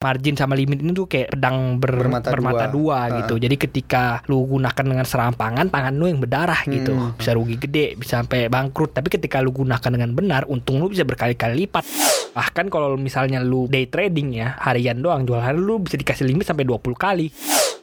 margin 0.00 0.32
sama 0.32 0.56
limit 0.56 0.80
ini 0.80 0.96
tuh 0.96 1.04
kayak 1.04 1.36
pedang 1.36 1.76
ber- 1.76 2.08
Bermata 2.08 2.32
bermata, 2.32 2.64
dua. 2.72 3.04
dua, 3.12 3.20
gitu. 3.20 3.36
Jadi 3.36 3.60
ketika 3.60 4.24
lu 4.32 4.48
gunakan 4.48 4.80
dengan 4.80 5.04
serampangan, 5.04 5.68
tangan 5.68 5.92
lu 5.92 6.08
yang 6.08 6.16
berdarah 6.16 6.56
gitu. 6.64 6.96
Hmm. 6.96 7.20
Bisa 7.20 7.36
rugi 7.36 7.60
gede, 7.60 8.00
bisa 8.00 8.24
sampai 8.24 8.48
bangkrut. 8.48 8.96
Tapi 8.96 9.12
ketika 9.12 9.44
lu 9.44 9.52
gunakan 9.52 9.92
dengan 9.92 10.16
benar, 10.16 10.48
untung 10.48 10.80
lu 10.80 10.88
bisa 10.88 11.04
berkali-kali 11.04 11.68
lipat. 11.68 11.84
Bahkan 12.32 12.72
kalau 12.72 12.96
misalnya 12.96 13.44
lu 13.44 13.68
day 13.68 13.92
trading 13.92 14.40
ya, 14.40 14.56
harian 14.64 14.96
doang 14.96 15.28
jual 15.28 15.36
hari 15.36 15.60
lu 15.60 15.84
bisa 15.84 16.00
dikasih 16.00 16.24
limit 16.24 16.48
sampai 16.48 16.64
20 16.64 16.96
kali. 16.96 17.28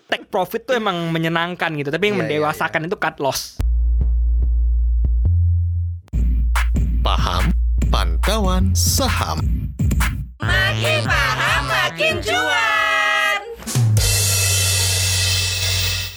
Take 0.09 0.25
profit 0.25 0.65
tuh 0.65 0.73
emang 0.73 1.13
menyenangkan 1.13 1.69
gitu, 1.77 1.93
tapi 1.93 2.09
yang 2.09 2.17
Iya, 2.17 2.25
iya, 2.25 2.41
mendewasakan 2.41 2.89
itu 2.89 2.97
cut 2.97 3.21
loss. 3.21 3.61
Paham 7.05 7.53
Pantauan 7.93 8.73
Saham 8.73 9.37
Makin 10.41 11.05
paham 11.05 11.46
makin 11.97 12.21
cuan. 12.21 12.56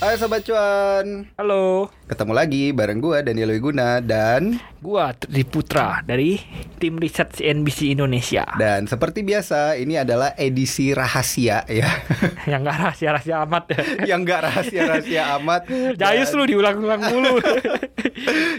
Hai 0.00 0.16
Sobat 0.16 0.40
Cuan 0.48 1.28
Halo, 1.36 1.92
Ketemu 2.09 2.32
lagi 2.32 2.72
bareng 2.72 3.04
gua 3.04 3.20
Daniel 3.20 3.52
Wiguna 3.52 4.00
Dan 4.00 4.56
gua 4.80 5.12
Tri 5.12 5.45
Putra 5.45 6.00
dari 6.00 6.40
tim 6.80 6.96
riset 6.96 7.36
CNBC 7.36 7.92
Indonesia. 7.92 8.48
Dan 8.56 8.88
seperti 8.88 9.20
biasa 9.20 9.76
ini 9.76 10.00
adalah 10.00 10.32
edisi 10.40 10.96
rahasia 10.96 11.68
ya 11.68 11.84
yang 12.50 12.64
gak 12.64 12.80
rahasia-rahasia 12.80 13.36
amat 13.45 13.64
ya. 13.68 13.80
Yang 14.09 14.20
gak 14.24 14.40
rahasia-rahasia 14.48 15.23
amat 15.36 15.62
Jayus 16.01 16.30
Dan- 16.32 16.37
lu 16.40 16.45
diulang-ulang 16.48 17.01
mulu. 17.12 17.34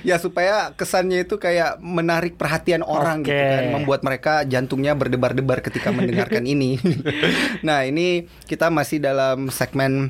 Ya 0.02 0.18
supaya 0.18 0.74
kesannya 0.74 1.22
itu 1.26 1.38
kayak 1.38 1.78
menarik 1.78 2.34
perhatian 2.34 2.82
orang 2.82 3.22
gitu 3.22 3.38
Oke. 3.38 3.46
kan 3.46 3.64
Membuat 3.78 4.02
mereka 4.02 4.42
jantungnya 4.42 4.98
berdebar-debar 4.98 5.62
ketika 5.62 5.94
mendengarkan 5.94 6.50
ini 6.50 6.82
Nah 7.62 7.86
ini 7.86 8.26
kita 8.50 8.74
masih 8.74 8.98
dalam 8.98 9.54
segmen 9.54 10.10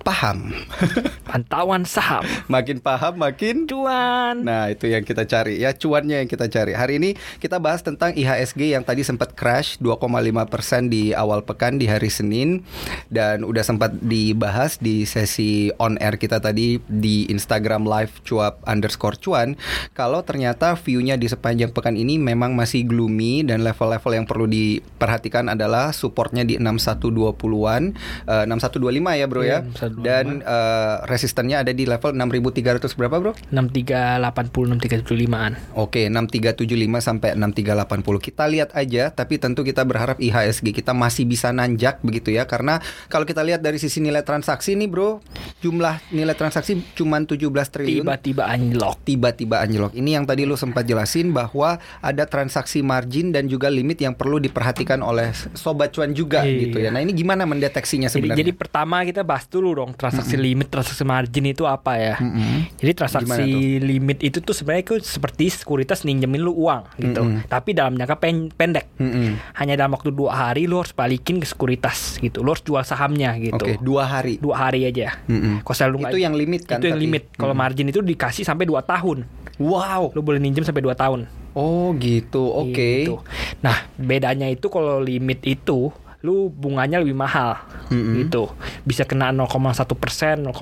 Paham 0.00 0.56
Pantauan 1.30 1.86
saham. 1.86 2.26
Makin 2.50 2.82
paham 2.82 3.20
makin 3.20 3.68
Cuan. 3.68 4.42
Nah 4.42 4.72
itu 4.72 4.90
yang 4.90 5.06
kita 5.06 5.28
cari 5.28 5.62
ya 5.62 5.70
cuannya 5.76 6.24
yang 6.24 6.30
kita 6.30 6.50
cari 6.50 6.74
Hari 6.74 6.98
ini 6.98 7.10
kita 7.38 7.62
bahas 7.62 7.84
tentang 7.86 8.16
IHSG 8.16 8.74
yang 8.74 8.82
tadi 8.82 9.06
sempat 9.06 9.38
crash 9.38 9.78
2,5% 9.78 10.90
di 10.90 11.14
awal 11.14 11.46
pekan 11.46 11.78
di 11.78 11.86
hari 11.86 12.10
Senin 12.10 12.66
Dan 13.12 13.46
udah 13.46 13.62
sempat 13.62 13.94
dibahas 14.02 14.80
di 14.82 15.06
sesi 15.06 15.70
on 15.78 16.00
air 16.02 16.18
kita 16.18 16.42
tadi 16.42 16.82
di 16.88 17.30
Instagram 17.30 17.86
live 17.86 18.24
cuap 18.26 18.58
underscore 18.66 19.20
cuan 19.20 19.54
Kalau 19.94 20.26
ternyata 20.26 20.74
viewnya 20.74 21.14
di 21.14 21.30
sepanjang 21.30 21.70
pekan 21.70 21.94
ini 21.94 22.18
memang 22.18 22.58
masih 22.58 22.82
gloomy 22.88 23.46
Dan 23.46 23.62
level-level 23.62 24.12
yang 24.18 24.26
perlu 24.26 24.50
diperhatikan 24.50 25.46
adalah 25.52 25.94
supportnya 25.94 26.42
di 26.42 26.58
6120-an 26.58 27.82
eh, 28.26 28.44
6125 28.50 29.20
ya 29.20 29.26
bro 29.30 29.40
Iya, 29.40 29.62
ya 29.62 29.88
6125. 29.89 29.89
Dan 29.98 30.40
eh, 30.40 30.94
resistennya 31.04 31.62
ada 31.62 31.72
di 31.72 31.84
level 31.84 32.14
6300 32.14 32.94
berapa 32.94 33.16
bro? 33.18 33.32
6380 33.50 34.78
6375-an. 34.78 35.52
Oke, 35.74 36.06
6375 36.06 37.00
sampai 37.00 37.28
6380. 37.34 38.20
Kita 38.20 38.44
lihat 38.46 38.70
aja, 38.72 39.10
tapi 39.10 39.36
tentu 39.36 39.62
kita 39.62 39.82
berharap 39.82 40.16
IHSG 40.18 40.70
kita 40.72 40.92
masih 40.92 41.24
bisa 41.24 41.50
nanjak 41.50 41.98
begitu 42.00 42.30
ya 42.30 42.44
karena 42.44 42.78
kalau 43.08 43.24
kita 43.24 43.42
lihat 43.42 43.60
dari 43.60 43.76
sisi 43.76 43.98
nilai 43.98 44.22
transaksi 44.22 44.74
nih, 44.74 44.86
Bro, 44.86 45.20
jumlah 45.60 45.98
nilai 46.10 46.34
transaksi 46.34 46.78
cuma 46.94 47.18
17 47.18 47.40
triliun. 47.68 48.04
Tiba-tiba 48.06 48.42
anjlok. 48.46 48.96
Tiba-tiba 49.02 49.56
anjlok. 49.60 49.92
Ini 49.92 50.20
yang 50.20 50.24
tadi 50.24 50.44
lu 50.44 50.54
sempat 50.54 50.84
jelasin 50.84 51.30
bahwa 51.30 51.76
ada 52.00 52.24
transaksi 52.24 52.80
margin 52.80 53.30
dan 53.30 53.46
juga 53.46 53.68
limit 53.68 54.00
yang 54.00 54.14
perlu 54.14 54.38
diperhatikan 54.38 55.00
oleh 55.00 55.30
sobat 55.54 55.92
cuan 55.92 56.12
juga 56.12 56.42
Iya. 56.42 56.60
gitu 56.66 56.78
ya. 56.80 56.90
Nah, 56.90 57.00
ini 57.00 57.12
gimana 57.12 57.44
mendeteksinya 57.44 58.08
Jadi, 58.08 58.14
sebenarnya? 58.16 58.40
jadi 58.40 58.52
pertama 58.52 59.02
kita 59.04 59.22
bahas 59.22 59.46
dulu 59.46 59.72
dong 59.80 59.96
transaksi 59.96 60.36
limit, 60.36 60.68
transaksi 60.68 61.00
margin 61.02 61.48
itu 61.48 61.64
apa 61.64 61.96
ya? 61.96 62.16
Mm-mm. 62.20 62.68
Jadi 62.76 62.92
transaksi 62.92 63.80
limit 63.80 64.20
itu 64.20 64.44
tuh 64.44 64.52
sebenarnya 64.52 64.92
itu 64.92 64.94
seperti 65.00 65.48
sekuritas 65.48 66.04
ninjemin 66.04 66.44
lu 66.44 66.52
uang 66.52 67.00
gitu. 67.00 67.24
Mm-mm. 67.24 67.48
Tapi 67.48 67.72
dalam 67.72 67.96
jangka 67.96 68.16
pen- 68.20 68.52
pendek. 68.52 68.92
Mm-mm. 69.00 69.40
Hanya 69.56 69.80
dalam 69.80 69.96
waktu 69.96 70.12
dua 70.12 70.36
hari 70.36 70.68
lu 70.68 70.84
harus 70.84 70.92
balikin 70.92 71.40
ke 71.40 71.48
sekuritas 71.48 72.20
gitu. 72.20 72.44
Lu 72.44 72.52
harus 72.52 72.60
jual 72.60 72.84
sahamnya 72.84 73.32
gitu. 73.40 73.56
Oke, 73.56 73.80
dua 73.80 74.04
hari. 74.04 74.36
Dua 74.36 74.68
hari 74.68 74.84
aja. 74.84 75.16
Mm-mm. 75.24 75.64
Kalau 75.64 75.76
selalu 75.76 75.96
Itu 76.12 76.20
yang 76.20 76.36
limit 76.36 76.68
kan? 76.68 76.76
Itu 76.76 76.92
yang 76.92 77.00
tapi? 77.00 77.06
limit. 77.08 77.22
Kalau 77.32 77.54
margin 77.56 77.88
itu 77.88 78.04
dikasih 78.04 78.44
sampai 78.44 78.68
2 78.68 78.76
tahun. 78.84 79.24
Wow. 79.56 80.12
Lu 80.12 80.20
boleh 80.20 80.42
minjem 80.42 80.66
sampai 80.66 80.84
2 80.84 80.92
tahun. 80.92 81.24
Oh, 81.54 81.90
gitu. 81.98 82.46
Oke. 82.46 83.06
Gitu. 83.06 83.18
Nah, 83.62 83.90
bedanya 83.98 84.46
itu 84.46 84.70
kalau 84.70 85.02
limit 85.02 85.42
itu 85.42 85.90
lu 86.20 86.48
bunganya 86.48 87.00
lebih 87.00 87.14
mahal 87.14 87.56
Mm-mm. 87.88 88.12
gitu 88.18 88.52
bisa 88.82 89.02
kena 89.02 89.32
0,1 89.32 89.48
persen 89.94 90.44
0,2 90.44 90.52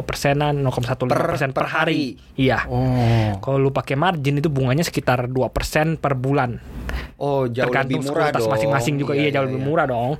persenan 0.00 0.54
0,15 0.60 1.10
Per- 1.10 1.34
persen 1.34 1.50
per 1.50 1.60
per 1.60 1.66
hari 1.68 2.14
iya 2.34 2.62
Oh. 2.64 3.34
kalau 3.40 3.58
lu 3.58 3.70
pakai 3.70 3.94
margin 3.94 4.38
itu 4.38 4.46
bunganya 4.46 4.82
sekitar 4.82 5.26
2 5.26 5.34
persen 5.50 5.98
per 5.98 6.14
bulan 6.14 6.62
Oh, 7.16 7.44
jauh 7.44 7.68
tergantung 7.68 8.00
lebih 8.00 8.08
murah 8.08 8.32
dong. 8.32 8.48
masing-masing 8.48 8.94
juga 8.96 9.12
iya, 9.12 9.28
jauh 9.30 9.44
lebih 9.44 9.60
murah 9.60 9.84
dong 9.84 10.16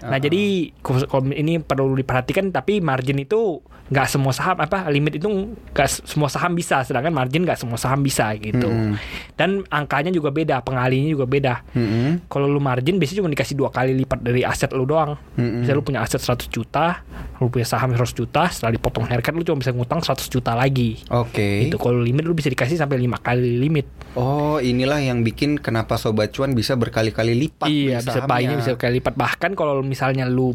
nah 0.00 0.10
Uh-uh. 0.10 0.18
jadi 0.18 0.42
ko- 0.80 1.30
ini 1.30 1.60
perlu 1.60 1.92
diperhatikan 1.94 2.48
tapi 2.48 2.80
margin 2.80 3.20
itu 3.20 3.60
nggak 3.86 4.06
semua 4.06 4.30
saham 4.30 4.54
apa 4.56 4.86
limit 4.86 5.18
itu 5.18 5.26
nggak 5.26 5.88
semua 6.06 6.26
saham 6.26 6.54
bisa 6.54 6.78
sedangkan 6.80 7.10
margin 7.10 7.42
nggak 7.42 7.58
semua 7.58 7.74
saham 7.74 8.00
bisa 8.00 8.30
gitu 8.34 8.64
Mm-mm. 8.64 8.94
dan 9.34 9.66
angkanya 9.68 10.08
juga 10.08 10.30
beda 10.30 10.62
pengalinya 10.62 11.10
juga 11.10 11.26
beda 11.26 11.54
Mm-mm. 11.70 12.26
kalau 12.26 12.46
lu 12.46 12.58
margin 12.58 12.96
biasanya 12.96 13.18
cuma 13.18 13.30
dikasih 13.30 13.54
dua 13.54 13.68
kali 13.68 13.90
lipat 13.96 14.22
dari 14.30 14.42
aset 14.46 14.70
lu 14.70 14.86
doang. 14.86 15.18
Mm-mm. 15.34 15.66
Misalnya 15.66 15.78
lu 15.78 15.84
punya 15.84 16.00
aset 16.00 16.22
100 16.22 16.46
juta, 16.46 17.02
lu 17.42 17.50
punya 17.50 17.66
saham 17.66 17.90
100 17.90 18.14
juta, 18.14 18.46
setelah 18.46 18.72
dipotong 18.78 19.10
haircut 19.10 19.34
lu 19.34 19.42
cuma 19.42 19.58
bisa 19.58 19.74
ngutang 19.74 20.00
100 20.00 20.30
juta 20.30 20.54
lagi. 20.54 21.02
Oke. 21.10 21.66
Itu 21.66 21.76
kalau 21.76 21.98
limit 21.98 22.22
lu 22.22 22.32
bisa 22.32 22.48
dikasih 22.48 22.78
sampai 22.78 23.02
lima 23.02 23.18
kali 23.18 23.58
limit. 23.58 23.90
Oh, 24.14 24.62
inilah 24.62 25.02
yang 25.02 25.22
bikin 25.26 25.58
kenapa 25.58 25.98
sobat 25.98 26.30
cuan 26.34 26.54
bisa 26.54 26.74
berkali-kali 26.74 27.34
lipat 27.34 27.70
iya, 27.70 28.02
bisa 28.02 28.26
buynya 28.26 28.58
bisa 28.58 28.74
kali 28.74 28.98
lipat. 28.98 29.14
Bahkan 29.14 29.54
kalau 29.58 29.82
misalnya 29.82 30.26
lu 30.26 30.54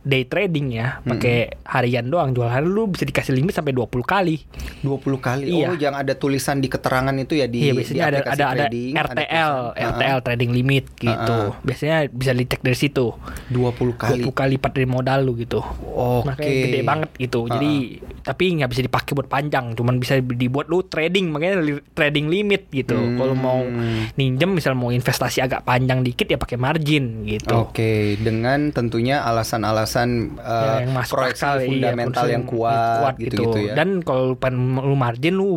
day 0.00 0.24
trading 0.26 0.74
ya, 0.74 1.02
pakai 1.04 1.60
harian 1.66 2.08
doang 2.08 2.32
jual 2.32 2.48
hari 2.48 2.66
lu 2.66 2.88
bisa 2.90 3.04
dikasih 3.06 3.34
limit 3.36 3.54
sampai 3.54 3.74
20 3.74 3.90
kali. 4.02 4.42
20 4.82 5.20
kali. 5.20 5.46
Iya. 5.50 5.68
Oh, 5.70 5.76
yang 5.76 5.94
ada 5.94 6.14
tulisan 6.16 6.58
di 6.58 6.68
keterangan 6.70 7.14
itu 7.14 7.38
ya 7.38 7.46
di 7.46 7.68
iya, 7.68 7.72
di 7.72 7.78
biasanya 7.78 8.02
ada 8.02 8.18
aplikasi 8.20 8.40
ada 8.40 8.44
ada 8.44 8.64
trading, 8.66 8.92
RTL, 8.96 9.54
tulisan. 9.54 9.90
RTL 9.90 10.18
trading 10.24 10.50
limit 10.50 10.84
gitu. 10.98 11.36
Uh-uh. 11.36 11.62
Biasanya 11.62 11.96
bisa 12.10 12.32
dicek 12.36 12.60
dari 12.60 12.78
situ. 12.78 12.99
Uh-uh. 13.08 13.72
20 13.72 13.96
kali. 13.96 14.20
20 14.22 14.30
kali 14.36 14.50
lipat 14.60 14.72
dari 14.76 14.88
modal 14.88 15.18
lu 15.24 15.32
gitu. 15.40 15.60
Oke. 15.94 16.28
Makanya 16.28 16.54
gede 16.66 16.80
banget 16.84 17.10
gitu. 17.16 17.40
Jadi 17.48 17.72
tapi 18.20 18.44
nggak 18.60 18.70
bisa 18.70 18.82
dipakai 18.84 19.12
buat 19.16 19.28
panjang, 19.30 19.72
cuman 19.74 19.96
bisa 19.96 20.20
dibuat 20.20 20.68
lu 20.68 20.84
trading 20.84 21.32
makanya 21.32 21.56
li- 21.64 21.84
trading 21.96 22.28
limit 22.28 22.68
gitu. 22.68 22.94
Hmm. 22.94 23.16
Kalau 23.16 23.34
mau 23.34 23.60
ninjem 24.14 24.50
misal 24.52 24.76
mau 24.76 24.92
investasi 24.92 25.40
agak 25.40 25.64
panjang 25.64 26.04
dikit 26.04 26.28
ya 26.28 26.36
pakai 26.36 26.60
margin 26.60 27.24
gitu. 27.24 27.54
Oke, 27.56 28.20
dengan 28.20 28.74
tentunya 28.74 29.24
alasan-alasan 29.24 30.36
uh, 30.36 30.58
Ya, 30.60 30.72
yang 30.84 30.92
masuk 30.92 31.14
proyeksi 31.16 31.42
akal, 31.42 31.56
iya, 31.56 31.66
fundamental 31.66 32.12
proyeksi 32.12 32.34
yang 32.34 32.44
kuat, 32.44 33.14
gitu-gitu 33.16 33.58
ya. 33.70 33.74
Dan 33.74 33.88
kalau 34.04 34.36
lu 34.84 34.96
margin 34.98 35.34
lu 35.38 35.48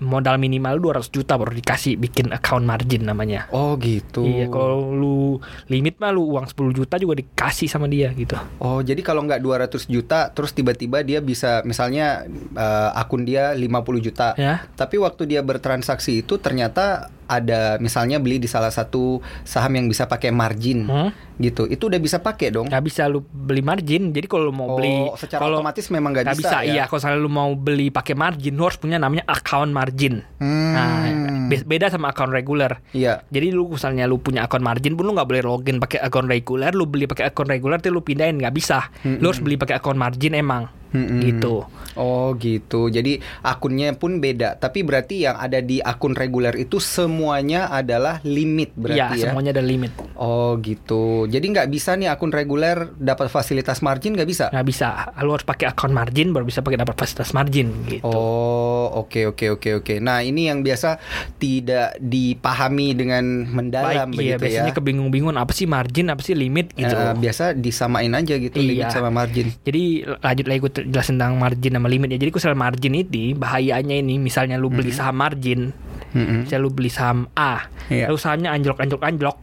modal 0.00 0.36
minimal 0.40 0.72
lu 0.76 0.82
200 0.90 1.14
juta 1.14 1.38
baru 1.38 1.52
dikasih 1.54 1.94
bikin 2.00 2.34
account 2.34 2.66
margin 2.66 3.06
namanya. 3.06 3.46
Oh, 3.54 3.78
gitu. 3.78 4.26
Iya, 4.26 4.50
kalau 4.50 4.90
lu 4.90 5.38
limit 5.70 6.00
mah 6.00 6.10
lu 6.10 6.26
uang 6.34 6.50
10 6.50 6.74
juta 6.74 6.79
juga 7.00 7.20
dikasih 7.20 7.68
sama 7.68 7.90
dia 7.90 8.12
gitu. 8.14 8.38
Oh, 8.62 8.80
jadi 8.80 9.00
kalau 9.04 9.24
nggak 9.26 9.40
200 9.42 9.90
juta 9.90 10.30
terus 10.30 10.54
tiba-tiba 10.54 11.02
dia 11.04 11.18
bisa 11.20 11.60
misalnya 11.66 12.24
eh, 12.54 12.90
akun 12.96 13.26
dia 13.26 13.52
50 13.52 14.06
juta. 14.06 14.32
Ya. 14.38 14.64
Tapi 14.78 14.96
waktu 15.00 15.26
dia 15.28 15.40
bertransaksi 15.44 16.22
itu 16.24 16.40
ternyata 16.40 17.12
ada 17.30 17.78
misalnya 17.78 18.18
beli 18.18 18.36
di 18.36 18.44
salah 18.44 18.68
satu 18.68 19.18
saham 19.42 19.70
yang 19.72 19.86
bisa 19.86 20.04
pakai 20.04 20.30
margin 20.30 20.82
Hmm? 20.82 21.14
gitu. 21.36 21.64
Itu 21.64 21.86
udah 21.86 21.96
bisa 21.96 22.18
pakai 22.18 22.50
dong. 22.50 22.66
nggak 22.66 22.82
bisa 22.82 23.06
lu 23.06 23.22
beli 23.22 23.62
margin 23.62 24.10
jadi 24.10 24.26
kalau 24.26 24.44
lu 24.44 24.52
mau 24.52 24.68
Oh, 24.68 24.76
beli 24.76 25.06
secara 25.14 25.40
kalau 25.40 25.58
otomatis 25.58 25.86
memang 25.88 26.10
nggak 26.10 26.24
nggak 26.26 26.36
bisa, 26.36 26.58
ya? 26.60 26.68
iya 26.68 26.82
kalau 26.84 26.98
misalnya 26.98 27.18
lu 27.18 27.30
mau 27.30 27.50
beli 27.52 27.86
pakai 27.88 28.14
margin 28.14 28.52
lu 28.52 28.62
harus 28.62 28.76
punya 28.76 28.96
namanya 28.96 29.22
account 29.24 29.70
margin 29.70 30.26
Hmm. 30.36 30.72
nah 30.72 31.06
be- 31.46 31.62
beda 31.62 31.88
sama 31.88 32.10
account 32.10 32.30
regular 32.30 32.82
Iya. 32.90 33.22
jadi 33.26 33.50
lu 33.50 33.68
misalnya 33.68 34.04
lu 34.04 34.18
punya 34.18 34.42
account 34.42 34.60
margin 34.60 34.94
pun 34.94 35.04
lu 35.04 35.12
nggak 35.12 35.26
boleh 35.26 35.42
login 35.42 35.76
pakai 35.78 36.00
account 36.00 36.26
regular 36.26 36.72
lu 36.72 36.84
beli 36.84 37.04
pakai 37.04 37.28
account 37.28 37.48
regular 37.48 37.78
tuh 37.78 37.90
lu 37.90 38.00
pindahin 38.00 38.36
nggak 38.36 38.52
bisa 38.52 38.90
lu 39.02 39.24
harus 39.24 39.38
beli 39.38 39.54
pakai 39.54 39.76
account 39.76 39.96
margin 39.96 40.34
emang 40.34 40.68
Mm-mm. 40.90 41.20
gitu. 41.20 41.64
Oh 41.92 42.34
gitu. 42.34 42.86
Jadi 42.86 43.16
akunnya 43.40 43.92
pun 43.92 44.18
beda. 44.18 44.54
Tapi 44.54 44.80
berarti 44.80 45.22
yang 45.22 45.34
ada 45.34 45.58
di 45.58 45.78
akun 45.78 46.12
reguler 46.12 46.54
itu 46.54 46.78
semuanya 46.78 47.66
adalah 47.66 48.18
limit 48.22 48.70
Iya, 48.70 48.80
berarti 48.80 49.16
ya? 49.16 49.24
semuanya 49.26 49.50
ada 49.52 49.62
limit. 49.62 49.90
Oh 50.14 50.54
gitu. 50.56 51.26
Jadi 51.26 51.46
nggak 51.46 51.68
bisa 51.68 51.94
nih 51.94 52.08
akun 52.08 52.30
reguler 52.30 52.90
dapat 52.92 53.26
fasilitas 53.26 53.80
margin 53.80 54.14
nggak 54.14 54.26
bisa? 54.26 54.46
Nggak 54.48 54.66
bisa. 54.66 54.88
Lu 55.20 55.30
harus 55.30 55.42
pakai 55.42 55.66
account 55.66 55.90
margin 55.90 56.30
baru 56.30 56.42
bisa 56.42 56.60
pakai 56.60 56.78
dapat 56.78 56.94
fasilitas 56.94 57.30
margin 57.30 57.70
gitu. 57.86 58.02
Oh 58.02 58.90
oke 58.96 59.26
oke 59.28 59.46
oke 59.52 59.70
oke. 59.80 59.94
Nah 59.98 60.20
ini 60.20 60.46
yang 60.46 60.60
biasa 60.60 60.98
tidak 61.36 61.98
dipahami 61.98 62.92
dengan 62.92 63.22
mendalam 63.46 64.10
Baik, 64.10 64.16
iya 64.16 64.34
begitu 64.36 64.42
biasanya 64.46 64.72
ya. 64.72 64.76
kebingung-bingungan 64.76 65.36
apa 65.36 65.52
sih 65.52 65.66
margin, 65.66 66.06
apa 66.08 66.20
sih 66.20 66.34
limit 66.34 66.72
gitu. 66.72 66.90
Eh, 66.90 67.14
biasa 67.14 67.52
disamain 67.52 68.10
aja 68.10 68.34
gitu 68.34 68.56
limit 68.56 68.86
Iya. 68.86 68.92
sama 68.92 69.10
margin. 69.10 69.50
Jadi 69.60 69.82
lanjut 70.06 70.46
lagi 70.46 70.58
gue 70.58 70.72
jelasin 70.86 71.16
tentang 71.16 71.36
margin 71.36 71.74
sama 71.74 71.88
limit 71.88 72.08
ya. 72.10 72.18
Jadi 72.18 72.30
kusel 72.30 72.54
margin 72.54 72.92
ini 72.94 73.32
bahayanya 73.32 73.94
ini 73.94 74.16
misalnya 74.16 74.56
lu 74.56 74.68
beli 74.68 74.90
saham 74.90 75.18
margin, 75.18 75.74
Mm-mm. 76.12 76.46
misalnya 76.46 76.62
lu 76.62 76.70
beli 76.70 76.88
saham 76.88 77.28
A, 77.34 77.66
Iya. 77.88 78.08
lalu 78.08 78.18
sahamnya 78.18 78.50
anjlok 78.50 78.78
anjlok 78.78 79.02
anjlok, 79.02 79.38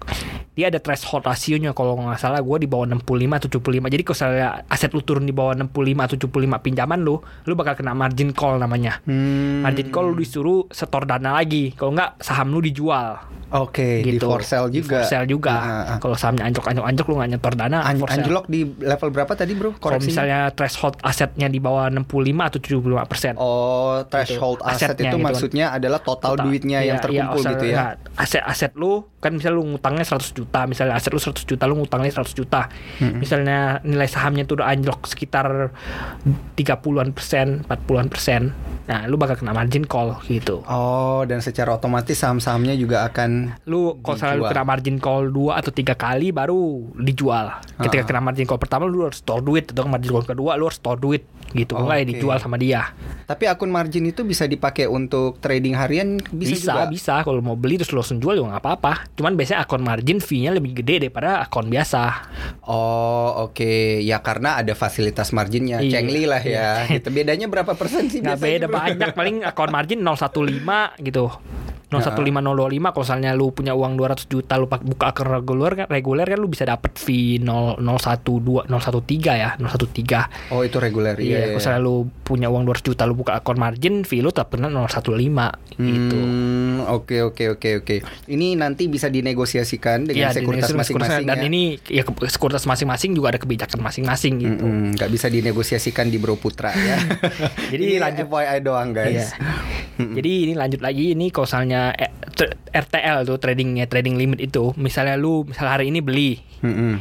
dia 0.57 0.68
ada 0.68 0.81
threshold 0.81 1.21
rasionya 1.21 1.69
kalau 1.69 1.94
nggak 1.95 2.18
salah 2.18 2.42
gue 2.42 2.57
di 2.57 2.65
bawah 2.65 2.89
65 2.89 3.45
75. 3.62 3.62
Jadi 3.88 4.01
kalau 4.01 4.18
misalnya 4.18 4.48
aset 4.65 4.89
lu 4.89 5.01
turun 5.01 5.21
di 5.21 5.31
bawah 5.31 5.54
65 5.54 6.18
75 6.18 6.33
pinjaman 6.59 6.98
lu, 6.98 7.15
lu 7.45 7.54
bakal 7.54 7.77
kena 7.77 7.94
margin 7.94 8.33
call 8.33 8.57
namanya. 8.57 8.98
Hmm, 9.06 9.62
Margin 9.62 9.88
call 9.88 10.09
lu 10.09 10.18
disuruh 10.18 10.65
setor 10.68 11.06
dana 11.06 11.38
lagi. 11.38 11.71
Kalau 11.71 11.94
nggak 11.94 12.18
saham 12.19 12.50
lu 12.50 12.59
dijual. 12.59 13.21
Oke 13.48 14.01
di 14.01 14.18
gitu. 14.18 14.27
for 14.27 14.42
sale 14.42 14.68
Di 14.68 14.81
juga. 14.81 14.98
for 14.98 15.04
sale 15.06 15.24
juga. 15.24 15.54
Nah, 15.54 15.63
ah. 15.88 15.98
Kalau 16.01 16.18
sahamnya 16.18 16.44
anjlok 16.44 16.65
anjlok 16.65 16.86
anjlok 16.86 17.07
lu 17.07 17.15
nggak 17.15 17.30
nyetor 17.31 17.54
dana. 17.54 17.77
An- 17.80 18.01
anjlok 18.01 18.45
di 18.50 18.59
level 18.81 19.09
berapa 19.13 19.31
tadi 19.31 19.54
bro? 19.54 19.77
Kalau 19.77 20.01
misalnya 20.01 20.50
threshold 20.51 20.98
asetnya 21.00 21.48
di 21.48 21.62
bawah 21.62 21.86
65 21.88 22.09
atau 22.44 22.57
75 22.57 23.06
persen. 23.06 23.33
Oh, 23.38 24.01
threshold 24.04 24.57
Gitu. 24.57 24.65
aset 24.65 24.88
Asetnya 24.89 25.06
itu 25.06 25.18
gitu. 25.18 25.27
maksudnya 25.27 25.65
adalah 25.69 26.00
total, 26.00 26.33
Total. 26.33 26.44
duitnya 26.44 26.80
yang 26.81 26.98
Iya, 26.98 27.04
terkumpul 27.04 27.42
iya, 27.42 27.51
gitu 27.51 27.65
ya. 27.68 27.75
nah, 27.77 27.89
Aset-aset 28.18 28.71
lu 28.74 28.92
kan 29.18 29.30
misal 29.30 29.54
lu 29.54 29.63
ngutangnya 29.68 30.01
100 30.01 30.31
juta, 30.31 30.46
misalnya 30.65 30.95
aset 30.95 31.11
lu 31.11 31.19
100 31.19 31.44
juta, 31.44 31.63
lu 31.65 31.75
ngutangnya 31.77 32.11
100 32.11 32.31
juta. 32.33 32.71
Misalnya 32.99 33.83
nilai 33.83 34.07
sahamnya 34.07 34.44
itu 34.44 34.55
udah 34.55 34.67
anjlok 34.67 35.05
sekitar 35.05 35.75
30-an 36.57 37.13
persen, 37.13 37.63
40-an 37.65 38.07
persen. 38.09 38.41
Nah, 38.88 39.03
lu 39.03 39.19
bakal 39.19 39.35
kena 39.35 39.51
margin 39.51 39.83
call 39.83 40.15
gitu. 40.25 40.63
Oh, 40.63 41.27
dan 41.27 41.44
secara 41.44 41.75
otomatis 41.75 42.15
saham-sahamnya 42.15 42.73
juga 42.73 43.03
akan 43.03 43.59
Lu 43.67 43.99
kalau 43.99 44.15
misalnya 44.15 44.38
lu 44.39 44.45
kena 44.47 44.63
margin 44.63 44.97
call 44.97 45.27
2 45.27 45.59
atau 45.59 45.71
tiga 45.75 45.94
kali 45.94 46.31
baru 46.31 46.88
dijual. 46.95 47.51
Ketika 47.83 48.03
Ah. 48.03 48.07
kena 48.07 48.21
margin 48.23 48.47
call 48.47 48.57
pertama 48.57 48.88
lu 48.88 49.03
harus 49.03 49.19
store 49.19 49.44
duit 49.44 49.67
atau 49.69 49.83
margin 49.85 50.09
call 50.09 50.23
kedua 50.25 50.55
lu 50.55 50.71
harus 50.71 50.79
store 50.79 50.97
duit 50.97 51.27
gitu. 51.51 51.75
Nggak 51.75 51.83
ya 51.94 52.03
Oke. 52.03 52.11
dijual 52.15 52.38
sama 52.39 52.55
dia. 52.55 52.95
Tapi 53.27 53.44
akun 53.47 53.67
margin 53.67 54.07
itu 54.07 54.23
bisa 54.23 54.47
dipakai 54.47 54.88
untuk 54.88 55.44
trading 55.44 55.75
harian 55.75 56.15
bisa, 56.31 56.55
Bisa, 56.55 56.71
juga. 56.71 56.83
bisa. 56.88 57.13
Kalau 57.23 57.44
mau 57.44 57.59
beli 57.59 57.75
terus 57.75 57.91
lu 57.91 57.99
langsung 57.99 58.23
jual 58.23 58.39
juga 58.39 58.55
nggak 58.55 58.63
apa-apa. 58.63 58.94
Cuman 59.19 59.35
biasanya 59.35 59.67
akun 59.67 59.83
margin 59.83 60.23
fee-nya 60.37 60.53
lebih 60.53 60.77
gede 60.77 61.09
daripada 61.09 61.41
akun 61.41 61.65
biasa. 61.65 62.29
Oh, 62.69 63.49
oke. 63.49 64.05
Ya 64.05 64.21
karena 64.21 64.61
ada 64.61 64.77
fasilitas 64.77 65.33
marginnya. 65.33 65.81
Iya. 65.81 65.97
Cengli 65.97 66.29
lah 66.29 66.45
ya. 66.45 66.85
Gitu. 66.85 67.09
Bedanya 67.17 67.49
berapa 67.49 67.73
persen 67.73 68.05
sih 68.05 68.21
Nggak 68.21 68.37
beda 68.37 68.67
banyak. 68.69 69.09
Paling 69.17 69.41
akun 69.41 69.73
margin 69.73 70.05
015 70.05 70.61
gitu. 71.01 71.33
015 71.87 72.19
025 72.19 72.91
kalau 72.91 73.03
misalnya 73.03 73.31
lu 73.31 73.55
punya 73.55 73.71
uang 73.71 73.95
200 73.95 74.27
juta 74.27 74.59
lu 74.59 74.67
buka 74.67 75.15
akun 75.15 75.31
reguler 75.31 75.71
kan 75.73 75.87
reguler 75.87 76.27
kan 76.27 76.35
lu 76.35 76.51
bisa 76.51 76.67
dapet 76.67 76.99
fee 76.99 77.39
0 77.39 77.79
012 77.79 78.67
013 78.67 78.67
ya 79.31 79.55
013 79.55 80.51
Oh, 80.51 80.67
itu 80.67 80.77
reguler. 80.77 81.15
Iya, 81.15 81.47
kalau 81.47 81.57
misalnya 81.57 81.79
lu 81.79 81.95
punya 82.27 82.51
uang 82.51 82.67
200 82.67 82.83
juta 82.83 83.07
lu 83.07 83.15
buka 83.15 83.39
akun 83.39 83.55
margin 83.55 84.03
fee 84.03 84.19
lu 84.19 84.35
tetap 84.35 84.51
kena 84.51 84.67
015 84.67 85.79
gitu. 85.79 86.17
Hmm, 86.19 86.83
oke 86.91 87.23
oke 87.23 87.55
oke 87.55 87.69
oke. 87.79 87.95
Ini 88.27 88.59
nanti 88.59 88.91
bisa 88.91 89.07
dinegosiasikan 89.07 90.11
dengan 90.11 90.27
Iya, 90.27 90.35
sekuritas 90.35 90.75
masing-masing 90.75 91.23
dan 91.23 91.39
ya. 91.39 91.47
ini 91.47 91.61
ya 91.87 92.03
sekuritas 92.27 92.67
masing-masing 92.67 93.15
juga 93.15 93.31
ada 93.31 93.39
kebijakan 93.39 93.79
masing-masing 93.79 94.33
gitu. 94.43 94.65
Mm-mm, 94.65 94.97
nggak 94.99 95.07
bisa 95.07 95.31
dinegosiasikan 95.31 96.11
di 96.11 96.19
Bro 96.19 96.35
Putra 96.35 96.75
ya. 96.75 96.99
Jadi 97.71 97.95
Ini 97.95 98.03
lanjut 98.03 98.25
FYI 98.27 98.57
doang 98.59 98.89
guys. 98.91 99.31
Iya. 99.31 99.55
Jadi 99.97 100.31
ini 100.45 100.53
lanjut 100.53 100.81
lagi 100.81 101.15
ini 101.15 101.33
kalau 101.33 101.49
misalnya 101.49 101.76
eh, 101.94 102.07
tr- 102.29 102.56
RTL 102.69 103.24
tuh 103.24 103.38
tradingnya 103.38 103.85
trading 103.85 104.15
limit 104.15 104.39
itu 104.39 104.71
misalnya 104.75 105.15
lu 105.15 105.44
misal 105.44 105.65
hari 105.65 105.88
ini 105.88 106.00
beli 106.00 106.41
Mm-mm. 106.57 106.97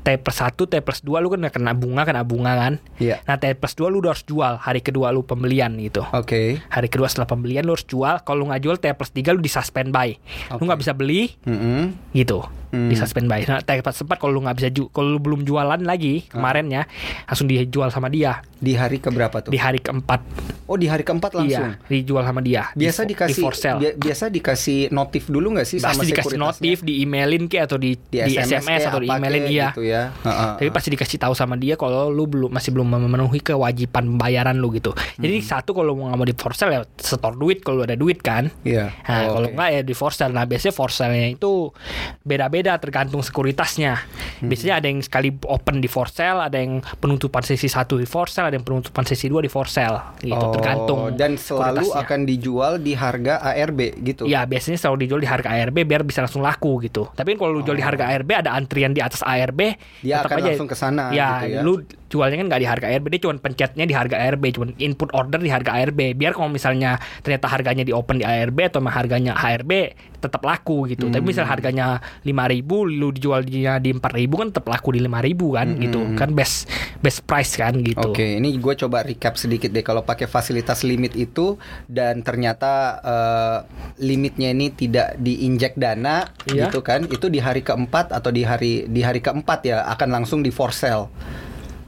T 0.00 0.16
plus 0.16 0.38
1, 0.38 0.56
T 0.56 0.74
plus 0.78 1.00
2 1.00 1.18
lu 1.18 1.28
kan 1.28 1.40
kena 1.46 1.72
bunga 1.72 2.04
kena 2.04 2.20
bunga 2.20 2.52
kan 2.54 2.74
Iya. 2.96 3.20
Nah 3.22 3.36
T 3.36 3.52
plus 3.52 3.72
2 3.74 3.88
lu 3.88 4.00
udah 4.00 4.12
harus 4.12 4.24
jual 4.24 4.56
hari 4.56 4.80
kedua 4.80 5.08
lu 5.08 5.20
pembelian 5.20 5.72
gitu 5.76 6.04
Oke. 6.10 6.60
Hari 6.62 6.88
kedua 6.88 7.04
setelah 7.06 7.24
pembelian 7.26 7.62
lu 7.62 7.72
harus 7.72 7.84
jual 7.84 8.20
Kalau 8.20 8.38
lu 8.38 8.48
nggak 8.48 8.60
jual 8.60 8.76
T 8.76 8.86
plus 8.90 9.10
3 9.10 9.30
lu 9.30 9.40
di 9.40 9.48
suspend 9.48 9.88
buy 9.88 10.12
Lu 10.48 10.56
Oke. 10.56 10.64
nggak 10.64 10.80
bisa 10.80 10.92
beli 10.92 11.32
Mm-mm. 11.44 11.96
gitu 12.12 12.44
Hmm. 12.70 12.86
di 12.86 12.94
suspend 12.94 13.26
buy 13.26 13.42
nah 13.44 13.58
T 13.58 13.70
plus 13.76 13.98
4 14.00 14.14
kalau 14.14 14.30
lu 14.30 14.40
nggak 14.40 14.56
bisa 14.56 14.68
ju 14.68 14.86
kalau 14.88 15.10
lu 15.10 15.20
belum 15.20 15.42
jualan 15.42 15.80
lagi 15.80 16.22
Ah. 16.24 16.32
kemarinnya 16.32 16.82
langsung 17.24 17.44
dijual 17.44 17.88
sama 17.88 18.06
dia 18.06 18.38
Di 18.54 18.72
hari 18.72 18.96
keberapa 18.96 19.40
tuh? 19.40 19.48
di 19.48 19.58
hari 19.58 19.78
keempat 19.78 20.20
Oh 20.64 20.74
di 20.74 20.86
hari 20.86 21.02
keempat 21.02 21.34
langsung. 21.34 21.66
iya 21.66 21.82
dijual 21.84 22.22
sama 22.22 22.38
dia 22.38 22.70
Biasa 22.72 23.02
di, 23.02 23.10
dikasih 23.10 23.34
di 23.34 23.42
for 23.42 23.54
sale 23.54 23.78
bia- 23.80 23.96
biasa 23.96 24.24
dikasih 24.28 24.78
notif 24.88 25.26
dulu 25.26 25.52
nggak 25.52 25.66
sih 25.66 25.76
sama 25.76 25.92
pasti 25.92 26.06
dikasih 26.08 26.22
sekuritasnya? 26.30 26.46
notif 26.62 26.76
di 26.80 26.94
emailin 27.00 27.44
ke 27.44 27.58
atau 27.58 27.74
di, 27.74 27.98
di, 27.98 28.18
SMS, 28.22 28.62
kayak 28.62 28.86
atau 28.86 29.00
di 29.00 29.08
emailin 29.08 29.42
iya 29.44 29.68
gitu 29.68 29.82
ya. 29.82 30.02
Heeh. 30.20 30.50
tapi 30.56 30.70
pasti 30.70 30.88
dikasih 30.90 31.18
tahu 31.18 31.34
sama 31.34 31.54
dia 31.54 31.74
kalau 31.74 32.06
lu 32.06 32.24
belum 32.24 32.48
masih 32.48 32.70
belum 32.70 32.86
memenuhi 32.86 33.40
kewajiban 33.40 33.80
pembayaran 34.08 34.54
lu 34.54 34.70
gitu 34.70 34.92
jadi 35.16 35.32
Hmm. 35.32 35.48
satu 35.48 35.72
kalau 35.72 35.92
mau 35.92 36.06
nggak 36.06 36.16
mau 36.16 36.28
di 36.28 36.34
for 36.34 36.52
sale 36.52 36.70
ya 36.70 36.80
setor 36.94 37.34
duit 37.34 37.60
kalau 37.60 37.82
ada 37.82 37.94
duit 37.94 38.20
kan 38.20 38.46
Iya. 38.62 38.92
Nah, 39.00 39.18
Oh, 39.26 39.32
kalau 39.34 39.48
oke. 39.48 39.54
enggak 39.54 39.68
ya 39.70 39.80
di 39.80 39.92
for 39.92 40.12
sale. 40.12 40.30
Nah, 40.30 40.44
biasanya 40.44 40.70
for 40.70 40.88
sale-nya 40.88 41.32
itu 41.32 41.72
beda-beda 42.20 42.59
tergantung 42.76 43.20
sekuritasnya. 43.20 43.96
Hmm. 44.38 44.46
Biasanya 44.46 44.74
ada 44.76 44.86
yang 44.86 45.00
sekali 45.00 45.32
open 45.44 45.78
di 45.78 45.86
for 45.86 46.06
sale, 46.06 46.42
ada 46.42 46.54
yang 46.54 46.82
penutupan 46.96 47.40
sesi 47.40 47.66
satu 47.66 47.96
di 47.96 48.04
for 48.04 48.26
sale, 48.26 48.48
ada 48.48 48.56
yang 48.56 48.64
penutupan 48.64 49.02
sesi 49.02 49.26
dua 49.26 49.40
di 49.40 49.48
for 49.48 49.64
sale. 49.64 50.18
Gitu, 50.18 50.34
Oh, 50.34 50.50
tergantung. 50.50 51.14
dan 51.14 51.34
selalu 51.34 51.88
akan 51.90 52.20
dijual 52.22 52.76
di 52.76 52.92
harga 52.92 53.40
ARB 53.40 53.96
gitu. 53.98 54.24
Ya 54.24 54.44
biasanya 54.44 54.76
selalu 54.76 55.04
dijual 55.04 55.20
di 55.20 55.28
harga 55.28 55.48
ARB 55.50 55.82
biar 55.82 56.02
bisa 56.02 56.20
langsung 56.20 56.40
laku 56.40 56.80
gitu. 56.80 57.08
Tapi 57.10 57.34
kalau 57.34 57.52
lu 57.52 57.62
jual 57.62 57.74
di 57.74 57.82
harga 57.82 58.04
ARB 58.06 58.30
ada 58.36 58.52
antrian 58.52 58.90
di 58.90 59.00
atas 59.00 59.20
ARB, 59.20 59.60
Oh. 59.62 59.74
Dia 60.00 60.20
akan 60.20 60.36
aja- 60.36 60.44
langsung 60.50 60.66
ke 60.66 60.74
sana 60.74 61.04
Ya, 61.10 61.40
gitu 61.40 61.46
ya. 61.50 61.60
lu 61.62 61.72
jualnya 62.10 62.36
kan 62.36 62.46
nggak 62.50 62.60
di 62.60 62.68
harga 62.68 62.86
ARB, 62.90 63.04
dia 63.08 63.20
cuma 63.22 63.38
pencetnya 63.38 63.86
di 63.86 63.94
harga 63.94 64.18
ARB, 64.18 64.44
cuma 64.50 64.66
input 64.76 65.14
order 65.14 65.38
di 65.38 65.48
harga 65.48 65.78
ARB. 65.78 66.12
Biar 66.12 66.34
kalau 66.34 66.50
misalnya 66.50 66.98
ternyata 67.22 67.46
harganya 67.46 67.86
di 67.86 67.94
open 67.94 68.18
di 68.18 68.26
ARB 68.26 68.66
atau 68.66 68.82
harganya 68.82 69.32
HRB 69.32 69.72
tetap 70.20 70.42
laku 70.42 70.84
gitu. 70.84 71.08
Tapi 71.08 71.24
misal 71.24 71.46
Hmm. 71.46 71.52
harganya 71.54 71.86
5000 72.20 72.84
lu 72.84 73.08
dijual 73.08 73.40
di 73.40 73.62
di 73.64 73.90
4000 73.90 74.36
kan 74.36 74.48
tetap 74.50 74.66
laku 74.66 74.92
di 74.92 75.00
5000 75.00 75.54
kan 75.54 75.68
gitu. 75.78 76.00
Kan 76.12 76.34
best 76.34 76.66
best 76.98 77.24
price 77.24 77.54
kan 77.54 77.78
gitu. 77.80 78.02
Hmm, 78.02 78.12
Oke, 78.12 78.36
ini 78.36 78.52
gue 78.52 78.74
coba 78.76 79.00
recap 79.00 79.38
sedikit 79.38 79.70
deh. 79.70 79.80
Kalau 79.80 80.02
pakai 80.02 80.26
fasilitas 80.26 80.82
limit 80.82 81.14
itu 81.14 81.56
dan 81.86 82.20
ternyata 82.20 82.72
eh, 83.00 83.58
limitnya 84.00 84.50
ini 84.50 84.68
tidak 84.70 85.16
diinjek 85.16 85.76
dana, 85.76 86.28
Iya. 86.44 86.68
gitu 86.68 86.82
kan? 86.82 87.06
Itu 87.06 87.30
di 87.30 87.38
hari 87.38 87.62
keempat 87.62 88.10
atau 88.10 88.28
di 88.28 88.42
hari 88.42 88.84
di 88.84 89.00
hari 89.00 89.20
keempat 89.20 89.60
ya 89.62 89.86
akan 89.88 90.20
langsung 90.20 90.40
di 90.40 90.50
for 90.50 90.70
sale, 90.70 91.08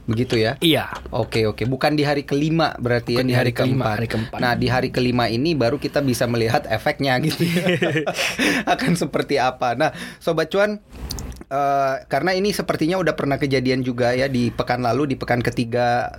begitu 0.03 0.35
ya? 0.35 0.59
Iya. 0.59 0.91
Oke 1.09 1.47
oke, 1.47 1.63
bukan 1.63 1.95
di 1.95 2.03
hari 2.03 2.27
kelima 2.27 2.75
berarti 2.75 3.15
Bukan 3.15 3.27
ya 3.27 3.29
di 3.29 3.35
hari 3.35 3.51
kelima, 3.55 3.87
keempat. 3.87 3.95
hari 3.95 4.07
keempat. 4.11 4.39
Nah 4.39 4.53
di 4.53 4.67
hari 4.67 4.89
kelima 4.91 5.25
ini 5.27 5.55
baru 5.55 5.79
kita 5.79 6.03
bisa 6.03 6.27
melihat 6.27 6.67
efeknya 6.67 7.15
gitu 7.23 7.43
ya. 7.43 7.65
akan 8.73 8.93
seperti 8.93 9.39
apa. 9.39 9.73
Nah 9.75 9.89
sobat 10.19 10.51
cuan. 10.51 10.79
eh, 11.47 11.95
karena 12.09 12.33
ini 12.33 12.49
sepertinya 12.49 12.97
udah 12.97 13.13
pernah 13.13 13.37
kejadian 13.37 13.85
juga 13.85 14.11
ya 14.11 14.25
di 14.25 14.49
pekan 14.49 14.81
lalu 14.81 15.13
di 15.13 15.15
pekan 15.15 15.37
ketiga 15.37 16.09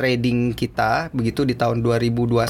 trading 0.00 0.56
kita 0.56 1.12
begitu 1.12 1.44
di 1.44 1.52
tahun 1.52 1.84
2021 1.84 2.40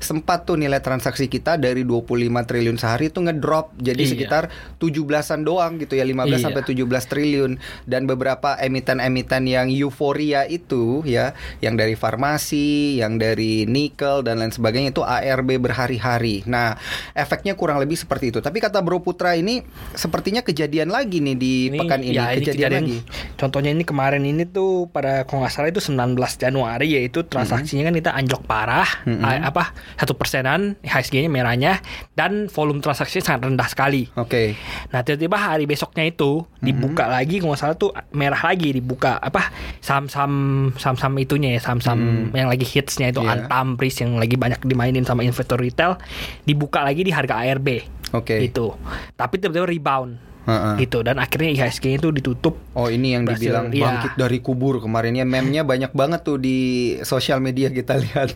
sempat 0.00 0.48
tuh 0.48 0.56
nilai 0.56 0.80
transaksi 0.80 1.28
kita 1.28 1.60
dari 1.60 1.84
25 1.84 2.08
triliun 2.48 2.80
sehari 2.80 3.12
itu 3.12 3.20
ngedrop 3.20 3.76
jadi 3.76 4.00
Iya. 4.00 4.10
sekitar 4.16 4.42
17-an 4.80 5.44
doang 5.44 5.76
gitu 5.76 6.00
ya 6.00 6.08
15 6.08 6.40
Iya. 6.40 6.44
sampai 6.48 6.62
17 6.64 7.04
triliun 7.04 7.52
dan 7.84 8.08
beberapa 8.08 8.56
emiten-emiten 8.56 9.44
yang 9.44 9.66
euforia 9.68 10.46
itu 10.48 11.02
ya 11.04 11.34
yang 11.60 11.74
dari 11.74 11.98
farmasi, 11.98 13.02
yang 13.02 13.18
dari 13.18 13.66
nikel 13.66 14.22
dan 14.22 14.38
lain 14.38 14.54
sebagainya 14.54 14.94
itu 14.94 15.02
ARB 15.02 15.58
berhari-hari. 15.58 16.46
Nah, 16.46 16.78
efeknya 17.12 17.58
kurang 17.58 17.82
lebih 17.82 17.98
seperti 17.98 18.30
itu. 18.30 18.38
Tapi 18.38 18.62
kata 18.62 18.78
Bro 18.80 19.02
Putra 19.02 19.34
ini 19.34 19.66
sepertinya 19.92 20.46
kejadian 20.46 20.94
lagi 20.94 21.18
nih 21.18 21.34
di 21.34 21.54
pekan 21.74 22.00
ini, 22.00 22.14
ya, 22.14 22.30
kejadian, 22.38 22.86
lagi. 22.86 22.98
Contohnya 23.34 23.74
ini 23.74 23.82
kemarin 23.82 24.22
ini 24.22 24.46
tuh 24.46 24.86
pada 24.88 25.26
kalau 25.26 25.42
nggak 25.42 25.52
salah 25.52 25.68
itu 25.74 25.82
19 25.82 26.14
Januari 26.38 26.77
yaitu 26.84 27.22
transaksinya 27.22 27.82
kan 27.82 27.94
kita 27.94 28.10
anjlok 28.12 28.44
parah, 28.44 28.86
Mhm. 29.02 29.20
a- 29.20 29.44
apa 29.46 29.72
satu 29.94 30.12
persenan 30.12 30.78
IHSG-nya 30.80 31.26
merahnya 31.26 31.82
dan 32.12 32.46
volume 32.46 32.78
transaksinya 32.78 33.24
sangat 33.24 33.48
rendah 33.48 33.66
sekali. 33.66 34.06
Oke. 34.14 34.54
Nah 34.88 35.00
tiba-tiba 35.00 35.34
hari 35.34 35.64
besoknya 35.64 36.04
itu 36.04 36.44
dibuka 36.58 37.06
lagi 37.06 37.38
kalau 37.38 37.52
nggak 37.52 37.60
salah 37.60 37.74
tuh 37.74 37.90
merah 38.10 38.38
lagi 38.38 38.70
dibuka 38.70 39.16
apa 39.16 39.50
saham-saham 39.80 40.32
saham-saham 40.74 41.14
itunya 41.16 41.54
ya 41.54 41.60
saham-saham 41.60 41.98
yang 42.30 42.46
lagi 42.46 42.62
hitsnya 42.62 43.08
itu 43.08 43.18
Iya. 43.18 43.34
Antam, 43.40 43.74
Breeze 43.74 44.00
yang 44.00 44.14
lagi 44.14 44.34
banyak 44.34 44.60
dimainin 44.62 45.02
sama 45.02 45.22
investor 45.22 45.56
retail 45.56 45.96
dibuka 46.42 46.82
lagi 46.82 47.00
di 47.00 47.10
harga 47.10 47.40
ARB 47.40 47.82
Oke. 48.12 48.42
gitu. 48.42 48.76
Tapi 49.14 49.34
tiba-tiba 49.36 49.64
rebound 49.64 50.27
Heeh. 50.48 50.88
gitu 50.88 51.04
dan 51.04 51.20
akhirnya 51.20 51.52
IHSG 51.52 52.00
itu 52.00 52.08
ditutup 52.08 52.56
Oh 52.72 52.88
ini 52.88 53.12
yang 53.12 53.28
Berhasil, 53.28 53.52
dibilang 53.52 53.66
iya. 53.68 53.84
bangkit 53.84 54.12
dari 54.16 54.38
kubur 54.40 54.80
kemarinnya 54.80 55.28
memnya 55.28 55.60
banyak 55.60 55.92
banget 55.92 56.24
tuh 56.24 56.40
di 56.40 56.96
sosial 57.04 57.44
media 57.44 57.68
kita 57.68 57.98
lihat 58.08 58.32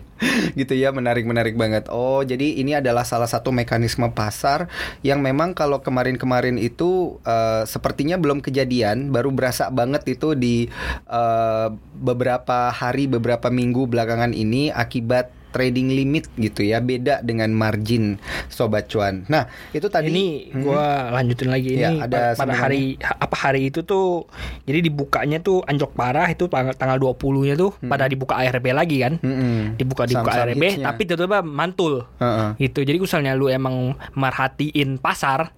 gitu 0.53 0.77
ya 0.77 0.93
menarik 0.93 1.25
menarik 1.25 1.57
banget. 1.57 1.89
Oh 1.89 2.21
jadi 2.21 2.61
ini 2.61 2.77
adalah 2.77 3.09
salah 3.09 3.31
satu 3.31 3.49
mekanisme 3.49 4.05
pasar 4.13 4.69
yang 5.01 5.25
memang 5.25 5.57
kalau 5.57 5.81
kemarin-kemarin 5.81 6.61
itu 6.61 7.17
eh, 7.25 7.65
sepertinya 7.65 8.21
belum 8.21 8.45
kejadian 8.45 9.09
baru 9.09 9.33
berasa 9.33 9.73
banget 9.73 10.05
itu 10.13 10.37
di 10.37 10.69
eh, 11.09 11.69
beberapa 11.97 12.69
hari 12.69 13.09
beberapa 13.09 13.49
minggu 13.49 13.89
belakangan 13.89 14.37
ini 14.37 14.69
akibat 14.69 15.42
trading 15.53 15.89
limit 15.89 16.27
gitu 16.35 16.63
ya 16.63 16.81
beda 16.81 17.21
dengan 17.21 17.53
margin 17.53 18.17
sobat 18.49 18.89
cuan. 18.89 19.23
Nah 19.27 19.45
itu 19.71 19.87
tadi 19.87 20.09
ini 20.09 20.27
Mhm. 20.49 20.61
gua 20.61 20.83
lanjutin 21.13 21.49
lagi 21.49 21.77
Iya, 21.77 21.89
ini 21.91 22.01
ada 22.01 22.33
pada, 22.33 22.41
pada 22.41 22.55
hari 22.57 22.97
ha- 22.99 23.19
apa 23.21 23.37
hari 23.39 23.69
itu 23.69 23.83
tuh 23.83 24.25
jadi 24.63 24.81
dibukanya 24.81 25.39
tuh 25.39 25.61
anjlok 25.63 25.93
parah 25.93 26.27
itu 26.27 26.47
tanggal 26.47 26.73
tanggal 26.73 26.97
20-nya 26.99 27.55
tuh 27.55 27.77
pada 27.83 28.05
dibuka 28.05 28.35
ARB 28.35 28.67
lagi 28.71 28.99
kan. 28.99 29.17
Mm-mm. 29.19 29.77
Dibuka 29.77 30.05
dibuka 30.05 30.33
Saham-saham 30.33 30.49
ARB 30.51 30.65
hitsnya. 30.67 30.87
tapi 30.87 31.01
tiba-tiba 31.05 31.39
mantul. 31.43 31.95
Heeh. 32.17 32.49
gitu 32.59 32.81
jadi 32.83 32.97
misalnya 32.97 33.33
lu 33.33 33.47
emang 33.47 33.93
merhatiin 34.15 34.97
pasar 34.97 35.53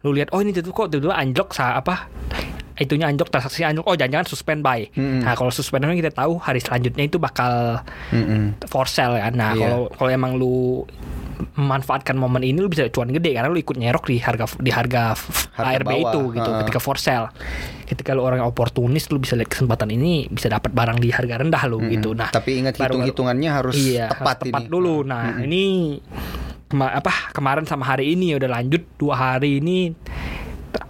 lu 0.00 0.12
lihat 0.12 0.30
oh 0.30 0.38
ini 0.38 0.52
tuh 0.52 0.68
kok 0.68 0.86
tiba-tiba 0.86 1.14
anjlok 1.14 1.50
sa 1.50 1.74
apa 1.74 2.06
itunya 2.82 3.06
anjlok 3.06 3.28
transaksi 3.28 3.62
anjlok 3.62 3.84
oh 3.84 3.94
jangan-jangan 3.94 4.26
suspend 4.26 4.60
buy 4.60 4.84
Mm-mm. 4.88 5.20
nah 5.20 5.32
kalau 5.32 5.48
suspend 5.48 5.82
buy 5.82 5.94
kita 5.94 6.10
tahu 6.10 6.36
hari 6.36 6.58
selanjutnya 6.58 7.04
itu 7.04 7.16
bakal 7.16 7.80
Mm-mm. 8.10 8.58
for 8.64 8.84
sale 8.86 9.16
kan 9.16 9.32
nah 9.32 9.50
Iya. 9.52 9.62
kalau 9.62 9.80
kalau 9.88 10.10
emang 10.10 10.32
lu 10.34 10.82
memanfaatkan 11.52 12.14
momen 12.14 12.40
ini 12.40 12.54
lu 12.56 12.66
bisa 12.66 12.86
cuan 12.88 13.08
gede 13.08 13.32
karena 13.32 13.46
lu 13.46 13.58
ikut 13.58 13.74
nyerok 13.74 14.06
di 14.06 14.16
harga 14.16 14.46
di 14.56 14.70
harga, 14.70 15.18
Harga 15.52 15.74
ARB 15.74 15.88
bawah, 15.88 16.00
itu 16.04 16.20
gitu 16.32 16.46
heeh. 16.46 16.60
ketika 16.62 16.78
for 16.78 16.94
sale 16.96 17.34
ketika 17.84 18.10
lu 18.12 18.22
orang 18.22 18.38
yang 18.38 18.48
oportunis 18.48 19.08
lu 19.08 19.18
bisa 19.18 19.34
lihat 19.34 19.50
kesempatan 19.50 19.90
ini 19.90 20.26
bisa 20.28 20.46
dapat 20.46 20.70
barang 20.70 20.96
di 20.96 21.10
harga 21.10 21.42
rendah 21.42 21.62
lu 21.66 21.78
Mm-mm. 21.78 21.92
gitu 21.92 22.10
nah 22.12 22.30
Tapi 22.30 22.50
ingat 22.58 22.76
baru- 22.76 22.94
hitung-hitungannya 22.96 23.50
harus 23.50 23.74
iya, 23.76 24.06
tepat, 24.08 24.38
harus 24.38 24.42
tepat 24.48 24.62
ini. 24.62 24.70
dulu. 24.70 24.96
Nah, 25.02 25.24
ini 25.40 25.64
kema- 26.64 26.94
apa 26.94 27.12
kemarin 27.30 27.64
sama 27.64 27.84
hari 27.86 28.12
ini 28.12 28.32
udah 28.32 28.48
lanjut 28.48 28.86
dua 28.94 29.14
hari 29.34 29.58
ini 29.58 29.92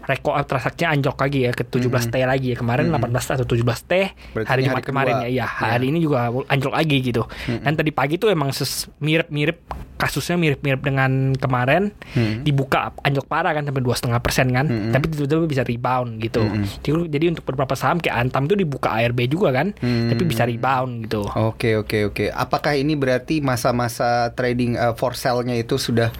rekor 0.03 0.35
transaksinya 0.43 0.93
anjlok 0.93 1.19
lagi 1.21 1.47
ya 1.47 1.53
ke 1.55 1.63
17 1.65 1.89
T 2.11 2.15
lagi. 2.23 2.47
Ya 2.53 2.57
kemarin 2.59 2.91
18 2.91 3.35
atau 3.39 3.47
17 3.47 3.63
T 3.87 3.93
Berarti 4.35 4.49
hari 4.51 4.61
Jumat 4.67 4.83
hari 4.83 4.89
kemarin 4.89 5.15
ya. 5.23 5.29
Iya 5.33 5.47
hari 5.47 5.87
ini 5.95 5.99
juga 6.03 6.29
anjlok 6.29 6.75
lagi 6.75 6.97
gitu. 7.01 7.23
Dan 7.49 7.73
tadi 7.75 7.91
pagi 7.91 8.19
tuh 8.19 8.31
emang 8.31 8.51
mirip-mirip 8.99 9.59
kasusnya 9.97 10.35
mirip-mirip 10.35 10.83
dengan 10.83 11.35
kemarin. 11.39 11.95
Hmm. 12.13 12.43
dibuka 12.43 12.93
anjlok 13.07 13.31
parah 13.31 13.55
kan 13.55 13.65
sampai 13.65 13.83
dua 13.83 13.95
setengah 13.95 14.21
persen 14.21 14.51
kan. 14.51 14.67
Mm-mm. 14.67 14.93
tapi 14.93 15.09
tiba-tiba 15.09 15.47
bisa 15.47 15.63
rebound 15.63 16.19
gitu. 16.19 16.43
Mm-mm. 16.43 16.67
jadi, 16.83 16.99
jadi 17.09 17.25
untuk 17.33 17.45
beberapa 17.47 17.73
saham 17.79 18.03
kayak 18.03 18.19
Antam 18.19 18.51
tuh 18.51 18.59
dibuka 18.59 18.93
ARB 18.93 19.31
juga 19.31 19.55
kan 19.55 19.73
Hmm. 19.79 20.11
tapi 20.13 20.23
bisa 20.27 20.43
rebound 20.45 21.07
gitu. 21.07 21.25
Oke 21.33 21.79
oke 21.79 22.13
oke. 22.13 22.25
Apakah 22.31 22.75
ini 22.77 22.95
berarti 22.95 23.41
masa-masa 23.41 24.31
trading 24.35 24.75
uh, 24.77 24.93
for 24.95 25.15
sale-nya 25.15 25.57
itu 25.57 25.79
sudah 25.79 26.11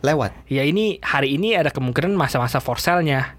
lewat? 0.00 0.32
Ya 0.48 0.62
ini 0.62 0.98
hari 1.02 1.36
ini 1.36 1.54
ada 1.54 1.70
kemungkinan 1.70 2.14
masa-masa 2.14 2.62
for 2.62 2.78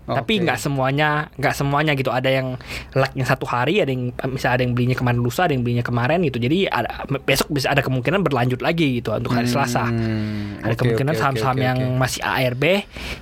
sale-nya, 0.03 0.19
tapi 0.19 0.33
nggak 0.43 0.59
semuanya, 0.59 1.09
nggak 1.39 1.55
semuanya 1.55 1.91
gitu. 1.95 2.11
Ada 2.11 2.29
yang 2.29 2.47
lag-nya 2.91 3.25
satu 3.25 3.45
hari, 3.47 3.79
ada 3.79 3.91
yang 3.91 4.11
misalnya 4.27 4.55
ada 4.59 4.63
yang 4.67 4.73
belinya 4.75 4.95
kemarin 4.99 5.19
lusa, 5.23 5.47
ada 5.47 5.53
yang 5.55 5.63
belinya 5.63 5.85
kemarin 5.85 6.19
gitu. 6.27 6.37
Jadi 6.43 6.67
ada, 6.67 7.07
besok 7.23 7.47
bisa 7.55 7.71
ada 7.71 7.79
kemungkinan 7.79 8.19
berlanjut 8.19 8.59
lagi 8.59 8.99
gitu 8.99 9.15
untuk 9.15 9.31
hari 9.31 9.47
Selasa. 9.47 9.87
Hmm, 9.87 10.59
Ada 10.59 10.75
oke, 10.75 10.79
kemungkinan 10.83 11.13
saham-saham 11.15 11.57
oke, 11.57 11.63
yang 11.63 11.79
oke. 11.79 11.97
masih 11.99 12.21
ARB, 12.23 12.63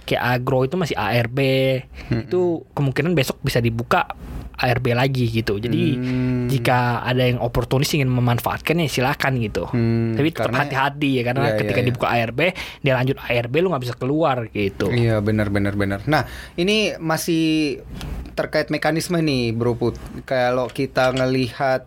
kayak 0.10 0.22
agro 0.22 0.66
itu 0.66 0.76
masih 0.78 0.96
ARB, 0.98 1.40
itu 2.10 2.42
kemungkinan 2.74 3.14
besok 3.14 3.38
bisa 3.46 3.62
dibuka 3.62 4.10
ARB 4.62 4.94
lagi 4.94 5.26
gitu. 5.28 5.58
Jadi 5.58 5.84
Hmm. 5.92 6.46
jika 6.48 7.02
ada 7.02 7.26
yang 7.26 7.38
oportunis 7.38 7.90
ingin 7.92 8.08
memanfaatkan 8.08 8.78
ya 8.78 8.88
silakan 8.88 9.42
gitu. 9.42 9.66
Hmm, 9.68 10.14
Tapi 10.14 10.30
tetap 10.30 10.54
hati-hati 10.54 11.10
ya 11.18 11.24
karena 11.24 11.42
Iya, 11.42 11.50
iya, 11.50 11.60
ketika 11.60 11.80
iya. 11.80 11.88
dibuka 11.88 12.08
ARB, 12.08 12.40
dia 12.80 12.94
lanjut 12.94 13.18
ARB 13.20 13.54
lu 13.58 13.68
nggak 13.70 13.84
bisa 13.84 13.96
keluar 13.96 14.38
gitu. 14.48 14.88
Iya 14.88 15.18
benar 15.20 15.50
benar 15.50 15.74
benar. 15.74 16.00
Nah 16.06 16.24
ini 16.54 16.94
masih 16.96 17.80
terkait 18.32 18.70
mekanisme 18.70 19.18
nih 19.18 19.52
Bro 19.52 19.76
Put. 19.76 19.96
Kalau 20.24 20.68
kita 20.68 21.12
ngelihat 21.12 21.84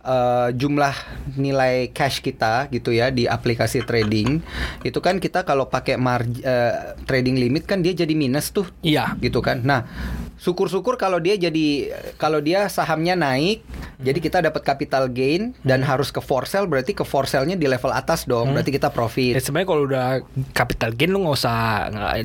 eh, 0.00 0.48
jumlah 0.52 0.94
nilai 1.34 1.90
cash 1.90 2.20
kita 2.20 2.68
gitu 2.68 2.90
ya 2.90 3.08
di 3.08 3.24
aplikasi 3.24 3.82
trading, 3.82 4.40
itu 4.80 4.98
kan 4.98 5.18
kita 5.18 5.42
kalau 5.42 5.66
pakai 5.66 5.96
marg- 5.96 6.40
eh, 6.40 6.74
trading 7.04 7.36
limit 7.36 7.64
kan 7.64 7.78
dia 7.78 7.92
jadi 7.94 8.12
minus 8.12 8.50
tuh 8.50 8.68
Iya. 8.80 9.18
gitu 9.18 9.38
kan. 9.38 9.60
Nah, 9.60 9.84
syukur-syukur 10.38 10.94
kalau 10.94 11.18
dia 11.18 11.34
jadi 11.34 11.90
kalau 12.14 12.38
dia 12.38 12.66
sahamnya 12.66 13.12
naik, 13.12 13.60
jadi 13.98 14.16
kita 14.16 14.38
dapat 14.40 14.62
capital 14.62 15.06
gain 15.06 15.52
dan 15.60 15.78
Hmm. 15.78 15.90
harus 15.90 16.08
ke 16.08 16.18
for 16.18 16.42
sale 16.44 16.64
berarti 16.64 16.90
ke 16.92 17.02
for 17.02 17.24
sale-nya 17.24 17.54
di 17.54 17.66
level 17.66 17.90
atas 17.90 18.24
dong. 18.24 18.50
Berarti 18.52 18.70
kita 18.70 18.88
profit. 18.88 19.34
Ya 19.34 19.40
sebenarnya 19.40 19.68
kalau 19.68 19.82
udah 19.84 20.06
capital 20.52 20.90
gain 20.92 21.10
lu 21.10 21.20
nggak 21.20 21.36
usah 21.36 21.58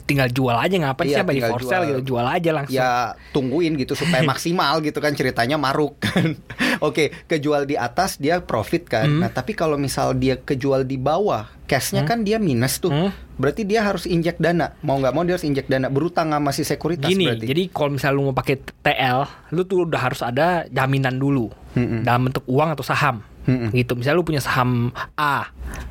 tinggal 0.03 0.29
jual 0.29 0.53
aja 0.53 0.75
ngapain 0.75 1.05
Iya, 1.05 1.17
sih 1.17 1.25
bagi 1.25 1.41
for 1.41 1.61
sale 1.61 1.83
gitu 1.87 2.13
jual 2.13 2.23
aja 2.23 2.49
langsung. 2.51 2.75
ya 2.75 2.91
tungguin 3.31 3.73
gitu 3.75 3.93
supaya 3.93 4.21
maksimal 4.31 4.79
gitu 4.79 4.97
kan 4.97 5.11
ceritanya 5.11 5.57
maruk 5.57 5.97
kan. 5.99 6.37
Oke, 6.79 7.09
kejual 7.25 7.65
di 7.65 7.73
atas 7.73 8.15
dia 8.15 8.39
profit 8.39 8.85
kan. 8.85 9.07
Hmm. 9.07 9.19
Nah, 9.19 9.29
tapi 9.29 9.53
kalau 9.53 9.75
misal 9.75 10.13
dia 10.13 10.35
kejual 10.35 10.83
di 10.83 10.95
bawah, 10.95 11.49
cashnya 11.65 12.03
kan 12.03 12.21
dia 12.21 12.37
minus 12.37 12.77
tuh. 12.77 12.91
Hmm. 12.91 13.11
Berarti 13.33 13.65
dia 13.65 13.81
harus 13.81 14.05
injek 14.05 14.37
dana. 14.37 14.77
Mau 14.85 15.01
nggak 15.01 15.13
mau 15.13 15.25
dia 15.25 15.35
harus 15.35 15.47
injek 15.47 15.65
dana 15.65 15.89
berutang 15.89 16.29
sama 16.29 16.53
si 16.53 16.61
sekuritas 16.61 17.09
Gini, 17.09 17.25
berarti. 17.33 17.45
jadi 17.49 17.61
kalau 17.73 17.89
misalnya 17.97 18.15
lu 18.15 18.23
mau 18.29 18.35
pakai 18.37 18.55
TL, 18.61 19.19
lu 19.51 19.61
tuh 19.65 19.89
udah 19.89 19.99
harus 19.99 20.21
ada 20.21 20.69
jaminan 20.69 21.17
dulu 21.17 21.49
Mm-mm. 21.73 22.05
dalam 22.05 22.29
bentuk 22.29 22.45
uang 22.45 22.69
atau 22.77 22.85
saham. 22.85 23.25
Mm-mm. 23.43 23.69
Gitu. 23.71 23.93
Misalnya 23.93 24.17
lu 24.17 24.23
punya 24.23 24.39
saham 24.39 24.89
A 25.13 25.49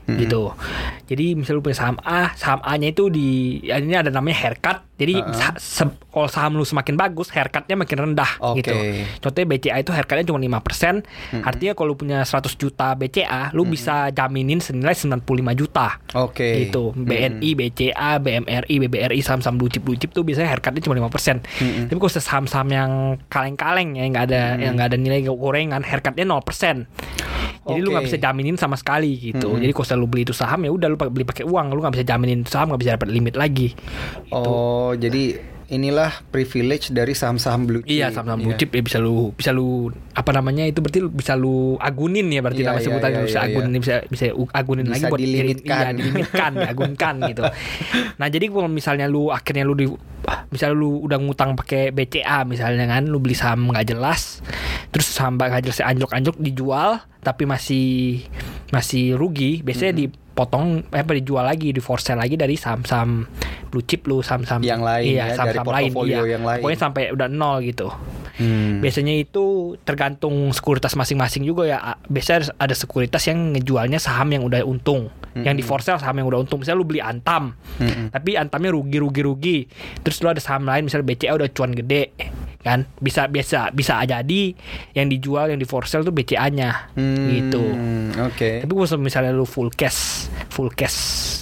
gitu. 0.09 0.52
Jadi 1.06 1.35
misalnya 1.35 1.59
lu 1.59 1.64
punya 1.64 1.76
saham 1.76 1.97
A, 2.00 2.32
saham 2.35 2.61
A-nya 2.61 2.90
itu 2.90 3.09
di 3.09 3.28
ya 3.62 3.76
ini 3.76 3.92
ada 3.92 4.09
namanya 4.09 4.37
haircut. 4.38 4.85
Jadi 4.94 5.18
Uh-uh. 5.18 5.35
sa- 5.35 5.59
se- 5.59 5.99
kalau 6.06 6.28
saham 6.28 6.54
lu 6.54 6.62
semakin 6.62 6.94
bagus, 6.94 7.26
haircutnya 7.28 7.75
makin 7.75 7.99
rendah 8.00 8.38
Oke. 8.40 8.61
gitu. 8.61 8.75
Contohnya 9.18 9.47
BCA 9.49 9.76
itu 9.78 9.90
haircutnya 9.90 10.23
cuma 10.25 10.38
5%. 10.38 11.02
Artinya 11.40 11.73
kalau 11.73 11.88
lu 11.88 11.97
punya 11.97 12.23
100 12.23 12.54
juta 12.54 12.94
BCA, 12.94 13.50
lu 13.50 13.64
bisa 13.64 14.09
jaminin 14.11 14.59
senilai 14.59 14.94
95 14.94 15.25
juta. 15.52 15.99
Oke. 16.14 16.62
gitu 16.62 16.92
BNI, 16.94 17.50
BCA, 17.52 18.11
BMRI, 18.18 18.75
BBRI 18.78 19.21
saham-saham 19.21 19.56
blue 19.56 19.68
chip 19.68 19.82
blue 19.82 19.94
chip 19.94 20.11
tuh 20.11 20.23
biasanya 20.23 20.49
haircutnya 20.49 20.80
cuma 20.80 20.94
5% 20.94 21.42
tapi 21.82 21.97
kalau 21.97 22.12
saham-saham 22.12 22.68
yang 22.68 22.90
kaleng-kaleng 23.26 23.94
ya 23.94 24.04
nggak 24.06 24.25
ada 24.28 24.42
yang 24.56 24.76
nggak 24.76 24.88
ada 24.88 24.99
nilai 24.99 25.21
gorengan 25.25 25.80
haircutnya 25.80 26.25
0% 26.25 27.12
jadi 27.62 27.78
lu 27.78 27.88
nggak 27.95 28.07
bisa 28.11 28.19
jaminin 28.19 28.59
sama 28.59 28.75
sekali 28.75 29.14
gitu. 29.19 29.54
Jadi 29.54 29.71
kalau 29.71 30.02
lu 30.02 30.07
beli 30.11 30.26
itu 30.26 30.35
saham 30.35 30.66
ya 30.66 30.71
udah 30.75 30.88
lu 30.90 30.97
beli 30.99 31.23
pakai 31.23 31.47
uang 31.47 31.66
lu 31.71 31.81
nggak 31.83 31.95
bisa 31.95 32.04
jaminin 32.07 32.42
saham 32.42 32.75
nggak 32.75 32.83
bisa 32.83 32.90
dapat 32.99 33.09
limit 33.14 33.35
lagi. 33.38 33.71
Gitu. 34.26 34.35
Oh, 34.35 34.90
jadi 34.99 35.38
inilah 35.73 36.12
privilege 36.29 36.93
dari 36.93 37.11
saham-saham 37.11 37.64
blue 37.64 37.81
chip. 37.81 37.91
Iya 37.91 38.12
saham-saham 38.12 38.41
blue 38.41 38.52
Iya. 38.52 38.61
chip 38.61 38.71
ya 38.71 38.83
bisa 38.83 38.99
lu 38.99 39.33
bisa 39.33 39.50
lu 39.50 39.88
apa 40.12 40.31
namanya 40.31 40.62
itu 40.62 40.79
berarti 40.79 41.00
lu- 41.00 41.11
bisa 41.11 41.33
lu 41.33 41.75
agunin 41.76 42.29
ya 42.29 42.38
berarti 42.38 42.61
Iya, 42.61 42.69
nama 42.69 42.76
iya, 42.76 42.85
sebutannya 42.85 43.17
iya, 43.17 43.26
bisa 43.26 43.38
iya, 43.38 43.49
agunin 43.49 43.71
bisa 43.81 43.95
bisa 44.07 44.25
agunin 44.52 44.85
Bisa 44.85 44.93
lagi 44.93 45.05
buat 45.09 45.19
dilimitkan. 45.19 45.83
iya, 45.83 45.97
dilimitkan 45.97 46.50
diagunkan 46.61 47.14
gitu. 47.26 47.43
Nah 48.14 48.26
jadi 48.29 48.45
kalau 48.47 48.69
misalnya 48.69 49.07
lu 49.07 49.29
akhirnya 49.29 49.64
lu 49.64 49.73
di 49.73 49.87
misalnya 50.49 50.76
lu 50.76 51.00
udah 51.00 51.19
ngutang 51.19 51.57
pakai 51.57 51.91
BCA 51.91 52.45
misalnya 52.45 52.87
kan 52.87 53.02
lu 53.05 53.19
beli 53.19 53.33
saham 53.33 53.67
nggak 53.67 53.88
jelas 53.88 54.38
terus 54.88 55.09
saham 55.09 55.35
nggak 55.35 55.64
jelas 55.64 55.81
anjlok-anjlok 55.81 56.38
dijual 56.38 56.91
tapi 57.19 57.43
masih 57.43 58.23
masih 58.69 59.14
rugi 59.14 59.61
biasanya 59.61 59.93
dipotong 60.33 60.89
eh, 60.89 61.05
apa 61.05 61.12
dijual 61.12 61.45
lagi 61.45 61.77
di 61.77 61.81
for 61.85 62.01
sale 62.01 62.25
lagi 62.25 62.41
dari 62.41 62.57
saham-saham 62.57 63.29
blue 63.69 63.85
chip 63.85 64.09
lu 64.09 64.25
saham-saham 64.25 64.65
Yang 64.65 64.81
lain 64.81 65.05
iya, 65.05 65.25
ya, 65.29 65.37
saham-saham 65.37 65.67
dari 65.69 65.77
lain 65.77 65.91
iya. 66.09 66.21
yang 66.25 66.45
lain. 66.49 66.61
pokoknya 66.65 66.81
sampai 66.81 67.03
udah 67.12 67.29
nol 67.29 67.61
gitu 67.61 67.93
Hmm. 68.33 68.81
Biasanya 68.81 69.15
itu 69.21 69.77
tergantung 69.85 70.51
sekuritas 70.57 70.97
masing-masing 70.97 71.45
juga 71.45 71.69
ya. 71.69 71.79
Biasanya 72.09 72.57
ada 72.57 72.73
sekuritas 72.73 73.21
yang 73.29 73.53
ngejualnya 73.53 74.01
saham 74.01 74.33
yang 74.33 74.43
udah 74.43 74.65
untung. 74.65 75.12
Yang 75.33 75.55
di 75.61 75.65
for 75.65 75.81
sale 75.81 76.01
saham 76.01 76.21
yang 76.21 76.29
udah 76.29 76.41
untung. 76.45 76.61
Misalnya 76.61 76.81
lu 76.81 76.89
beli 76.89 77.01
Antam. 77.01 77.57
Mm-mm. 77.81 78.12
Tapi 78.12 78.37
Antamnya 78.37 78.73
rugi 78.73 78.99
rugi 79.01 79.21
rugi. 79.25 79.59
Terus 80.01 80.21
lu 80.25 80.29
ada 80.33 80.41
saham 80.41 80.65
lain 80.65 80.89
misalnya 80.89 81.09
BCA 81.09 81.33
udah 81.37 81.49
cuan 81.53 81.73
gede. 81.77 82.12
Kan? 82.62 82.87
Bisa 82.97 83.26
biasa 83.26 83.71
bisa 83.71 84.00
jadi 84.00 84.42
yang 84.95 85.07
dijual 85.07 85.50
yang 85.50 85.59
di 85.59 85.66
for 85.66 85.85
sale 85.85 86.02
tuh 86.02 86.11
BCA-nya 86.11 86.95
gitu 87.28 87.62
Hmm, 87.62 88.14
Oke. 88.25 88.62
tapi 88.62 88.73
kalau 88.73 88.99
misalnya 88.99 89.31
lu 89.31 89.45
full 89.45 89.69
cash 89.69 90.26
full 90.49 90.71
cash 90.71 90.97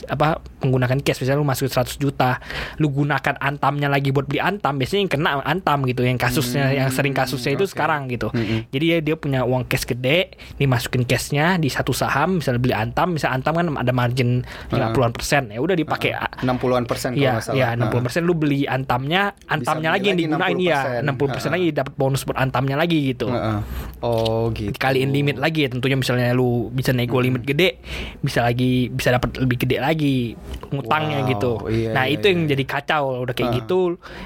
apa 0.07 0.41
menggunakan 0.61 1.01
cash 1.01 1.21
misalnya 1.21 1.39
lu 1.39 1.47
masukin 1.47 1.73
100 1.73 1.97
juta 1.97 2.39
lu 2.77 2.89
gunakan 2.89 3.35
antamnya 3.37 3.89
lagi 3.89 4.11
buat 4.11 4.25
beli 4.25 4.39
antam 4.39 4.77
biasanya 4.77 5.01
yang 5.01 5.13
kena 5.13 5.31
antam 5.41 5.83
gitu 5.85 6.03
yang 6.03 6.17
kasusnya 6.17 6.71
yang 6.71 6.89
sering 6.89 7.13
kasusnya 7.13 7.55
itu 7.55 7.65
oke. 7.65 7.73
sekarang 7.73 8.07
gitu 8.07 8.29
Hmm. 8.31 8.63
jadi 8.69 8.85
dia, 8.87 8.99
dia 9.03 9.17
punya 9.17 9.43
uang 9.43 9.65
cash 9.65 9.85
gede 9.85 10.33
dimasukin 10.57 11.03
cashnya 11.03 11.57
di 11.57 11.67
satu 11.67 11.91
saham 11.91 12.39
misalnya 12.39 12.61
beli 12.61 12.73
antam 12.73 13.13
misalnya 13.13 13.37
antam 13.37 13.53
kan 13.55 13.67
ada 13.75 13.91
margin 13.91 14.45
50-an 14.71 15.11
persen 15.11 15.43
ya 15.49 15.59
udah 15.59 15.75
dipakai 15.75 16.15
60-an 16.41 16.85
persen 16.85 17.11
kalau 17.11 17.21
Iya, 17.21 17.31
nggak 17.33 17.45
salah. 17.45 17.57
iya 17.57 17.69
60 17.75 18.01
persen 18.01 18.21
lu 18.23 18.35
beli 18.35 18.65
antamnya, 18.65 19.23
antamnya 19.47 19.91
beli 19.91 19.97
lagi 19.97 20.07
yang 20.07 20.17
lagi 20.17 20.25
digunain 20.25 20.57
iya, 20.59 20.81
60%. 21.01 21.11
60 21.11 21.27
persen 21.29 21.49
Ha-ha. 21.49 21.57
lagi 21.57 21.67
dapat 21.71 21.93
bonus 21.95 22.21
buat 22.23 22.39
antamnya 22.39 22.77
lagi 22.77 22.99
gitu. 23.09 23.27
Heeh. 23.27 23.59
Oh 24.01 24.49
gitu. 24.51 24.71
Dikaliin 24.71 25.11
limit 25.11 25.37
lagi 25.37 25.65
ya 25.65 25.71
tentunya 25.71 25.95
misalnya 25.95 26.33
lu 26.33 26.69
bisa 26.71 26.91
nego 26.91 27.19
limit 27.19 27.43
gede, 27.43 27.81
bisa 28.21 28.41
lagi 28.41 28.89
bisa 28.89 29.11
dapat 29.11 29.37
lebih 29.37 29.57
gede 29.61 29.77
lagi 29.79 30.35
ngutangnya 30.71 31.23
Wow, 31.25 31.31
gitu. 31.31 31.53
iya, 31.69 31.91
nah, 31.91 32.05
iya, 32.07 32.15
itu 32.19 32.31
yang 32.31 32.41
iya. 32.47 32.51
jadi 32.55 32.65
kacau 32.65 33.03
udah 33.27 33.35
kayak 33.35 33.51
Ha. 33.51 33.57
gitu, 33.63 33.79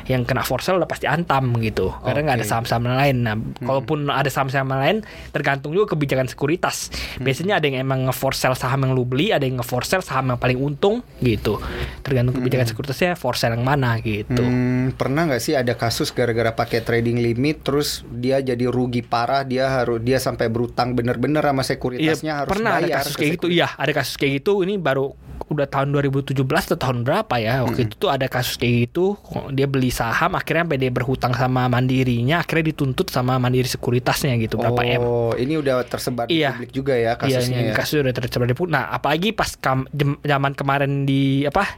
yang 0.06 0.22
kena 0.28 0.44
for 0.44 0.60
sale 0.60 0.76
udah 0.76 0.90
pasti 0.90 1.08
antam 1.08 1.56
gitu. 1.60 1.90
Karena 2.04 2.20
nggak 2.30 2.36
ada 2.42 2.46
saham-saham 2.46 2.84
lain. 2.84 3.16
Nah, 3.24 3.36
kalaupun 3.60 4.08
ada 4.08 4.28
saham-saham 4.28 4.68
lain 4.68 4.96
tergantung 5.30 5.72
juga 5.72 5.96
kebijakan 5.96 6.28
sekuritas. 6.28 6.92
Biasanya 7.18 7.58
ada 7.58 7.66
yang 7.66 7.80
emang 7.80 8.08
nge-for 8.10 8.36
sale 8.36 8.54
saham 8.54 8.84
yang 8.84 8.92
lu 8.92 9.08
beli, 9.08 9.32
ada 9.32 9.48
yang 9.48 9.60
nge-for 9.60 9.88
sale 9.88 10.04
saham 10.04 10.34
yang 10.34 10.38
paling 10.38 10.60
untung 10.60 11.00
gitu. 11.18 11.56
Tergantung 12.04 12.36
kebijakan 12.36 12.66
sekuritasnya 12.68 13.16
for 13.16 13.34
sale 13.34 13.56
yang 13.56 13.64
mana 13.64 13.96
gitu. 14.00 14.42
Hmm, 14.42 14.92
pernah 14.94 15.24
nggak 15.24 15.40
sih 15.40 15.56
ada 15.56 15.72
kasus 15.74 16.12
gara-gara 16.12 16.52
pakai 16.52 16.84
trading 16.84 17.24
limit 17.24 17.64
terus 17.64 18.04
dia 18.12 18.44
jadi 18.44 18.68
rugi 18.68 19.00
parah 19.00 19.42
dia 19.42 19.70
harus 19.70 19.98
dia 20.04 20.20
sampai 20.20 20.52
berutang 20.52 20.92
bener-bener 20.92 21.40
sama 21.40 21.62
sekuritasnya 21.64 22.32
Iya, 22.34 22.40
harus 22.44 22.50
pernah 22.52 22.70
ada 22.76 22.86
bayar 22.86 22.98
kasus 23.00 23.14
ke 23.14 23.20
kayak 23.24 23.32
gitu. 23.40 23.46
Iya, 23.48 23.68
ada 23.74 23.92
kasus 23.94 24.14
kayak 24.20 24.32
gitu. 24.42 24.52
Ini 24.62 24.74
baru 24.76 25.06
udah 25.48 25.66
tahun 25.66 25.92
2017 25.92 26.40
atau 26.44 26.78
tahun 26.78 27.04
berapa 27.04 27.34
ya? 27.36 27.62
Waktu 27.62 27.86
itu 27.86 27.94
tuh 27.96 28.08
ada 28.08 28.24
kasus 28.26 28.56
kayak 28.56 28.88
gitu. 28.88 29.14
Dia 29.52 29.68
beli 29.68 29.92
saham, 29.92 30.32
akhirnya 30.32 30.64
sampai 30.64 30.80
dia 30.80 30.88
berhutang 30.88 31.36
sama 31.36 31.68
mandirinya, 31.68 32.40
akhirnya 32.40 32.72
dituntut 32.72 33.12
sama 33.12 33.36
mandiri 33.36 33.68
sekuritasnya 33.68 34.34
gitu 34.40 34.56
berapa 34.56 34.80
M. 34.80 35.00
Oh, 35.04 35.32
ini 35.36 35.60
udah 35.60 35.84
tersebar 35.84 36.24
di 36.24 36.40
Iya. 36.40 36.56
publik 36.56 36.72
juga 36.72 36.94
ya 36.96 37.12
kasusnya 37.14 37.60
iya, 37.60 37.70
ya. 37.70 37.74
kasus 37.76 38.00
udah 38.00 38.14
tersebar 38.16 38.48
di 38.48 38.56
Nah, 38.64 38.88
apalagi 38.88 39.36
pas 39.36 39.52
kam- 39.60 39.84
jem- 39.92 40.16
zaman 40.24 40.56
kemarin 40.56 41.04
di 41.04 41.44
apa? 41.44 41.76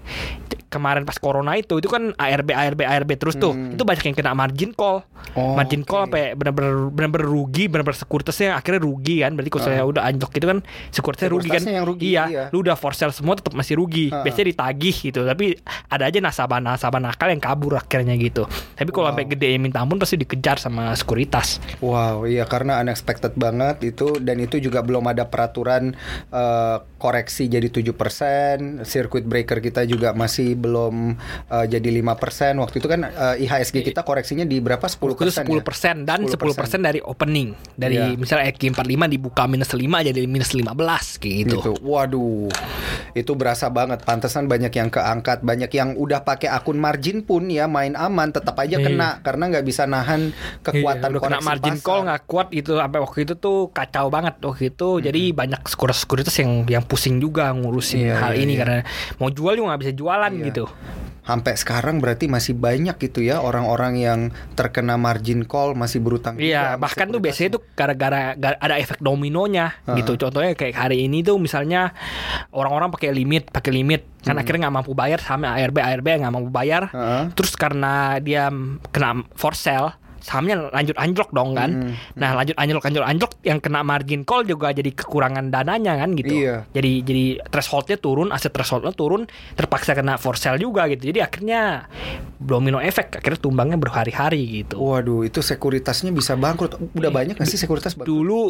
Kemarin 0.70 1.02
pas 1.02 1.16
corona 1.18 1.56
itu 1.56 1.78
itu 1.80 1.88
kan 1.90 2.14
ARB 2.14 2.52
ARB 2.52 2.80
ARB 2.86 3.10
terus 3.18 3.34
tuh. 3.34 3.50
Hmm. 3.56 3.74
Itu 3.74 3.82
banyak 3.82 4.06
yang 4.06 4.14
kena 4.14 4.36
margin 4.36 4.70
call. 4.70 5.02
Oh, 5.34 5.56
margin 5.58 5.82
call 5.82 6.06
oke. 6.06 6.14
sampai 6.14 6.22
benar-benar 6.38 6.92
benar-benar 6.92 7.26
rugi, 7.26 7.66
benar-benar 7.66 7.98
sekuritasnya 7.98 8.54
akhirnya 8.54 8.84
rugi 8.84 9.24
kan. 9.24 9.34
Berarti 9.34 9.50
kalau 9.50 9.64
saya 9.64 9.82
udah 9.82 10.02
anjlok 10.04 10.30
gitu 10.30 10.46
kan 10.46 10.58
sekuritasnya 10.92 11.30
rugi 11.32 11.48
kan. 11.50 11.62
Yang 11.66 11.86
rugi, 11.90 12.06
iya, 12.14 12.24
iya. 12.30 12.44
lu 12.54 12.62
udah 12.62 12.78
for 12.78 12.94
sale 12.94 13.10
semua 13.10 13.34
tetap 13.34 13.56
masih 13.56 13.65
rugi. 13.74 14.12
Ha-ha. 14.12 14.22
Biasanya 14.22 14.46
ditagih 14.52 14.96
gitu. 15.00 15.20
Tapi 15.24 15.56
ada 15.88 16.04
aja 16.04 16.18
nasabah-nasabah 16.20 17.00
nakal 17.00 17.32
yang 17.32 17.40
kabur 17.40 17.74
akhirnya 17.74 18.14
gitu. 18.14 18.44
Tapi 18.76 18.90
kalau 18.92 19.08
Wow. 19.08 19.12
sampai 19.14 19.26
gede 19.26 19.48
yang 19.50 19.62
minta 19.62 19.80
ampun 19.80 19.96
pasti 19.96 20.14
dikejar 20.14 20.60
sama 20.60 20.92
sekuritas. 20.92 21.58
Wow, 21.80 22.26
iya 22.26 22.44
karena 22.44 22.78
unexpected 22.78 23.32
banget 23.34 23.82
itu 23.86 24.18
dan 24.18 24.36
itu 24.36 24.58
juga 24.58 24.82
belum 24.82 25.06
ada 25.06 25.24
peraturan 25.24 25.94
eh, 26.28 26.76
koreksi 26.96 27.46
jadi 27.46 27.66
7%, 27.70 28.82
circuit 28.82 29.22
breaker 29.22 29.58
kita 29.58 29.82
juga 29.84 30.10
masih 30.12 30.54
belum 30.54 31.14
eh, 31.48 31.66
jadi 31.66 31.88
5%. 32.02 32.58
Waktu 32.58 32.76
itu 32.78 32.88
kan 32.88 33.00
eh, 33.06 33.42
IHSG 33.42 33.82
kita 33.84 34.02
koreksinya 34.02 34.42
di 34.42 34.58
berapa? 34.58 34.82
10%. 34.82 35.16
Itu 35.16 35.30
10% 35.30 36.02
ya? 36.02 36.04
dan 36.04 36.20
10%, 36.26 36.82
dari 36.82 37.00
opening. 37.00 37.54
Dari 37.72 37.94
Iya. 37.96 38.18
misalnya 38.18 38.50
EQ 38.50 38.74
45 38.74 39.06
dibuka 39.08 39.46
minus 39.46 39.70
5 39.70 40.02
jadi 40.02 40.20
minus 40.26 40.50
15 40.52 41.16
kayak 41.16 41.34
gitu. 41.46 41.56
gitu. 41.56 41.72
Waduh, 41.80 42.50
itu 43.16 43.32
berasa 43.32 43.66
banget. 43.66 44.04
Pantesan 44.04 44.44
banyak 44.44 44.68
yang 44.70 44.86
keangkat, 44.86 45.40
banyak 45.40 45.72
yang 45.72 45.96
udah 45.96 46.20
pakai 46.20 46.46
akun 46.46 46.76
margin 46.76 47.24
pun 47.24 47.48
ya 47.48 47.64
main 47.66 47.96
aman, 47.96 48.28
tetap 48.28 48.52
aja 48.56 48.76
Iya. 48.76 48.84
kena 48.84 49.08
karena 49.20 49.44
nggak 49.48 49.64
bisa 49.64 49.82
nahan 49.84 50.36
kekuatan 50.60 51.00
Iya, 51.02 51.14
udah 51.16 51.22
kena 51.24 51.40
margin 51.40 51.74
pasar. 51.74 51.82
call 51.82 52.00
nggak 52.04 52.22
kuat 52.26 52.48
itu 52.52 52.70
sampai 52.72 53.00
waktu 53.00 53.18
itu 53.22 53.34
tuh 53.34 53.58
kacau 53.70 54.06
banget 54.06 54.34
waktu 54.38 54.68
itu 54.68 54.88
jadi 55.00 55.22
banyak 55.32 55.64
sekuritas-sekuritas 55.64 56.34
yang 56.36 56.52
yang 56.66 56.84
pusing 56.84 57.16
juga 57.16 57.48
ngurusin 57.50 58.04
Iya, 58.04 58.14
hal 58.20 58.32
iya, 58.32 58.42
ini 58.42 58.52
iya. 58.52 58.60
karena 58.60 58.78
mau 59.16 59.28
jual 59.28 59.54
juga 59.54 59.72
nggak 59.72 59.82
bisa 59.82 59.92
jualan 59.94 60.30
Iya. 60.30 60.44
gitu 60.44 60.64
Sampai 61.26 61.58
sekarang 61.58 61.98
berarti 61.98 62.30
masih 62.30 62.54
banyak 62.54 62.94
gitu 63.02 63.18
ya 63.18 63.42
orang-orang 63.42 63.98
yang 63.98 64.20
terkena 64.54 64.94
margin 64.94 65.42
call 65.42 65.74
masih 65.74 65.98
berutang. 65.98 66.38
Iya, 66.38 66.78
bahkan 66.78 67.10
tuh 67.10 67.18
biasanya 67.18 67.58
tuh 67.58 67.62
gara-gara 67.74 68.38
gara- 68.38 68.60
ada 68.62 68.78
efek 68.78 69.02
dominonya 69.02 69.74
Heeh. 69.90 70.06
gitu. 70.06 70.14
Contohnya 70.14 70.54
kayak 70.54 70.78
hari 70.78 71.02
ini 71.10 71.26
tuh 71.26 71.42
misalnya 71.42 71.90
orang-orang 72.54 72.94
pakai 72.94 73.10
limit, 73.10 73.50
pakai 73.50 73.74
limit, 73.74 74.06
kan 74.22 74.38
akhirnya 74.38 74.70
nggak 74.70 74.76
mampu 74.78 74.94
bayar 74.94 75.18
sama 75.18 75.58
ARB, 75.58 75.82
ARB 75.82 76.06
nggak 76.22 76.30
mampu 76.32 76.50
bayar. 76.54 76.94
Heeh. 76.94 77.34
Terus 77.34 77.58
karena 77.58 78.22
dia 78.22 78.46
kena 78.94 79.26
for 79.34 79.58
sale, 79.58 79.98
sahamnya 80.26 80.66
lanjut 80.74 80.98
anjlok 80.98 81.30
dong 81.30 81.54
kan. 81.54 81.70
Mm, 81.70 81.92
Nah, 82.18 82.34
lanjut 82.34 82.58
anjlok 82.58 82.82
anjlok 82.82 83.06
anjlok 83.06 83.32
yang 83.46 83.58
kena 83.62 83.86
margin 83.86 84.26
call 84.26 84.42
juga 84.42 84.74
jadi 84.74 84.90
kekurangan 84.90 85.54
dananya 85.54 85.94
kan 86.02 86.18
gitu. 86.18 86.34
Iya. 86.34 86.66
Jadi 86.74 86.92
jadi 87.06 87.24
thresholdnya 87.46 87.96
turun, 88.02 88.34
aset 88.34 88.50
thresholdnya 88.50 88.90
turun, 88.90 89.30
terpaksa 89.54 89.94
kena 89.94 90.18
for 90.18 90.34
sale 90.34 90.58
juga 90.58 90.90
gitu. 90.90 91.14
Jadi 91.14 91.22
akhirnya 91.22 91.86
domino 92.42 92.82
efek, 92.82 93.22
akhirnya 93.22 93.38
tumbangnya 93.38 93.78
berhari-hari 93.78 94.66
gitu. 94.66 94.82
Waduh, 94.82 95.22
itu 95.22 95.38
sekuritasnya 95.38 96.10
bisa 96.10 96.34
bangkrut. 96.34 96.74
Udah 96.98 97.10
banyak 97.14 97.38
nggak 97.38 97.46
sih 97.46 97.60
sekuritas 97.60 97.94
bangkrut? 97.94 98.10
dulu 98.10 98.42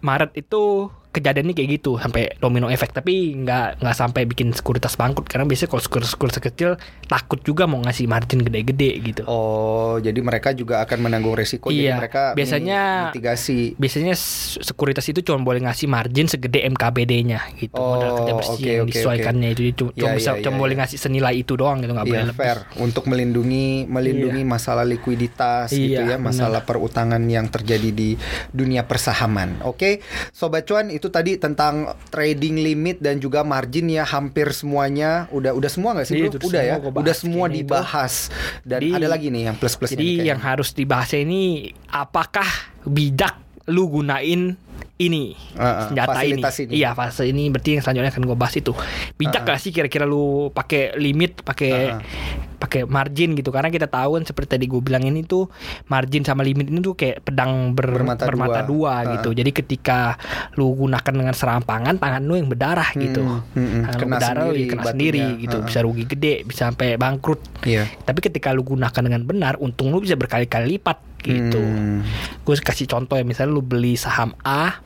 Maret 0.00 0.32
itu 0.38 0.88
kejadiannya 1.10 1.52
kayak 1.52 1.68
gitu 1.74 1.96
sampai 1.96 2.36
domino 2.36 2.66
efek 2.66 2.92
tapi 2.92 3.32
nggak 3.34 3.80
nggak 3.80 3.96
sampai 3.96 4.22
bikin 4.24 4.50
sekuritas 4.50 4.94
bangkrut 4.94 5.24
karena 5.24 5.44
biasanya 5.44 5.68
kalau 5.68 5.80
sekuritas 5.80 6.10
sekuritas 6.10 6.40
kecil 6.42 6.70
takut 7.04 7.40
juga 7.40 7.64
mau 7.64 7.78
ngasih 7.78 8.04
margin 8.04 8.40
gede-gede 8.40 8.90
gitu 9.02 9.22
Oh, 9.24 9.96
jadi 9.98 10.16
mereka 10.18 10.52
juga 10.52 10.80
akan 10.80 10.98
menanggung 11.00 11.32
resiko. 11.32 11.68
Jadi 11.68 11.80
Iya, 11.82 11.96
mereka 11.96 12.22
biasanya- 12.32 12.84
mi- 12.84 13.06
mitigasi. 13.10 13.58
biasanya 13.74 14.14
sekuritas 14.58 15.04
itu 15.04 15.20
cuma 15.22 15.40
boleh 15.40 15.60
ngasih 15.60 15.86
margin 15.86 16.26
segede 16.26 16.60
MKBD-nya 16.62 17.40
gitu 17.56 17.74
Oh, 17.74 17.94
modal 17.94 18.10
kerja 18.18 18.32
bersih 18.34 18.54
oke, 18.54 18.68
yang 18.68 18.86
disesuaikannya 18.86 19.48
itu 19.50 19.62
cuma, 19.90 19.90
Iya, 19.94 20.10
bisa, 20.14 20.30
iya, 20.32 20.42
cuma 20.42 20.54
iya, 20.54 20.62
boleh 20.62 20.74
iya. 20.74 20.80
ngasih 20.82 20.98
senilai 20.98 21.34
itu 21.36 21.52
doang 21.54 21.78
gitu 21.78 21.92
nggak 21.92 22.06
boleh 22.06 22.18
Iya, 22.18 22.28
lebih 22.28 22.38
fair 22.38 22.58
untuk 22.78 23.04
melindungi 23.04 23.66
melindungi 23.86 24.42
masalah 24.44 24.84
likuiditas 24.84 25.70
gitu 25.70 25.98
Iya, 25.98 26.14
ya, 26.14 26.16
masalah 26.18 26.62
perutangan 26.62 27.20
yang 27.24 27.48
terjadi 27.48 27.90
di 27.90 28.14
dunia 28.50 28.84
persahaman. 28.84 29.62
Oke, 29.62 30.00
sobat 30.30 30.64
cuan 30.64 30.88
itu 30.98 31.08
tadi 31.08 31.34
tentang 31.34 31.74
trading 32.08 32.58
limit 32.58 32.98
dan 32.98 33.16
juga 33.16 33.40
margin 33.42 33.86
ya 33.88 34.02
hampir 34.02 34.50
semuanya 34.50 35.30
udah 35.30 35.50
udah 35.50 35.66
semua 35.66 35.94
nggak 35.94 36.04
sih 36.04 36.14
Iya, 36.14 36.20
bro? 36.20 36.28
itu 36.28 36.38
Udah 36.40 36.50
semua 36.50 36.62
ya, 36.64 36.74
gua 36.76 36.90
bahas 36.90 37.00
udah 37.00 37.14
semua 37.16 37.46
itu. 37.46 37.54
dibahas 37.56 38.14
dan 38.62 38.78
Jadi- 38.80 38.94
ada 38.94 39.08
lagi 39.08 39.26
nih 39.28 39.42
yang 39.44 39.56
plus 39.56 39.74
plusnya. 39.74 39.94
Jadi 39.94 40.08
yang 40.24 40.40
harus 40.40 40.68
dibahas 40.70 41.10
ini 41.12 41.42
apakah 41.88 42.46
bijak 42.82 43.38
lu 43.66 43.86
gunain 43.86 44.56
ini 44.98 45.38
Ah, 45.54 45.62
ah, 45.62 45.74
senjata 45.86 46.18
ini. 46.20 46.42
ini. 46.42 46.72
Iya, 46.74 46.90
fase 46.92 47.22
ini 47.24 47.46
berarti 47.48 47.78
yang 47.78 47.82
selanjutnya 47.82 48.10
akan 48.10 48.24
gue 48.24 48.36
bahas 48.36 48.54
itu. 48.54 48.74
Bijak 49.14 49.40
Ah, 49.40 49.42
ah. 49.44 49.48
gak 49.48 49.58
sih 49.58 49.70
kira-kira 49.70 50.02
lu 50.02 50.50
pakai 50.50 50.94
limit, 50.94 51.40
pakai 51.40 51.72
Ah, 51.88 51.96
ah. 51.96 52.46
pakai 52.58 52.82
margin 52.84 53.32
gitu 53.32 53.48
karena 53.48 53.70
kita 53.70 53.86
tahu 53.86 54.18
kan 54.18 54.26
seperti 54.26 54.58
tadi 54.58 54.66
gue 54.66 54.82
bilang 54.82 54.98
ini 55.00 55.22
tuh 55.22 55.46
margin 55.86 56.26
sama 56.26 56.42
limit 56.42 56.66
ini 56.66 56.82
tuh 56.82 56.92
kayak 56.92 57.22
pedang 57.22 57.70
ber- 57.70 57.86
Bermata 57.94 58.26
bermata, 58.26 58.60
dua. 58.60 58.66
dua, 58.66 58.92
Ah, 58.98 59.02
gitu. 59.14 59.30
Jadi 59.30 59.50
ketika 59.54 60.18
lu 60.54 60.74
gunakan 60.74 61.12
dengan 61.14 61.30
serampangan 61.32 61.94
tangan 61.96 62.18
lu 62.20 62.34
yang 62.34 62.50
berdarah 62.50 62.90
gitu. 62.92 63.22
Hmm, 63.22 63.46
hmm, 63.54 63.62
hmm. 63.62 63.82
Tangan 63.84 63.94
lu 63.94 64.02
Kena 64.02 64.10
berdarah 64.12 64.42
sendiri 64.44 64.62
kena 64.64 64.74
batunya. 64.76 64.90
sendiri 64.90 65.22
gitu. 65.38 65.56
Ah. 65.56 65.64
Bisa 65.64 65.78
rugi 65.80 66.04
gede, 66.04 66.34
bisa 66.42 66.60
sampai 66.66 66.88
bangkrut. 66.94 67.40
Iya. 67.62 67.86
Tapi 68.02 68.18
ketika 68.20 68.50
lu 68.50 68.66
gunakan 68.66 68.90
dengan 69.00 69.22
benar, 69.22 69.54
untung 69.56 69.88
lu 69.88 70.02
bisa 70.02 70.14
berkali-kali 70.14 70.74
lipat 70.74 70.98
gitu. 71.20 71.58
Hmm. 71.58 72.02
Gue 72.40 72.54
kasih 72.56 72.86
contoh 72.86 73.14
ya, 73.14 73.24
misalnya 73.24 73.52
lu 73.52 73.60
beli 73.60 73.94
saham 73.94 74.32
A, 74.40 74.78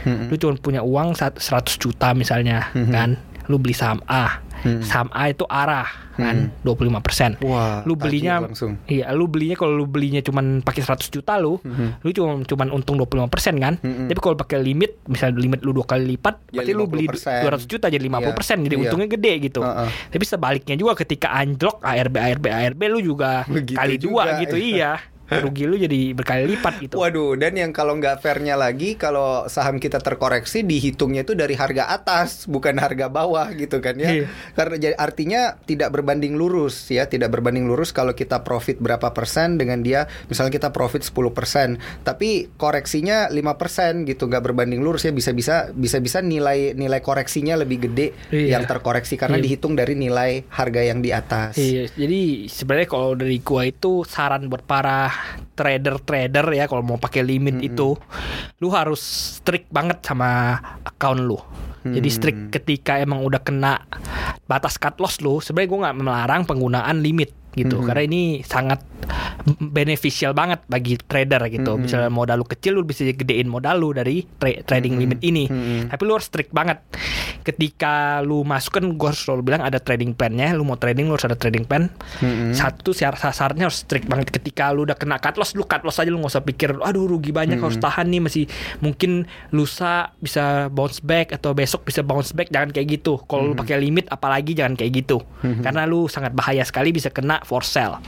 Hmm. 0.00 0.32
lu 0.32 0.36
cuma 0.36 0.56
punya 0.56 0.80
uang 0.80 1.12
sat- 1.12 1.36
100 1.36 1.76
juta 1.76 2.12
misalnya, 2.12 2.72
Mhm. 2.72 2.88
kan? 2.88 3.10
Lu 3.46 3.58
beli 3.58 3.74
saham 3.74 4.00
A. 4.06 4.40
Hmm. 4.60 4.84
Saham 4.84 5.08
A 5.10 5.26
itu 5.26 5.42
arah 5.44 5.88
kan 6.14 6.52
25%. 6.60 7.40
Wah, 7.40 7.80
Lu 7.82 7.96
tajir 7.96 8.04
belinya 8.04 8.44
langsung. 8.44 8.76
Iya, 8.84 9.08
lu 9.10 9.24
belinya 9.24 9.56
kalau 9.56 9.72
lu 9.72 9.88
belinya 9.88 10.20
cuman 10.20 10.60
pakai 10.60 10.84
100 10.84 11.08
juta 11.08 11.40
lu, 11.40 11.56
Mhm. 11.58 12.04
lu 12.04 12.08
cuma 12.12 12.30
cuman 12.44 12.68
untung 12.70 12.94
25% 12.94 13.56
kan? 13.56 13.80
Mhm. 13.80 14.12
Tapi 14.12 14.20
kalau 14.20 14.36
pakai 14.36 14.60
limit, 14.60 15.00
misalnya 15.06 15.40
limit 15.40 15.64
lu 15.64 15.72
dua 15.72 15.88
kali 15.88 16.04
lipat, 16.06 16.44
Ya, 16.46 16.60
berarti 16.60 16.72
lu 16.76 16.84
beli 16.86 17.08
50%. 17.08 17.40
200 17.42 17.64
juta 17.66 17.86
jadi 17.88 18.04
50%, 18.04 18.58
jadi 18.60 18.74
Iya. 18.76 18.82
untungnya 18.84 19.08
gede 19.08 19.32
gitu. 19.42 19.60
Heeh. 19.64 19.88
Tapi 20.12 20.24
sebaliknya 20.24 20.76
juga 20.76 20.92
ketika 20.94 21.32
anjlok 21.32 21.80
ARB 21.80 22.14
ARB 22.20 22.46
ARB 22.46 22.80
lu 22.86 23.00
juga 23.00 23.48
Begitu 23.48 23.80
kali 23.80 23.96
juga, 23.96 24.28
dua 24.28 24.40
gitu 24.40 24.56
iya. 24.56 24.68
iya. 24.70 24.92
rugi 25.44 25.64
lu 25.66 25.76
jadi 25.78 26.12
berkali 26.12 26.44
lipat 26.56 26.74
gitu. 26.82 26.94
Waduh, 26.98 27.38
dan 27.38 27.54
yang 27.54 27.70
kalau 27.70 27.94
nggak 27.96 28.18
fairnya 28.20 28.58
lagi, 28.58 28.98
kalau 28.98 29.46
saham 29.46 29.78
kita 29.78 30.02
terkoreksi 30.02 30.66
dihitungnya 30.66 31.22
itu 31.22 31.38
dari 31.38 31.54
harga 31.54 31.88
atas, 31.90 32.44
bukan 32.50 32.76
harga 32.76 33.06
bawah 33.06 33.50
gitu 33.54 33.78
kan 33.78 33.94
ya. 33.96 34.10
Iya. 34.10 34.26
Karena 34.54 34.76
jadi 34.76 34.94
artinya 34.98 35.40
tidak 35.62 35.94
berbanding 35.94 36.34
lurus 36.34 36.90
ya, 36.90 37.06
tidak 37.06 37.30
berbanding 37.30 37.70
lurus 37.70 37.94
kalau 37.94 38.12
kita 38.12 38.42
profit 38.42 38.82
berapa 38.82 39.10
persen 39.14 39.54
dengan 39.56 39.80
dia, 39.80 40.10
misalnya 40.26 40.50
kita 40.50 40.68
profit 40.74 41.06
10 41.06 41.30
persen, 41.30 41.68
tapi 42.02 42.50
koreksinya 42.58 43.30
5 43.30 43.54
persen 43.60 44.02
gitu, 44.04 44.26
nggak 44.26 44.42
berbanding 44.50 44.82
lurus 44.82 45.06
ya, 45.06 45.12
bisa-bisa 45.14 45.70
bisa-bisa 45.70 46.18
nilai 46.20 46.74
nilai 46.74 47.00
koreksinya 47.00 47.54
lebih 47.54 47.90
gede 47.90 48.12
Iya. 48.30 48.58
yang 48.58 48.64
terkoreksi 48.66 49.14
karena 49.14 49.38
Iya. 49.38 49.44
dihitung 49.46 49.74
dari 49.76 49.94
nilai 49.94 50.44
harga 50.50 50.80
yang 50.82 50.98
di 50.98 51.10
atas. 51.14 51.54
Iya, 51.56 51.90
jadi 51.94 52.20
sebenarnya 52.48 52.88
kalau 52.88 53.14
dari 53.14 53.38
gua 53.42 53.66
itu 53.66 54.02
saran 54.06 54.48
buat 54.48 54.64
para 54.64 55.10
trader-trader 55.54 56.46
ya 56.52 56.64
kalau 56.68 56.84
mau 56.84 56.98
pakai 57.00 57.24
limit 57.24 57.60
itu 57.64 57.96
lu 58.60 58.68
harus 58.72 59.00
strict 59.40 59.72
banget 59.72 60.04
sama 60.04 60.60
account 60.84 61.20
lu. 61.24 61.38
Jadi 61.80 62.08
strict 62.12 62.40
ketika 62.52 63.00
emang 63.00 63.24
udah 63.24 63.40
kena 63.40 63.80
batas 64.44 64.76
cut 64.76 65.00
loss 65.00 65.24
lu, 65.24 65.40
sebenarnya 65.40 65.68
gua 65.72 65.80
nggak 65.88 65.96
melarang 65.96 66.42
penggunaan 66.44 67.00
limit 67.00 67.32
gitu 67.50 67.82
karena 67.82 68.02
ini 68.06 68.22
sangat 68.46 68.80
beneficial 69.58 70.36
banget 70.36 70.62
bagi 70.68 70.94
trader 71.00 71.48
gitu. 71.50 71.80
Misalnya 71.80 72.12
modal 72.12 72.44
lu 72.44 72.46
kecil 72.46 72.76
lu 72.78 72.84
bisa 72.84 73.02
gedein 73.08 73.48
modal 73.48 73.80
lu 73.80 73.90
dari 73.90 74.22
tra- 74.22 74.62
trading 74.62 75.00
limit 75.00 75.18
ini. 75.24 75.48
Tapi 75.88 76.02
lu 76.04 76.14
harus 76.14 76.28
strict 76.28 76.52
banget. 76.52 76.78
Ketika 77.40 78.20
lu 78.20 78.44
masuk 78.44 78.78
kan 78.78 78.84
gua 79.00 79.10
harus 79.10 79.24
selalu 79.24 79.42
bilang 79.48 79.62
ada 79.64 79.80
trading 79.80 80.12
plan-nya, 80.12 80.52
lu 80.52 80.62
mau 80.62 80.76
trading 80.76 81.08
lu 81.08 81.16
harus 81.16 81.26
ada 81.26 81.34
trading 81.34 81.64
plan. 81.64 81.88
Satu 82.52 82.92
syarat 82.92 83.18
syaratnya 83.32 83.66
harus 83.66 83.80
strict 83.82 84.06
banget. 84.06 84.28
Ketika 84.30 84.70
lu 84.70 84.84
udah 84.84 84.94
kena 84.94 85.16
cut 85.18 85.40
loss, 85.40 85.56
lu 85.56 85.64
cut 85.64 85.82
loss 85.82 85.98
aja 85.98 86.12
lu 86.12 86.20
nggak 86.20 86.36
usah 86.36 86.44
pikir 86.44 86.70
aduh 86.80 87.08
rugi 87.08 87.32
banyak 87.32 87.58
harus 87.58 87.80
tahan 87.80 88.12
nih 88.12 88.20
masih 88.20 88.44
mungkin 88.84 89.24
lusa 89.50 90.12
bisa 90.20 90.68
bounce 90.68 91.00
back 91.00 91.32
atau 91.34 91.56
besok 91.56 91.88
bisa 91.88 92.04
bounce 92.04 92.36
back 92.36 92.52
jangan 92.52 92.70
kayak 92.70 93.00
gitu. 93.00 93.18
Kalau 93.24 93.50
lu 93.50 93.54
pakai 93.56 93.80
limit 93.80 94.06
apalagi 94.12 94.52
jangan 94.52 94.76
kayak 94.76 95.02
gitu. 95.02 95.24
Karena 95.64 95.88
lu 95.88 96.06
sangat 96.06 96.36
bahaya 96.36 96.62
sekali 96.62 96.92
bisa 96.92 97.08
kena 97.08 97.39
for 97.44 97.64
sell. 97.66 97.98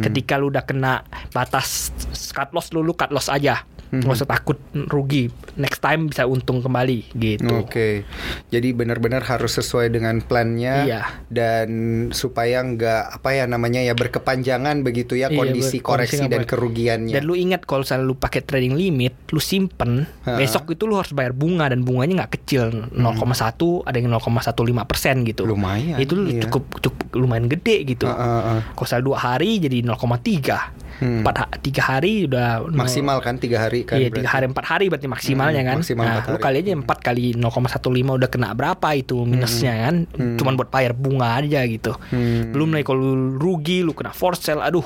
Ketika 0.00 0.36
lu 0.40 0.48
udah 0.52 0.64
kena 0.64 1.04
batas 1.30 1.92
cut 2.32 2.50
loss 2.54 2.70
lu 2.72 2.80
lu 2.84 2.92
cut 2.96 3.10
loss 3.10 3.28
aja. 3.28 3.66
Nggak 4.00 4.16
usah 4.16 4.26
takut 4.26 4.58
rugi. 4.88 5.28
Next 5.54 5.78
time 5.78 6.08
bisa 6.08 6.24
untung 6.24 6.58
kembali 6.58 7.14
gitu. 7.14 7.46
Oke, 7.54 8.02
jadi 8.48 8.68
benar-benar 8.70 9.22
harus 9.22 9.54
sesuai 9.54 9.86
dengan 9.88 10.18
plannya 10.18 10.82
Iya. 10.82 11.02
dan 11.28 11.68
supaya 12.10 12.58
nggak 12.58 13.18
apa 13.18 13.28
ya 13.30 13.44
namanya 13.44 13.78
ya 13.78 13.92
berkepanjangan 13.92 14.80
begitu 14.80 15.14
ya 15.14 15.28
Iya, 15.28 15.36
kondisi 15.36 15.78
ber- 15.78 15.86
koreksi 15.86 16.24
dan 16.24 16.42
kerugiannya. 16.42 17.12
Dan 17.12 17.22
lu 17.22 17.34
ingat 17.34 17.62
kalau 17.62 17.82
misalnya 17.82 18.04
lu 18.04 18.14
pakai 18.14 18.40
trading 18.40 18.74
limit, 18.74 19.14
lu 19.28 19.38
simpen, 19.38 20.10
Ha. 20.22 20.34
besok 20.34 20.70
itu 20.70 20.84
lu 20.84 20.96
harus 20.96 21.12
bayar 21.12 21.30
bunga 21.30 21.68
dan 21.68 21.82
bunganya 21.82 22.24
nggak 22.24 22.32
kecil, 22.34 22.90
0,1 22.90 23.54
ada 23.82 23.94
yang 23.94 24.10
0,15 24.10 24.54
persen 24.84 25.22
gitu. 25.22 25.44
Lumayan, 25.44 25.96
Itu 25.96 26.14
lu 26.14 26.26
iya. 26.28 26.42
cukup 26.42 26.80
cukup 26.80 26.98
lumayan 27.14 27.46
gede 27.46 27.84
gitu. 27.86 28.06
Ah, 28.06 28.16
ah, 28.16 28.42
ah. 28.56 28.60
Kalau 28.74 29.02
dua 29.04 29.18
hari 29.20 29.58
jadi 29.58 29.80
0,3 29.80 30.72
Hmm. 30.74 30.83
Empat 30.96 31.34
ha- 31.36 31.52
tiga 31.56 31.82
hari 31.84 32.24
udah 32.24 32.66
maksimal 32.66 33.18
kan 33.18 33.34
tiga 33.34 33.58
hari 33.60 33.82
kan? 33.82 33.96
iya 33.96 34.08
tiga 34.08 34.28
hari 34.28 34.46
empat 34.46 34.64
hari 34.64 34.86
berarti 34.86 35.06
maksimalnya 35.06 35.60
Hmm, 35.60 35.68
kan. 35.68 35.76
maksimal 35.80 36.04
nah 36.04 36.22
lu 36.24 36.38
kali 36.38 36.56
aja 36.60 36.70
empat 36.72 36.98
kali 37.00 37.24
0,15 37.34 37.80
udah 38.14 38.28
kena 38.28 38.48
berapa 38.52 38.88
itu 38.92 39.16
minusnya 39.20 39.72
kan? 39.82 39.94
Cuman 40.34 40.54
buat 40.54 40.68
bayar 40.68 40.92
bunga 40.92 41.36
aja 41.36 41.64
gitu. 41.64 41.94
Hmm. 42.08 42.50
Belum 42.50 42.70
lagi 42.70 42.84
kalau 42.84 43.00
lu 43.00 43.14
rugi 43.34 43.80
lu 43.80 43.90
kena 43.90 44.10
force 44.10 44.44
sale, 44.44 44.60
aduh 44.60 44.84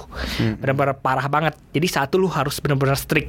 benar-benar 0.57 0.97
parah 0.97 1.27
banget. 1.27 1.55
Jadi 1.71 1.87
satu 1.87 2.17
lu 2.17 2.27
harus 2.27 2.57
benar-benar 2.57 2.95
strict 2.95 3.29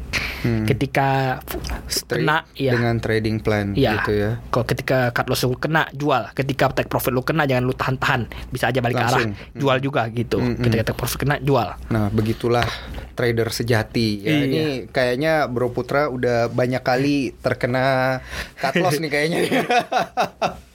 ketika 0.63 1.39
f- 1.41 1.59
Strict 1.89 2.21
kena 2.21 2.45
ya. 2.53 2.71
dengan 2.71 2.95
trading 2.97 3.39
plan 3.39 3.73
Iya. 3.73 3.99
gitu 3.99 4.11
ya. 4.13 4.31
Kalau 4.47 4.65
ketika 4.65 5.09
cut 5.11 5.27
loss 5.27 5.43
lu 5.43 5.55
kena 5.55 5.89
jual, 5.91 6.29
ketika 6.33 6.69
take 6.71 6.87
profit 6.87 7.09
lu 7.09 7.21
kena 7.21 7.43
jangan 7.43 7.63
lu 7.63 7.73
tahan-tahan, 7.73 8.21
bisa 8.47 8.67
aja 8.67 8.79
balik 8.79 8.97
Langsung. 8.97 9.33
arah 9.33 9.51
jual 9.53 9.77
juga 9.79 10.01
gitu. 10.09 10.37
Ketika 10.55 10.83
take 10.85 10.97
profit 10.97 11.17
kena 11.19 11.35
jual. 11.39 11.73
Nah, 11.89 12.07
begitulah 12.09 12.65
trader 13.13 13.51
sejati. 13.51 14.23
Ya, 14.23 14.31
Iya. 14.31 14.43
ini 14.45 14.63
kayaknya 14.87 15.45
Bro 15.51 15.75
Putra 15.75 16.07
udah 16.07 16.47
banyak 16.47 16.79
kali 16.79 17.35
terkena 17.35 18.19
cut 18.55 18.79
loss 18.79 18.97
nih 18.97 19.11
kayaknya. 19.11 19.39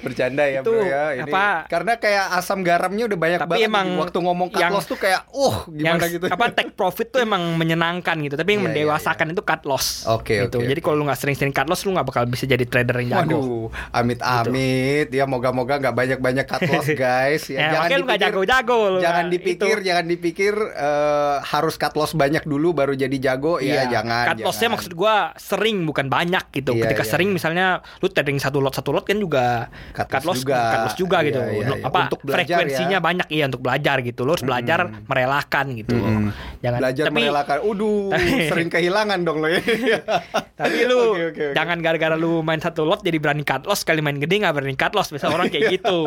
Bercanda 0.00 0.44
ya, 0.44 0.60
Itu 0.60 0.70
Bro 0.70 0.82
ya. 0.82 1.04
Ini 1.16 1.30
apa- 1.30 1.66
karena 1.66 1.92
kayak 1.96 2.24
asam 2.34 2.60
garamnya 2.60 3.04
udah 3.06 3.16
banyak 3.16 3.40
Tapi 3.40 3.50
banget 3.54 3.66
emang 3.66 3.86
waktu 3.96 4.18
ngomong 4.20 4.48
cut 4.48 4.60
yang- 4.60 4.72
loss 4.72 4.84
tuh 4.84 4.96
kayak 4.96 5.30
uh 5.30 5.64
yang 5.70 5.96
gimana 5.96 6.04
gitu. 6.08 6.26
apa 6.26 6.44
take 6.50 6.72
profit 6.72 7.08
tuh 7.08 7.20
emang 7.20 7.54
menyenangkan 7.54 8.18
gitu 8.20 8.34
tapi 8.34 8.50
yang 8.52 8.60
Iya, 8.60 8.66
iya, 8.66 8.74
mendewasakan 8.88 9.26
itu 9.30 9.42
cut 9.42 9.62
loss 9.64 9.86
Oke, 10.06 10.42
gitu 10.42 10.58
oke, 10.58 10.66
jadi 10.66 10.76
oke. 10.76 10.84
kalau 10.84 10.96
lu 10.96 11.04
nggak 11.04 11.18
sering-sering 11.18 11.50
cut 11.50 11.64
loss 11.64 11.82
lu 11.82 11.92
nggak 11.92 12.04
bakal 12.04 12.24
bisa 12.24 12.44
jadi 12.44 12.64
trader 12.64 12.96
yang 12.98 13.10
jago 13.16 13.30
Waduh, 13.36 13.66
amit-amit 13.94 15.08
ya 15.10 15.24
moga-moga 15.24 15.78
nggak 15.78 15.94
banyak-banyak 15.94 16.44
cut 16.44 16.62
loss 16.64 16.88
guys. 16.96 17.42
Ya, 17.46 17.70
makanya 17.74 17.96
lu 17.96 18.04
nggak 18.04 18.22
jago-jago 18.22 18.78
lu. 18.90 18.98
Jangan 19.00 19.26
dipikir, 19.28 19.76
itu. 19.76 19.86
jangan 19.86 20.04
dipikir 20.04 20.54
eh, 20.56 21.36
harus 21.44 21.74
cut 21.76 21.94
loss 21.94 22.12
banyak 22.12 22.42
dulu 22.42 22.72
baru 22.72 22.92
jadi 22.92 23.16
jago. 23.22 23.56
Iya, 23.56 23.86
Ya 23.86 24.00
jangan. 24.00 24.24
Cut 24.30 24.38
lossnya 24.42 24.60
jangan. 24.62 24.74
maksud 24.74 24.92
gua 24.94 25.14
sering 25.36 25.76
bukan 25.84 26.06
banyak 26.08 26.44
gitu. 26.52 26.72
Iya, 26.72 26.82
Ketika 26.88 27.04
iya, 27.04 27.10
sering 27.10 27.28
misalnya 27.30 27.66
lu 27.98 28.08
trading 28.08 28.38
satu 28.38 28.58
lot 28.58 28.72
satu 28.72 28.90
lot 28.90 29.04
kan 29.04 29.16
juga 29.16 29.43
Cut 29.90 30.08
cut, 30.08 30.22
loss 30.24 30.40
juga. 30.40 30.60
cut 30.66 30.80
loss 30.84 30.96
juga 30.96 31.16
Iya, 31.18 31.26
gitu. 31.26 31.40
iya, 31.40 31.50
Lu- 31.64 31.78
iya. 31.78 31.84
Apa 31.84 31.98
Untuk 32.04 32.20
belajar 32.22 32.44
frekuensinya 32.58 32.98
ya. 32.98 33.02
banyak 33.02 33.26
iya 33.28 33.44
untuk 33.44 33.62
belajar 33.62 33.96
gitu. 34.00 34.20
Lu 34.22 34.30
harus 34.32 34.42
belajar 34.42 34.78
merelakan 35.04 35.66
gitu. 35.74 35.94
Mm. 35.94 36.28
Jangan 36.60 36.78
belajar 36.80 37.04
tapi, 37.04 37.16
merelakan. 37.20 37.56
Uduh, 37.62 38.10
sering 38.50 38.68
kehilangan 38.68 39.18
dong 39.20 39.38
lo 39.38 39.48
ya. 39.48 39.60
Tapi 40.60 40.78
lu 40.84 40.94
Oke, 40.94 41.10
oke, 41.10 41.22
oke. 41.26 41.46
jangan 41.52 41.78
gara-gara 41.78 42.14
lu 42.14 42.38
main 42.40 42.58
satu 42.58 42.82
lot 42.82 43.02
jadi 43.02 43.18
berani 43.18 43.42
cut 43.42 43.64
loss 43.64 43.82
kali 43.82 43.98
main 43.98 44.16
gede 44.16 44.38
nggak 44.38 44.54
berani 44.54 44.74
cut 44.74 44.92
loss. 44.92 45.10
Biasa 45.10 45.26
orang 45.28 45.48
kayak 45.48 45.66
gitu. 45.74 46.06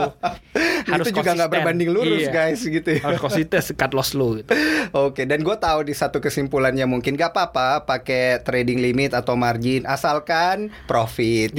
itu 0.87 1.09
juga 1.11 1.31
nggak 1.33 1.49
berbanding 1.51 1.89
lurus 1.89 2.23
Iya. 2.23 2.31
guys 2.31 2.61
gitu 2.61 2.89
ya. 2.89 3.01
Harus 3.01 3.19
konsisten 3.19 3.59
cut 3.73 3.91
loss 3.91 4.11
lu 4.11 4.39
gitu. 4.39 4.55
Oke, 4.93 5.23
dan 5.23 5.41
gue 5.41 5.53
tahu 5.53 5.83
di 5.83 5.93
satu 5.93 6.17
kesimpulannya 6.17 6.85
mungkin 6.85 7.13
gak 7.13 7.33
apa-apa 7.33 7.83
pakai 7.83 8.39
trading 8.39 8.79
limit 8.79 9.11
atau 9.11 9.35
margin 9.35 9.83
asalkan 9.83 10.71
profit. 10.85 11.51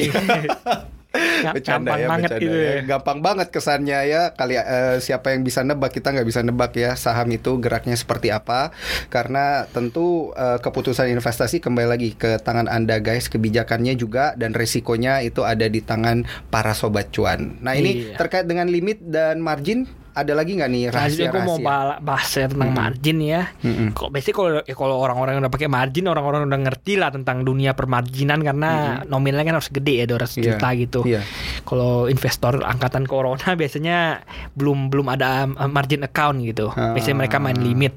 Bercanda 1.55 1.91
Gampang 1.93 1.99
ya, 1.99 2.09
banget 2.09 2.31
bercanda 2.31 2.45
gitu 2.45 2.57
ya. 2.57 2.71
ya. 2.71 2.81
Gampang 2.85 3.19
banget 3.21 3.49
kesannya 3.49 3.99
ya. 4.07 4.23
Kali 4.33 4.55
eh, 4.57 4.97
siapa 4.99 5.27
yang 5.33 5.43
bisa 5.43 5.61
nebak 5.63 5.91
kita 5.93 6.09
nggak 6.11 6.29
bisa 6.29 6.41
nebak 6.43 6.73
ya 6.75 6.95
saham 6.95 7.29
itu 7.31 7.59
geraknya 7.59 7.95
seperti 7.95 8.29
apa. 8.31 8.71
Karena 9.09 9.65
tentu 9.69 10.31
eh, 10.35 10.59
keputusan 10.59 11.09
investasi 11.11 11.59
kembali 11.59 11.89
lagi 11.89 12.11
ke 12.15 12.41
tangan 12.41 12.67
anda 12.67 12.99
guys. 12.99 13.27
Kebijakannya 13.29 13.95
juga 13.95 14.35
dan 14.35 14.53
resikonya 14.53 15.21
itu 15.23 15.43
ada 15.43 15.67
di 15.67 15.81
tangan 15.81 16.25
para 16.49 16.73
sobat 16.73 17.11
cuan. 17.11 17.59
Nah 17.61 17.75
ini 17.75 17.91
Iya. 18.09 18.21
terkait 18.21 18.47
dengan 18.47 18.69
limit 18.69 19.01
dan 19.03 19.41
margin 19.41 19.89
ada 20.19 20.33
lagi 20.33 20.53
nggak 20.53 20.69
nih 20.69 20.83
Selanjutnya 20.89 20.99
gue 21.29 21.39
mau 21.39 21.55
rahasia-rahasia? 21.55 21.65
bala- 21.65 22.01
bahas 22.01 22.31
ya 22.33 22.47
tentang 22.47 22.71
margin 22.73 23.19
ya. 23.21 23.43
Mm-mm. 23.61 23.89
Kok 23.93 24.09
biasanya 24.09 24.35
kalau 24.35 24.51
ya 24.61 24.75
kalau 24.75 24.97
orang-orang 24.99 25.35
udah 25.39 25.49
pakai 25.49 25.69
margin, 25.69 26.05
orang-orang 26.07 26.41
udah 26.45 26.61
ngerti 26.61 26.95
lah 26.95 27.09
tentang 27.09 27.43
dunia 27.43 27.73
permarginan 27.73 28.41
karena 28.41 28.71
nominalnya 29.05 29.47
kan 29.47 29.57
harus 29.57 29.71
gede 29.71 29.95
ya 29.97 30.07
200 30.07 30.19
Iya, 30.35 30.45
juta 30.49 30.69
gitu. 30.75 31.01
iya. 31.05 31.21
Kalau 31.63 32.07
investor 32.07 32.59
angkatan 32.59 33.05
corona 33.05 33.29
biasanya 33.61 34.25
belum 34.53 34.89
belum 34.89 35.07
ada 35.09 35.45
um, 35.45 35.69
margin 35.69 36.03
account 36.03 36.41
gitu. 36.43 36.71
Ah. 36.71 36.93
Biasanya 36.93 37.17
mereka 37.19 37.37
main 37.39 37.57
limit. 37.57 37.95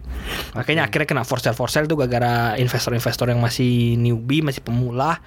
Makanya 0.51 0.85
akhirnya 0.85 1.07
kena 1.07 1.23
for 1.23 1.37
sale 1.37 1.53
for 1.53 1.67
sale 1.67 1.85
tuh 1.85 1.95
gara-gara 1.95 2.53
investor-investor 2.55 3.27
yang 3.27 3.39
masih 3.39 3.71
newbie, 3.95 4.41
masih 4.41 4.59
pemula, 4.59 5.17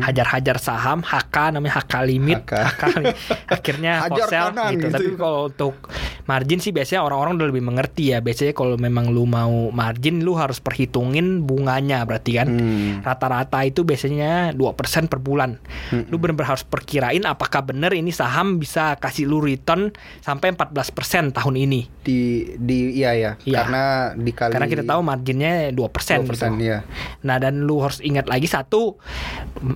hajar-hajar 0.00 0.56
saham, 0.56 1.00
HK 1.00 1.36
namanya 1.52 1.78
HK 1.78 1.94
limit, 2.04 2.40
HK. 2.42 2.82
akhirnya 3.56 3.92
for 4.06 4.18
sale 4.24 4.50
gitu. 4.70 4.70
gitu 4.72 4.86
Tapi 4.88 5.10
kalau 5.14 5.40
untuk 5.46 5.74
margin 6.24 6.39
sih 6.60 6.70
biasanya 6.70 7.04
orang-orang 7.04 7.36
udah 7.36 7.48
lebih 7.50 7.64
mengerti 7.64 8.12
ya. 8.12 8.22
Biasanya 8.22 8.52
kalau 8.52 8.76
memang 8.76 9.10
lu 9.10 9.24
mau 9.24 9.68
margin 9.70 10.22
lu 10.22 10.34
harus 10.34 10.58
perhitungin 10.58 11.44
bunganya 11.44 12.04
berarti 12.04 12.38
kan. 12.38 12.48
Hmm. 12.48 12.92
Rata-rata 13.02 13.60
itu 13.64 13.82
biasanya 13.82 14.54
2% 14.54 15.10
per 15.10 15.18
bulan. 15.18 15.60
Lu 16.08 16.16
benar-benar 16.16 16.54
harus 16.54 16.64
perkirain 16.64 17.22
apakah 17.24 17.66
benar 17.66 17.92
ini 17.92 18.10
saham 18.10 18.56
bisa 18.56 18.96
kasih 18.96 19.26
lu 19.26 19.40
return 19.40 19.90
sampai 20.20 20.54
14% 20.54 21.32
tahun 21.32 21.56
ini. 21.58 21.82
di 22.00 22.56
di 22.56 22.96
iya 22.96 23.12
ya 23.12 23.30
Iya. 23.44 23.56
karena 23.60 23.82
dikali 24.16 24.52
Karena 24.56 24.66
kita 24.66 24.84
tahu 24.88 25.00
marginnya 25.04 25.68
2%, 25.68 26.24
2% 26.24 26.24
gitu. 26.24 26.64
iya. 26.64 26.80
Nah 27.22 27.36
dan 27.36 27.60
lu 27.60 27.76
harus 27.84 28.00
ingat 28.00 28.24
lagi 28.24 28.48
satu 28.48 28.96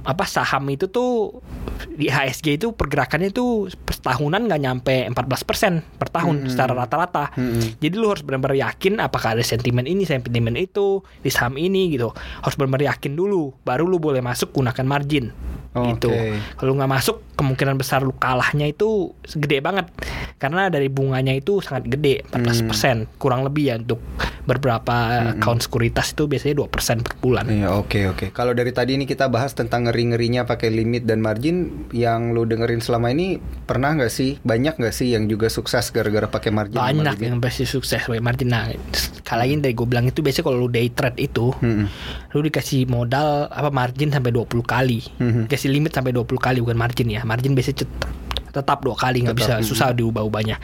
apa 0.03 0.25
saham 0.25 0.65
itu 0.73 0.89
tuh 0.89 1.37
di 1.85 2.09
HSG 2.09 2.57
itu 2.57 2.73
pergerakannya 2.73 3.29
itu 3.29 3.69
setahunan 3.69 4.49
nggak 4.49 4.61
nyampe 4.61 4.95
14% 5.05 6.01
per 6.01 6.09
tahun 6.09 6.49
secara 6.55 6.73
rata-rata. 6.73 7.35
Mm-mm. 7.35 7.83
Jadi 7.83 7.95
lu 7.99 8.07
harus 8.09 8.23
benar-benar 8.23 8.55
yakin 8.71 9.03
apakah 9.03 9.35
ada 9.35 9.43
sentimen 9.43 9.85
ini, 9.85 10.07
sentimen 10.07 10.55
itu 10.55 11.03
di 11.21 11.31
saham 11.35 11.59
ini 11.59 11.91
gitu. 11.91 12.15
Harus 12.15 12.55
benar-benar 12.55 12.95
yakin 12.95 13.19
dulu, 13.19 13.51
baru 13.67 13.85
lu 13.85 13.99
boleh 13.99 14.23
masuk 14.23 14.55
gunakan 14.55 14.87
margin. 14.87 15.35
Oke. 15.75 15.99
Gitu. 15.99 16.11
Kalau 16.55 16.73
nggak 16.73 16.87
masuk, 16.89 17.17
kemungkinan 17.35 17.75
besar 17.75 18.01
lu 18.01 18.15
kalahnya 18.15 18.65
itu 18.65 19.11
gede 19.29 19.59
banget. 19.59 19.91
karena 20.35 20.69
dari 20.69 20.87
bunganya 20.87 21.33
itu 21.33 21.59
sangat 21.59 21.89
gede 21.89 22.21
14% 22.29 23.09
kurang 23.17 23.43
lebih 23.43 23.65
ya 23.65 23.75
untuk 23.77 23.97
beberapa 24.45 24.93
account 25.33 25.65
sekuritas 25.65 26.13
itu 26.13 26.29
biasanya 26.29 26.61
2% 26.61 26.69
per 27.01 27.17
bulan. 27.17 27.49
Iya 27.49 27.73
oke 27.73 28.13
oke. 28.13 28.27
Kalau 28.31 28.53
dari 28.53 28.69
tadi 28.69 28.93
ini 28.93 29.05
kita 29.05 29.27
bahas 29.27 29.53
tentang 29.53 29.89
ngeri 29.89 30.13
ngerinya 30.13 30.45
pakai 30.45 30.69
limit 30.69 31.09
dan 31.09 31.19
margin, 31.19 31.89
yang 31.91 32.37
lu 32.37 32.45
dengerin 32.45 32.79
selama 32.79 33.09
ini 33.09 33.41
pernah 33.65 33.97
nggak 33.97 34.13
sih 34.13 34.37
banyak 34.39 34.77
nggak 34.77 34.93
sih 34.93 35.17
yang 35.17 35.25
juga 35.27 35.49
sukses 35.49 35.89
gara-gara 35.89 36.29
pakai 36.29 36.53
margin? 36.53 36.77
banyak 36.77 37.17
yang 37.19 37.41
pasti 37.41 37.65
sukses 37.65 38.05
pakai 38.05 38.21
margin 38.21 38.53
nah 38.53 38.69
sekali 38.93 39.39
lagi 39.41 39.53
dari 39.63 39.73
gue 39.73 39.87
bilang 39.87 40.05
itu 40.05 40.21
biasanya 40.21 40.45
kalau 40.45 40.59
lu 40.59 40.69
day 40.69 40.93
trade 40.93 41.17
itu 41.19 41.57
Mm-mm. 41.57 41.89
lu 42.31 42.41
dikasih 42.43 42.85
modal 42.85 43.49
apa 43.49 43.73
margin 43.73 44.13
sampai 44.13 44.29
20 44.29 44.61
kali 44.63 45.01
Mhm. 45.17 45.49
Kasih 45.65 45.73
limit 45.73 45.97
sampai 45.97 46.13
20 46.13 46.29
kali 46.37 46.61
bukan 46.61 46.77
margin 46.77 47.09
ya 47.09 47.25
margin 47.25 47.57
biasanya 47.57 47.81
cet- 47.81 48.13
tetap 48.53 48.85
dua 48.85 48.95
kali 48.95 49.25
nggak 49.25 49.35
bisa 49.35 49.59
Tetap, 49.59 49.65
mhm. 49.65 49.71
susah 49.73 49.89
diubah-ubahnya 49.97 50.57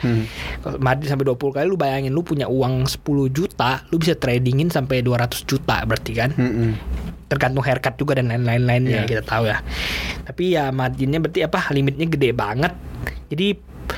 kalau 0.61 0.77
margin 0.79 1.09
sampai 1.09 1.25
20 1.27 1.41
kali 1.51 1.65
lu 1.65 1.75
bayangin 1.75 2.13
lu 2.13 2.21
punya 2.21 2.45
uang 2.45 2.85
10 2.85 3.01
juta 3.27 3.83
lu 3.89 3.97
bisa 3.97 4.13
tradingin 4.13 4.69
sampai 4.69 5.01
200 5.01 5.43
juta 5.43 5.81
berarti 5.83 6.11
kan 6.13 6.29
Mm-mm. 6.31 6.71
tergantung 7.27 7.65
haircut 7.65 7.97
juga 7.97 8.15
dan 8.15 8.29
lain-lain 8.29 8.63
lainnya 8.63 9.03
Iya. 9.03 9.07
kita 9.07 9.23
tahu 9.23 9.47
ya. 9.47 9.63
Tapi 10.21 10.51
ya 10.51 10.67
marginnya 10.69 11.19
berarti 11.19 11.43
apa 11.43 11.71
limitnya 11.71 12.03
gede 12.05 12.35
banget. 12.35 12.75
Jadi 13.31 13.55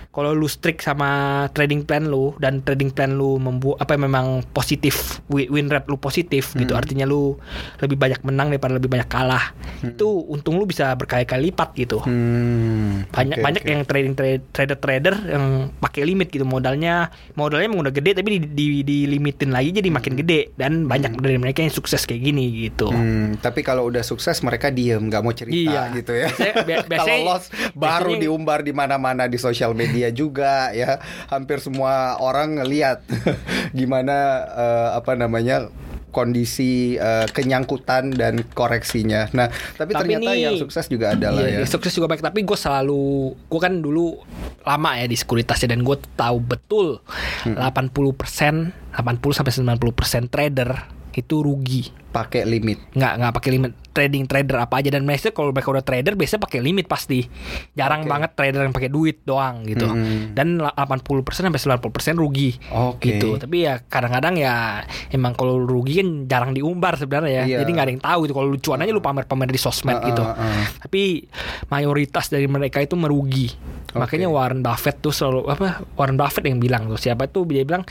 kalau 0.09 0.31
lu 0.31 0.45
strict 0.45 0.81
sama 0.81 1.09
trading 1.49 1.81
plan 1.81 2.03
lu 2.03 2.33
dan 2.37 2.59
trading 2.59 2.89
plan 2.89 3.11
lu 3.11 3.35
membuat 3.35 3.79
apa 3.79 3.95
memang 3.95 4.25
positif 4.49 5.21
wi- 5.27 5.47
win 5.47 5.67
rate 5.67 5.85
lu 5.85 5.95
positif 5.95 6.53
gitu 6.53 6.73
artinya 6.73 7.03
lu 7.03 7.35
lebih 7.77 7.95
banyak 7.95 8.21
menang 8.21 8.49
daripada 8.49 8.73
lebih 8.73 8.87
banyak 8.87 9.07
kalah 9.07 9.51
itu 9.81 10.07
untung 10.25 10.55
lu 10.55 10.63
bisa 10.63 10.93
berkali-kali 10.93 11.43
lipat 11.43 11.69
gitu. 11.75 11.99
Hmm, 11.99 13.03
banyak 13.09 13.35
oke, 13.35 13.43
banyak 13.43 13.61
oke. 13.61 13.69
yang 13.69 13.81
trading 13.83 14.13
trader 14.47 14.77
trader 14.77 15.15
yang 15.27 15.45
pakai 15.75 16.01
limit 16.01 16.29
gitu. 16.29 16.43
Modalnya 16.43 17.07
modalnya 17.33 17.67
emang 17.67 17.83
udah 17.83 17.91
gede 17.91 18.15
tapi 18.15 18.29
di, 18.33 18.47
di, 18.47 18.65
dilimitin 18.81 19.51
lagi 19.51 19.75
jadi 19.75 19.89
makin 19.89 20.15
gede. 20.15 20.55
Dan 20.55 20.87
banyak 20.87 21.19
dari 21.19 21.35
mereka 21.35 21.59
yang 21.59 21.69
sukses 21.69 22.07
kayak 22.07 22.23
gini 22.23 22.47
gitu. 22.63 22.87
Hmm, 22.87 23.35
tapi 23.37 23.59
kalau 23.59 23.85
udah 23.85 24.01
sukses 24.01 24.39
mereka 24.39 24.71
diem 24.71 25.03
nggak 25.03 25.19
mau 25.19 25.33
cerita 25.33 25.51
Iya. 25.53 25.81
gitu 25.93 26.11
ya. 26.15 26.27
Biasanya- 26.31 26.63
bi- 26.63 26.73
kalau 26.87 26.87
biasanya- 26.87 27.25
loss 27.27 27.43
baru 27.73 27.83
biasanya- 28.07 28.21
diumbar 28.21 28.59
di 28.61 28.71
mana-mana 28.71 29.23
di 29.25 29.35
sosial 29.35 29.71
media 29.71 29.82
juga 30.09 30.71
ya. 30.71 30.99
Hampir 31.27 31.59
semua 31.59 32.15
orang 32.17 32.57
ngeliat 32.57 33.03
gimana 33.71 34.15
eh, 34.49 34.89
apa 34.93 35.13
namanya 35.13 35.67
kondisi 36.13 36.93
eh, 36.93 37.25
kenyangkutan 37.25 38.13
dan 38.13 38.45
koreksinya. 38.47 39.33
Nah, 39.33 39.49
tapi, 39.73 39.97
Tapi 39.97 40.13
ternyata 40.13 40.31
ini- 40.31 40.45
yang 40.45 40.55
sukses 40.55 40.85
juga 40.85 41.11
ada 41.11 41.33
lah 41.33 41.41
Iya, 41.41 41.59
ya. 41.59 41.65
sukses 41.65 41.89
juga 41.89 42.05
baik 42.05 42.21
tapi 42.21 42.45
gue 42.45 42.53
selalu 42.53 43.33
gue 43.49 43.59
kan 43.59 43.81
dulu 43.81 44.21
lama 44.61 44.93
ya 44.93 45.09
di 45.09 45.17
sekuritasnya 45.17 45.73
dan 45.73 45.81
gue 45.81 45.97
tahu 46.13 46.37
betul 46.37 47.01
80% 47.43 48.93
80 48.93 48.93
sampai 49.33 49.53
90% 49.75 50.29
trader 50.29 50.69
itu 51.15 51.39
rugi 51.39 51.83
Pakai 52.09 52.45
limit. 52.45 52.93
nggak 52.93 53.13
nggak 53.15 53.33
pakai 53.33 53.49
limit 53.51 53.71
trading 53.89 54.25
trader 54.25 54.57
apa 54.59 54.77
aja 54.77 54.89
dan 54.89 55.01
biasanya 55.01 55.33
kalau 55.33 55.49
mereka 55.49 55.69
udah 55.71 55.81
trader 55.81 56.13
biasanya 56.13 56.41
pakai 56.41 56.59
limit 56.59 56.85
pasti 56.85 57.25
jarang 57.71 58.05
Oke. 58.05 58.09
banget 58.09 58.31
trader 58.31 58.61
yang 58.61 58.71
pakai 58.71 58.85
duit 58.87 59.21
doang 59.23 59.61
gitu 59.63 59.85
Mm. 59.85 60.33
dan 60.33 60.57
la- 60.57 60.73
80% 60.75 61.09
sampai 61.43 61.57
90% 61.57 61.89
rugi 62.15 62.53
Oke. 62.69 63.13
gitu 63.13 63.37
tapi 63.37 63.63
ya 63.63 63.81
kadang-kadang 63.81 64.33
ya 64.35 64.81
emang 65.09 65.33
kalau 65.33 65.57
rugi 65.57 65.99
kan 65.99 66.09
jarang 66.27 66.51
diumbar 66.51 66.95
sebenarnya 66.95 67.33
ya 67.35 67.43
Iya. 67.47 67.57
jadi 67.59 67.69
nggak 67.71 67.85
ada 67.85 67.91
yang 67.91 68.03
tahu 68.03 68.19
gitu 68.23 68.33
kalau 68.33 68.47
lucuan 68.47 68.79
aja 68.79 68.91
lu 68.91 69.01
pamer-pamer 69.01 69.47
di 69.47 69.57
sosmed 69.57 69.95
Ah, 69.95 70.05
gitu 70.05 70.21
ah, 70.21 70.33
ah. 70.33 70.65
tapi 70.81 71.25
mayoritas 71.67 72.27
dari 72.27 72.45
mereka 72.45 72.77
itu 72.77 72.93
merugi 72.93 73.49
makanya 73.91 74.25
Warren 74.25 74.61
Buffett 74.61 74.99
tuh 74.99 75.09
selalu 75.09 75.49
apa 75.49 75.65
Warren 75.93 76.15
Buffett 76.15 76.45
yang 76.45 76.57
bilang 76.57 76.85
tuh 76.87 76.97
siapa 76.99 77.25
tuh 77.25 77.45
dia 77.45 77.61
bilang 77.61 77.85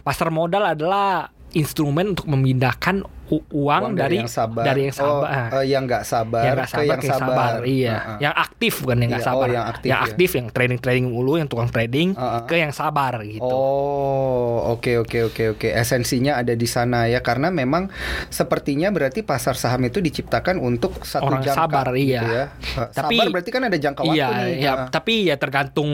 pasar 0.00 0.30
modal 0.30 0.62
adalah 0.68 1.30
instrumen 1.52 2.16
untuk 2.16 2.28
memindahkan 2.28 3.04
uang, 3.30 3.92
dari 3.92 4.16
yang 4.18 4.26
sabar, 4.26 4.64
dari 4.64 4.80
yang 4.88 4.94
sabar 4.94 5.52
oh, 5.52 5.60
eh, 5.60 5.66
yang 5.68 5.82
nggak 5.84 6.02
sabar, 6.02 6.42
yang 6.42 6.56
ke 6.56 6.66
sabar 6.66 6.84
yang 6.86 6.98
ke 6.98 7.06
yang 7.06 7.20
sabar, 7.20 7.52
iya 7.62 7.90
Ah, 7.90 8.08
ah. 8.08 8.18
yang 8.18 8.34
aktif 8.34 8.72
bukan 8.80 8.96
yang 8.98 9.10
nggak 9.12 9.20
Iya, 9.20 9.28
oh, 9.28 9.36
sabar 9.36 9.48
yang 9.48 9.66
aktif, 9.68 10.30
ya. 10.30 10.36
yang 10.38 10.46
trading 10.48 10.78
trading 10.78 11.06
mulu 11.08 11.32
yang 11.36 11.48
tukang 11.48 11.68
trading 11.68 12.08
ah. 12.14 12.44
ke 12.44 12.56
yang 12.56 12.72
sabar 12.72 13.20
gitu 13.20 13.44
Oh, 13.44 14.72
oke 14.72 14.92
oke 14.98 15.18
oke 15.28 15.44
oke. 15.54 15.68
Esensinya 15.68 16.36
ada 16.36 16.52
di 16.52 16.64
sana 16.64 17.04
ya 17.04 17.20
karena 17.20 17.48
memang 17.48 17.88
sepertinya 18.28 18.88
berarti 18.88 19.20
pasar 19.20 19.54
saham 19.54 19.84
itu 19.84 19.98
diciptakan 19.98 20.58
untuk 20.58 21.02
satu 21.02 21.26
Orang 21.26 21.42
jangka 21.42 21.58
sabar, 21.58 21.86
gitu 21.92 22.16
iya. 22.16 22.22
ya. 22.22 22.44
Tapi- 22.90 23.18
sabar 23.18 23.32
berarti 23.34 23.50
kan 23.50 23.62
ada 23.64 23.76
jangka 23.76 24.00
waktu 24.02 24.16
iya, 24.16 24.28
nih. 24.30 24.54
iya, 24.58 24.72
Ah. 24.74 24.86
tapi 24.88 25.26
ya 25.26 25.36
tergantung 25.36 25.90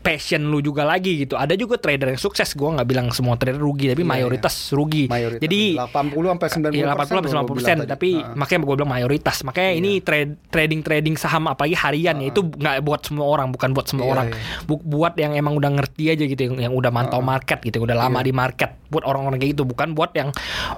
passion 0.00 0.44
lu 0.44 0.60
juga 0.60 0.84
lagi 0.84 1.24
gitu. 1.24 1.34
Ada 1.34 1.54
juga 1.54 1.76
trader 1.76 2.12
yang 2.12 2.20
sukses. 2.20 2.52
Gua 2.54 2.76
nggak 2.76 2.88
bilang 2.88 3.06
semua 3.10 3.34
trader 3.34 3.58
rugi, 3.58 3.90
tapi 3.90 4.02
Iya, 4.02 4.10
mayoritas 4.10 4.54
rugi. 4.70 5.06
Mayoritas 5.06 5.40
Jadi 5.40 5.76
80 5.76 6.28
sampai 6.30 6.48
90 6.60 6.76
Iya 6.76 6.92
80 6.92 7.08
sampai 7.08 7.30
90 7.32 7.56
persen, 7.56 7.76
tapi 7.88 8.08
Ah. 8.20 8.36
makanya 8.36 8.60
gue 8.62 8.76
bilang 8.76 8.92
mayoritas. 8.92 9.36
Makanya 9.40 9.70
Iya. 9.72 9.80
ini 9.80 9.90
trade, 10.00 10.32
trading 10.48 10.80
trading 10.80 11.14
saham 11.16 11.48
apalagi 11.48 11.74
harian 11.74 12.20
ya 12.20 12.28
itu 12.28 12.44
nggak 12.44 12.84
buat 12.84 13.00
semua 13.02 13.26
orang, 13.26 13.48
bukan 13.50 13.72
buat 13.72 13.86
semua 13.88 14.04
Iya, 14.04 14.12
orang. 14.12 14.26
iya. 14.30 14.64
Bu- 14.64 14.84
buat 14.84 15.14
yang 15.16 15.32
emang 15.32 15.56
udah 15.56 15.70
ngerti 15.72 16.04
aja 16.08 16.24
gitu, 16.24 16.40
yang, 16.46 16.56
yang 16.60 16.72
udah 16.72 16.90
mantau 16.90 17.20
market 17.20 17.58
gitu, 17.60 17.82
udah 17.82 17.96
lama 17.96 18.20
Iya. 18.20 18.26
di 18.26 18.32
market. 18.32 18.70
Buat 18.90 19.04
orang-orang 19.04 19.38
kayak 19.38 19.54
gitu, 19.54 19.64
bukan 19.64 19.94
buat 19.94 20.10
yang 20.12 20.34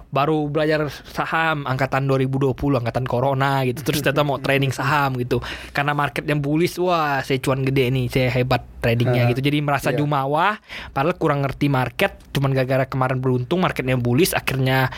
baru 0.08 0.46
belajar 0.46 0.84
saham 1.08 1.64
angkatan 1.64 2.04
2020, 2.04 2.52
angkatan 2.76 3.04
corona 3.04 3.64
gitu, 3.64 3.80
terus 3.82 4.00
ternyata 4.04 4.22
mau 4.22 4.36
trading 4.36 4.70
saham 4.70 5.16
gitu. 5.16 5.40
Karena 5.72 5.92
market 5.92 6.24
yang 6.24 6.38
bullish, 6.38 6.76
wah 6.76 7.20
saya 7.20 7.38
cuan 7.38 7.62
gede 7.62 7.88
nih, 7.88 8.06
saya 8.06 8.28
hebat 8.30 8.62
tradingnya 8.78 9.24
Ah, 9.24 9.30
gitu. 9.30 9.40
Jadi 9.40 9.58
merasa 9.60 9.90
iya. 9.90 9.98
jumawa, 9.98 10.58
padahal 10.90 11.14
kurang 11.14 11.40
ngerti 11.40 11.66
market, 11.66 12.18
cuman 12.30 12.50
gara-gara 12.52 12.84
kemarin 12.84 13.16
beruntung 13.16 13.58
marketnya 13.58 13.94
bullish, 13.94 14.32
akhirnya 14.32 14.90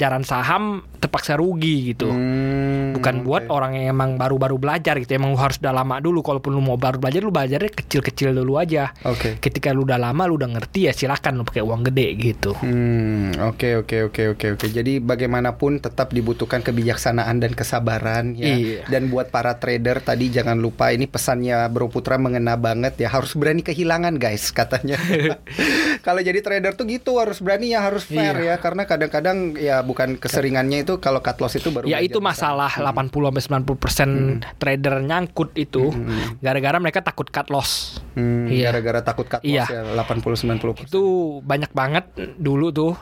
hajar-hajaran 0.00 0.24
saham 0.24 0.64
terpaksa 0.96 1.36
rugi 1.36 1.92
gitu. 1.92 2.08
Hmm, 2.08 2.92
Bukan 2.92 3.24
buat 3.24 3.44
oke. 3.44 3.52
orang 3.52 3.72
yang 3.76 3.92
emang 3.92 4.16
baru-baru 4.16 4.56
belajar 4.56 4.96
gitu. 4.96 5.12
Emang 5.12 5.32
lu 5.32 5.38
harus 5.38 5.56
udah 5.56 5.72
lama 5.72 5.96
dulu. 5.96 6.20
Kalaupun 6.20 6.52
lu 6.52 6.60
mau 6.60 6.76
baru 6.76 6.96
belajar, 6.96 7.20
lu 7.20 7.28
belajarnya 7.30 7.68
kecil-kecil 7.70 8.32
dulu 8.34 8.56
aja. 8.56 8.92
Oke. 9.04 9.36
Ketika 9.36 9.72
lu 9.72 9.84
udah 9.84 9.96
lama, 9.96 10.24
lu 10.24 10.36
udah 10.36 10.48
ngerti 10.50 10.88
ya 10.88 10.92
silakan 10.92 11.40
lu 11.40 11.44
pakai 11.44 11.60
uang 11.60 11.88
gede 11.88 12.06
gitu. 12.16 12.52
Hmm, 12.60 13.32
oke 13.38 13.80
oke 13.80 13.96
oke 14.08 14.22
oke 14.36 14.46
oke. 14.56 14.66
Jadi 14.68 15.00
bagaimanapun 15.00 15.80
tetap 15.80 16.12
dibutuhkan 16.12 16.60
kebijaksanaan 16.60 17.40
dan 17.40 17.52
kesabaran 17.52 18.36
ya. 18.36 18.52
Iya. 18.52 18.80
Dan 18.88 19.08
buat 19.08 19.28
para 19.28 19.56
trader 19.56 20.00
tadi 20.00 20.28
jangan 20.28 20.56
lupa 20.56 20.92
ini 20.92 21.04
pesannya 21.04 21.64
Bro 21.68 21.88
Putra 21.88 22.16
mengena 22.16 22.56
banget 22.56 22.96
ya. 22.98 23.08
Harus 23.08 23.32
berani 23.36 23.60
kehilangan 23.60 24.16
guys 24.16 24.52
katanya. 24.56 24.96
kalau 26.06 26.20
jadi 26.20 26.40
trader 26.40 26.72
tuh 26.72 26.84
gitu 26.84 27.16
harus 27.16 27.40
berani 27.40 27.72
ya 27.72 27.84
harus 27.84 28.04
fair 28.04 28.32
Iya. 28.32 28.54
ya 28.54 28.62
karena 28.62 28.84
kadang-kadang 28.84 29.56
ya 29.56 29.80
bukan 29.90 30.14
keseringannya 30.14 30.82
itu 30.82 30.96
kalau 30.96 31.18
cut 31.18 31.36
loss 31.36 31.54
itu 31.54 31.68
baru 31.68 31.84
Ya 31.84 31.98
itu 31.98 32.22
masalah 32.22 32.70
80 32.70 33.10
sampai 33.10 33.66
90% 33.66 34.54
trader 34.56 34.94
nyangkut 35.00 35.50
itu 35.54 35.90
gara-gara 36.38 36.78
mereka 36.78 37.02
takut 37.02 37.26
cut 37.26 37.50
loss. 37.50 37.98
Hmm, 38.14 38.46
Iya. 38.46 38.70
gara-gara 38.70 39.02
takut 39.02 39.26
cut 39.26 39.42
Iya. 39.42 39.66
loss 39.66 39.74
ya 39.74 39.82
80 39.98 40.38
90 40.38 40.86
Itu 40.86 41.02
banyak 41.42 41.70
banget 41.72 42.04
dulu 42.36 42.70
tuh 42.70 42.92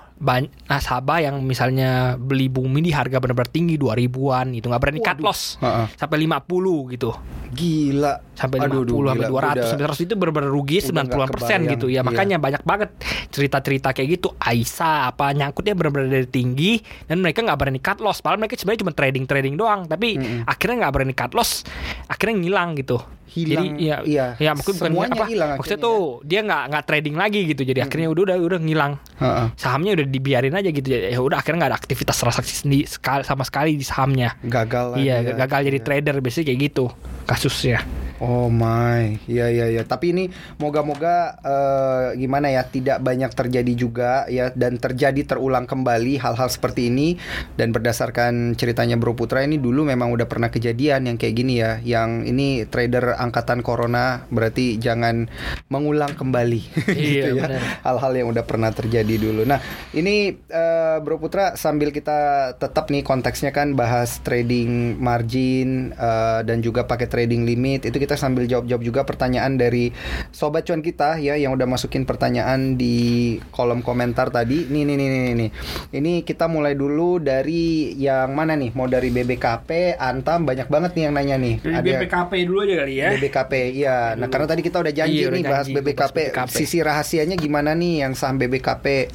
nasabah 0.66 1.18
yang 1.20 1.38
misalnya 1.40 2.14
beli 2.14 2.46
bumi 2.46 2.78
di 2.80 2.90
harga 2.90 3.18
benar-benar 3.18 3.48
tinggi 3.48 3.74
2000-an 3.74 4.50
gitu 4.52 4.66
nggak 4.66 4.82
berani 4.82 5.00
cut 5.00 5.18
loss 5.18 5.56
Heeh. 5.58 5.86
sampai 5.94 6.18
50 6.20 6.92
gitu. 6.92 7.10
Gila. 7.48 8.20
sampai 8.34 8.60
Aduh, 8.60 8.86
50 8.86 8.86
aduh, 8.86 9.08
sampai 9.08 9.24
gila. 9.24 9.32
200 9.34 9.50
Udah- 9.50 9.66
sampai 9.66 9.84
100 9.88 10.04
itu 10.04 10.14
benar-benar 10.14 10.50
rugi 10.52 10.76
udah 10.78 10.86
90-an 11.02 11.28
persen 11.28 11.58
gitu 11.64 11.86
ya 11.86 12.00
kebayang. 12.00 12.06
makanya 12.06 12.36
banyak 12.38 12.62
banget 12.62 12.90
cerita-cerita 13.28 13.88
kayak 13.90 14.08
gitu 14.14 14.28
Aisyah 14.36 15.10
apa 15.10 15.26
nyangkutnya 15.32 15.74
benar-benar 15.74 16.08
dari 16.12 16.28
tinggi 16.28 16.72
dan 17.04 17.18
mereka 17.18 17.42
nggak 17.42 17.58
berani 17.58 17.80
cut 17.80 17.98
loss 17.98 18.22
padahal 18.22 18.38
mereka 18.38 18.54
sebenarnya 18.54 18.82
cuma 18.82 18.92
trading 18.92 19.24
trading 19.24 19.54
doang 19.54 19.84
tapi 19.84 20.14
akhirnya 20.44 20.76
nggak 20.82 20.92
berani 20.92 21.14
cut 21.14 21.32
loss 21.32 21.66
akhirnya 22.06 22.36
ngilang 22.38 22.76
gitu 22.76 23.02
Hilang, 23.40 23.50
jadi 23.52 23.66
ya 23.78 23.96
iya. 24.02 24.26
ya 24.36 24.50
maksud 24.52 24.74
bukan 24.74 24.90
Semuanya 24.90 25.12
apa 25.12 25.26
hilang 25.26 25.48
maksudnya 25.54 25.76
akhirnya 25.76 25.86
tuh 25.86 25.98
dia 26.22 26.40
nggak 26.40 26.62
nggak 26.68 26.84
trading 26.84 27.16
lagi 27.16 27.40
gitu 27.46 27.62
jadi 27.62 27.80
akhirnya 27.84 28.08
udah 28.08 28.22
udah 28.24 28.36
udah 28.40 28.60
ngilang 28.60 28.92
Heeh. 29.16 29.46
sahamnya 29.54 29.90
udah 29.94 30.06
dibiarin 30.06 30.54
aja 30.54 30.68
gitu 30.68 30.88
ya 30.88 31.18
udah 31.18 31.36
akhirnya 31.36 31.58
nggak 31.58 31.70
ada 31.70 31.78
aktivitas 31.78 32.16
transaksi 32.16 32.54
sendi- 32.56 32.86
sekali 32.86 33.22
sama 33.22 33.42
sekali 33.42 33.74
di 33.74 33.82
sahamnya 33.82 34.34
Gagal 34.40 34.84
lah 34.92 34.96
iya 34.96 35.20
dia. 35.20 35.34
gagal 35.36 35.60
jadi 35.64 35.76
Iya. 35.76 35.84
trader 35.84 36.16
biasanya 36.18 36.44
kayak 36.46 36.60
gitu 36.64 36.84
kasusnya 37.24 37.78
Oh 38.18 38.50
my, 38.50 39.14
iya 39.30 39.46
iya 39.46 39.66
iya. 39.70 39.82
Tapi 39.86 40.10
ini 40.10 40.24
moga-moga 40.58 41.38
eh, 41.38 42.18
gimana 42.18 42.50
ya, 42.50 42.66
tidak 42.66 42.98
banyak 42.98 43.30
terjadi 43.30 43.72
juga 43.78 44.26
ya 44.26 44.50
dan 44.50 44.74
terjadi 44.74 45.22
terulang 45.22 45.70
kembali 45.70 46.18
hal-hal 46.18 46.50
seperti 46.50 46.90
ini. 46.90 47.14
Dan 47.54 47.70
berdasarkan 47.70 48.58
ceritanya 48.58 48.98
Bro 48.98 49.14
Putra 49.14 49.46
ini 49.46 49.62
dulu 49.62 49.86
memang 49.86 50.10
udah 50.10 50.26
pernah 50.26 50.50
kejadian 50.50 51.06
yang 51.06 51.14
kayak 51.14 51.34
gini 51.38 51.62
ya. 51.62 51.78
Yang 51.78 52.10
ini 52.26 52.48
trader 52.66 53.14
angkatan 53.14 53.62
corona 53.62 54.26
berarti 54.34 54.82
jangan 54.82 55.30
mengulang 55.70 56.18
kembali 56.18 56.62
gitu 56.90 56.98
Iya, 56.98 57.26
ya. 57.30 57.32
benar. 57.38 57.60
Hal-hal 57.86 58.12
yang 58.18 58.28
udah 58.34 58.42
pernah 58.42 58.74
terjadi 58.74 59.14
dulu. 59.14 59.46
Nah 59.46 59.62
ini 59.94 60.34
eh, 60.34 60.96
Bro 61.02 61.22
Putra 61.22 61.54
sambil 61.54 61.94
kita 61.94 62.50
tetap 62.58 62.90
nih 62.90 63.06
konteksnya 63.06 63.54
kan 63.54 63.78
bahas 63.78 64.18
trading 64.26 64.98
margin 64.98 65.94
eh, 65.94 66.40
dan 66.42 66.66
juga 66.66 66.82
pakai 66.82 67.06
trading 67.06 67.46
limit 67.46 67.86
itu 67.86 67.96
kita 67.96 68.07
kita 68.08 68.16
sambil 68.16 68.48
jawab-jawab 68.48 68.80
juga 68.80 69.04
pertanyaan 69.04 69.60
dari 69.60 69.92
sobat 70.32 70.64
cuan 70.64 70.80
kita 70.80 71.20
ya 71.20 71.36
yang 71.36 71.52
udah 71.52 71.68
masukin 71.68 72.08
pertanyaan 72.08 72.80
di 72.80 73.36
kolom 73.52 73.84
komentar 73.84 74.32
tadi. 74.32 74.64
Nih 74.64 74.88
nih 74.88 74.96
nih 74.96 75.08
nih 75.12 75.34
nih. 75.36 75.50
Ini 75.92 76.12
kita 76.24 76.48
mulai 76.48 76.72
dulu 76.72 77.20
dari 77.20 77.92
yang 78.00 78.32
mana 78.32 78.56
nih? 78.56 78.72
Mau 78.72 78.88
dari 78.88 79.12
BBKP, 79.12 80.00
Antam 80.00 80.48
banyak 80.48 80.72
banget 80.72 80.96
nih 80.96 81.02
yang 81.04 81.14
nanya 81.20 81.36
nih. 81.36 81.60
Dari 81.60 81.84
BPKP 81.84 82.32
dulu 82.48 82.64
aja 82.64 82.74
kali 82.80 82.94
ya. 82.96 83.08
BBKP, 83.12 83.52
iya. 83.76 84.16
Nah, 84.16 84.32
karena 84.32 84.46
tadi 84.48 84.64
kita 84.64 84.80
udah 84.80 84.92
janji 84.96 85.20
Iya, 85.20 85.28
udah 85.28 85.36
nih 85.36 85.44
bahas 85.44 85.66
janji, 85.68 85.76
BBKP. 85.76 86.00
bahas 86.00 86.12
BBKP. 86.16 86.56
Sisi 86.56 86.78
rahasianya 86.80 87.36
gimana 87.36 87.76
nih 87.76 88.08
yang 88.08 88.16
saham 88.16 88.40
BBKP? 88.40 89.12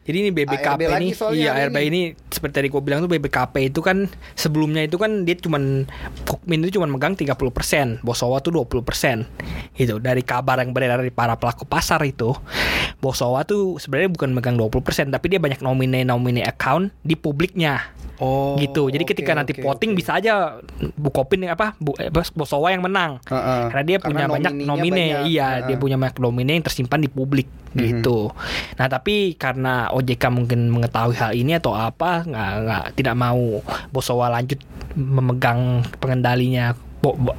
Jadi 0.00 0.16
ini 0.16 0.30
BBKP 0.32 0.88
ARB 0.88 0.96
ini, 1.02 1.12
iya 1.36 1.52
hari 1.54 1.70
ARB 1.70 1.76
ini 1.92 2.00
seperti 2.30 2.54
tadi 2.62 2.68
gue 2.70 2.82
bilang 2.82 3.04
tuh 3.04 3.10
BBKP 3.10 3.74
itu 3.74 3.82
kan 3.82 4.08
sebelumnya 4.32 4.86
itu 4.86 4.96
kan 4.96 5.26
dia 5.28 5.36
cuman 5.36 5.84
Kukmin 6.24 6.62
itu 6.62 6.78
cuman 6.78 6.94
megang 6.94 7.18
30%, 7.18 8.00
Bosowa 8.06 8.29
tuh 8.38 8.54
20%. 8.54 9.26
Gitu. 9.74 9.98
Dari 9.98 10.22
kabar 10.22 10.62
yang 10.62 10.70
beredar 10.70 11.02
dari 11.02 11.10
para 11.10 11.34
pelaku 11.34 11.66
pasar 11.66 11.98
itu, 12.06 12.30
Bosowa 13.02 13.42
tuh 13.42 13.82
sebenarnya 13.82 14.14
bukan 14.14 14.30
megang 14.30 14.54
20%, 14.54 15.10
tapi 15.10 15.26
dia 15.26 15.42
banyak 15.42 15.58
nomine-nomine 15.58 16.46
account 16.46 16.94
di 17.02 17.18
publiknya. 17.18 17.98
Oh, 18.20 18.52
gitu. 18.60 18.92
Jadi 18.92 19.00
oke, 19.00 19.16
ketika 19.16 19.32
nanti 19.32 19.56
oke, 19.56 19.64
voting 19.64 19.96
oke. 19.96 20.04
bisa 20.04 20.20
aja 20.20 20.60
Bukopin 20.92 21.48
apa 21.48 21.72
Bu, 21.80 21.96
eh, 21.96 22.12
Bosowa 22.12 22.68
yang 22.68 22.84
menang. 22.84 23.16
Heeh. 23.24 23.62
Karena 23.72 23.84
dia 23.88 23.96
punya 23.96 24.28
banyak 24.28 24.60
nomine, 24.60 25.24
banyak. 25.24 25.32
iya 25.32 25.48
Heeh. 25.56 25.72
dia 25.72 25.76
punya 25.80 25.96
banyak 25.96 26.20
nomine 26.20 26.52
yang 26.52 26.64
tersimpan 26.68 27.00
di 27.00 27.08
publik 27.08 27.48
Mhm. 27.72 27.80
gitu. 27.80 28.28
Nah 28.76 28.92
tapi 28.92 29.40
karena 29.40 29.88
OJK 29.88 30.28
mungkin 30.28 30.68
mengetahui 30.68 31.16
hal 31.16 31.32
ini 31.32 31.56
atau 31.56 31.72
apa, 31.72 32.28
nggak 32.28 32.50
nggak 32.60 32.84
tidak 32.92 33.16
mau 33.16 33.64
Bosowa 33.88 34.28
lanjut 34.28 34.60
memegang 34.92 35.80
pengendalinya. 35.96 36.76
Bo, 37.00 37.16
bo- 37.16 37.38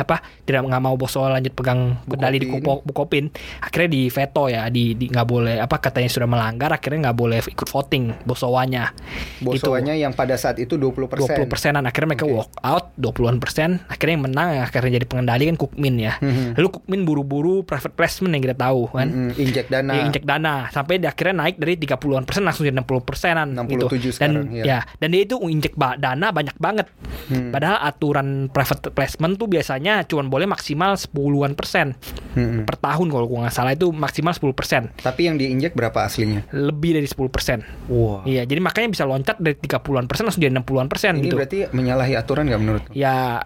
apa 0.00 0.16
tidak 0.40 0.62
nggak 0.62 0.80
mau 0.80 0.94
Bosowa 0.94 1.32
lanjut 1.32 1.52
pegang 1.52 2.00
kendali 2.04 2.38
di. 2.38 2.46
Kupo- 2.50 2.82
Bukopin 2.82 3.28
akhirnya 3.60 3.90
di 3.90 4.02
veto 4.06 4.44
ya 4.46 4.66
di 4.66 4.92
di- 4.92 5.06
nggak 5.06 5.24
boleh 5.24 5.56
apa 5.56 5.76
katanya 5.78 6.08
sudah 6.08 6.26
melanggar 6.26 6.70
akhirnya 6.70 7.06
nggak 7.06 7.16
boleh 7.16 7.38
ikut 7.42 7.66
voting 7.66 8.24
Bosowanya 8.24 8.90
Bosowanya 9.38 9.94
yang 9.94 10.10
pada 10.10 10.34
saat 10.34 10.56
itu 10.56 10.74
20%. 10.74 11.06
20 11.36 11.46
persenan 11.46 11.84
akhirnya 11.84 12.08
mereka 12.10 12.24
Oke. 12.24 12.34
walk 12.36 12.52
out 12.60 12.84
20-an 12.96 13.36
persen 13.36 13.70
akhirnya 13.86 14.14
yang 14.14 14.24
menang 14.26 14.48
ya, 14.52 14.62
akhirnya 14.62 14.90
jadi 14.92 15.06
pengendali 15.06 15.44
kan 15.46 15.56
Kukmin 15.56 15.94
ya 15.96 16.14
Mhm. 16.18 16.56
lalu 16.56 16.68
Kukmin 16.70 17.00
buru-buru 17.02 17.62
private 17.62 17.92
placement 17.92 18.32
yang 18.32 18.42
kita 18.42 18.56
tahu 18.56 18.88
kan 18.88 19.08
Mm-mm, 19.08 19.30
injek 19.36 19.66
dana. 19.66 19.92
Ya, 19.92 20.02
injek 20.04 20.24
dana 20.24 20.54
sampai 20.68 20.96
dia 20.96 21.10
akhirnya 21.10 21.36
naik 21.40 21.56
dari 21.56 21.74
30-an 21.76 22.24
persen 22.24 22.42
langsung 22.42 22.64
jadi 22.64 22.76
60 22.76 23.02
persenan 23.02 23.48
67 23.52 23.98
gitu. 23.98 24.08
sekarang, 24.12 24.46
dan 24.46 24.54
ya. 24.54 24.64
ya 24.66 24.78
dan 24.96 25.08
dia 25.10 25.22
itu 25.22 25.36
injek 25.42 25.74
dana 25.76 26.26
banyak 26.30 26.56
banget 26.56 26.86
Hmm. 27.26 27.50
padahal 27.50 27.78
aturan 27.80 28.28
private 28.48 28.90
placement 28.90 29.34
tuh 29.34 29.46
biasanya 29.46 29.89
cuma 30.02 30.22
boleh 30.24 30.44
maksimal 30.44 30.94
10-an 30.94 31.52
persen 31.52 31.94
Mm-mm. 32.32 32.62
per 32.64 32.76
tahun 32.76 33.06
kalau 33.06 33.26
gua 33.26 33.38
nggak 33.44 33.54
salah 33.54 33.72
itu 33.72 33.90
maksimal 33.90 34.30
10 34.30 34.50
persen 34.52 34.82
Tapi 34.96 35.20
yang 35.24 35.36
diinjek 35.36 35.72
berapa 35.72 35.98
aslinya? 36.00 36.46
lebih 36.50 36.96
dari 36.96 37.04
10 37.04 37.18
persen 37.28 37.58
Wah. 37.86 38.22
iya 38.22 38.42
jadi 38.42 38.58
makanya 38.58 38.88
bisa 38.90 39.04
loncat 39.04 39.36
dari 39.36 39.54
30-an 39.54 40.06
persen 40.06 40.24
langsung 40.24 40.40
jadi 40.40 40.54
60-an 40.54 40.86
persen 40.86 41.12
Ini 41.14 41.24
gitu 41.24 41.34
berarti 41.36 41.58
menyalahi 41.70 42.14
aturan 42.14 42.46
nggak 42.46 42.60
menurut? 42.60 42.82
ya 42.90 43.42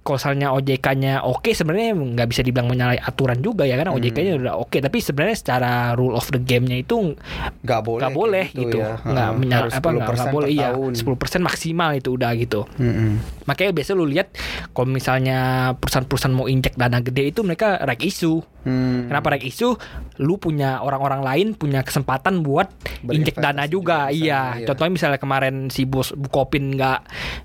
kalau 0.00 0.16
misalnya 0.16 0.48
OJK-nya 0.50 1.12
oke 1.20 1.50
sebenarnya 1.50 1.92
nggak 1.92 2.24
bisa 2.26 2.40
dibilang 2.40 2.66
menyalahi 2.66 2.98
aturan 2.98 3.38
juga 3.38 3.62
ya 3.62 3.74
karena 3.74 3.90
Hmm. 3.90 3.98
OJK-nya 3.98 4.32
udah 4.38 4.54
oke 4.58 4.76
tapi 4.78 4.98
sebenarnya 4.98 5.36
secara 5.36 5.72
rule 5.92 6.12
of 6.12 6.24
the 6.26 6.38
game-nya 6.38 6.78
itu 6.78 7.12
Nggak 7.60 7.80
boleh. 7.82 8.00
nggak 8.00 8.14
boleh 8.14 8.44
kayak 8.46 8.60
gitu, 8.62 8.76
ya. 8.78 8.96
nggak 8.98 9.28
menyal- 9.36 9.68
apa 9.70 9.88
nggak 9.90 10.06
10% 10.06 10.16
nggak 10.16 10.32
boleh 10.32 10.48
iya 10.48 10.68
tahun. 10.70 10.92
10% 10.94 11.42
maksimal 11.42 11.90
itu 11.92 12.08
udah 12.10 12.30
gitu 12.34 12.60
Mm-mm. 12.74 13.10
makanya 13.44 13.70
biasanya 13.72 13.96
lu 13.96 14.06
lihat 14.06 14.28
kalau 14.70 14.88
misalnya 14.88 15.38
perusahaan-perusahaan 15.74 16.32
mau 16.32 16.46
injek 16.46 16.74
dana 16.74 16.98
gede 16.98 17.28
itu 17.28 17.40
mereka 17.40 17.76
reg 17.80 18.00
issue 18.00 18.40
Hmm. 18.62 19.08
Kenapa 19.08 19.32
reg 19.34 19.44
issue? 19.48 19.72
Lu 20.20 20.36
punya 20.36 20.84
orang-orang 20.84 21.24
lain 21.24 21.46
punya 21.56 21.80
kesempatan 21.80 22.44
buat 22.44 22.68
injek 23.08 23.40
dana 23.40 23.64
juga. 23.64 24.12
iya. 24.12 24.60
iya. 24.60 24.66
Contohnya 24.68 24.92
misalnya 24.92 25.18
kemarin 25.18 25.72
si 25.72 25.88
bos 25.88 26.12
Bukopin 26.12 26.76
nggak 26.76 27.00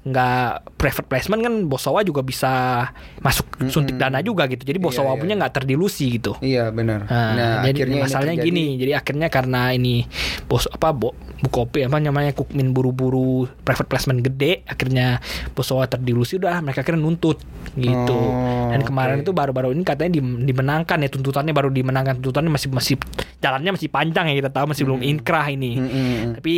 nggak 0.05 0.75
private 0.75 1.07
placement 1.07 1.41
kan 1.41 1.53
Bosowa 1.65 2.03
juga 2.03 2.21
bisa 2.21 2.85
masuk 3.23 3.47
suntik 3.71 3.95
dana 3.95 4.19
juga 4.19 4.45
gitu. 4.51 4.67
Jadi 4.67 4.77
Bosowa 4.77 5.05
Iya, 5.05 5.13
iya, 5.15 5.21
punya 5.21 5.33
nggak 5.39 5.53
terdilusi 5.55 6.05
gitu. 6.19 6.33
Iya 6.43 6.69
benar. 6.75 7.07
Nah, 7.07 7.63
jadi 7.63 7.85
akhirnya 7.85 7.97
masalahnya 8.03 8.35
gini, 8.41 8.65
jadi 8.75 8.91
akhirnya 8.99 9.27
karena 9.31 9.71
ini 9.71 10.03
bos 10.49 10.67
apa 10.67 10.91
bo, 10.91 11.15
Bukopin 11.37 11.85
apa 11.85 11.97
namanya 11.97 12.31
Kukmin 12.31 12.71
buru-buru 12.71 13.25
private 13.61 13.85
placement 13.85 14.21
gede, 14.21 14.63
akhirnya 14.63 15.19
Bosowa 15.51 15.83
terdilusi 15.85 16.35
udah 16.35 16.59
mereka 16.59 16.79
akhirnya 16.79 17.01
nuntut 17.01 17.43
gitu. 17.73 18.15
Oh, 18.15 18.69
Dan 18.69 18.81
kemarin 18.81 19.19
oke. 19.19 19.23
itu 19.23 19.31
baru-baru 19.31 19.71
ini 19.71 19.81
katanya 19.81 20.11
di- 20.13 20.43
dimenangkan 20.43 20.97
ya 20.97 21.09
tuntutannya 21.09 21.51
baru 21.51 21.67
dimenangkan 21.69 22.17
tuntutannya 22.17 22.49
masih 22.49 22.69
masih 22.69 22.95
jalannya 23.37 23.71
masih 23.71 23.87
panjang 23.87 24.25
ya 24.27 24.35
kita 24.37 24.49
tahu 24.49 24.65
masih 24.67 24.83
belum 24.83 25.01
inkrah 25.01 25.47
ini. 25.47 25.71
Mm-mm. 25.75 26.39
Tapi 26.39 26.55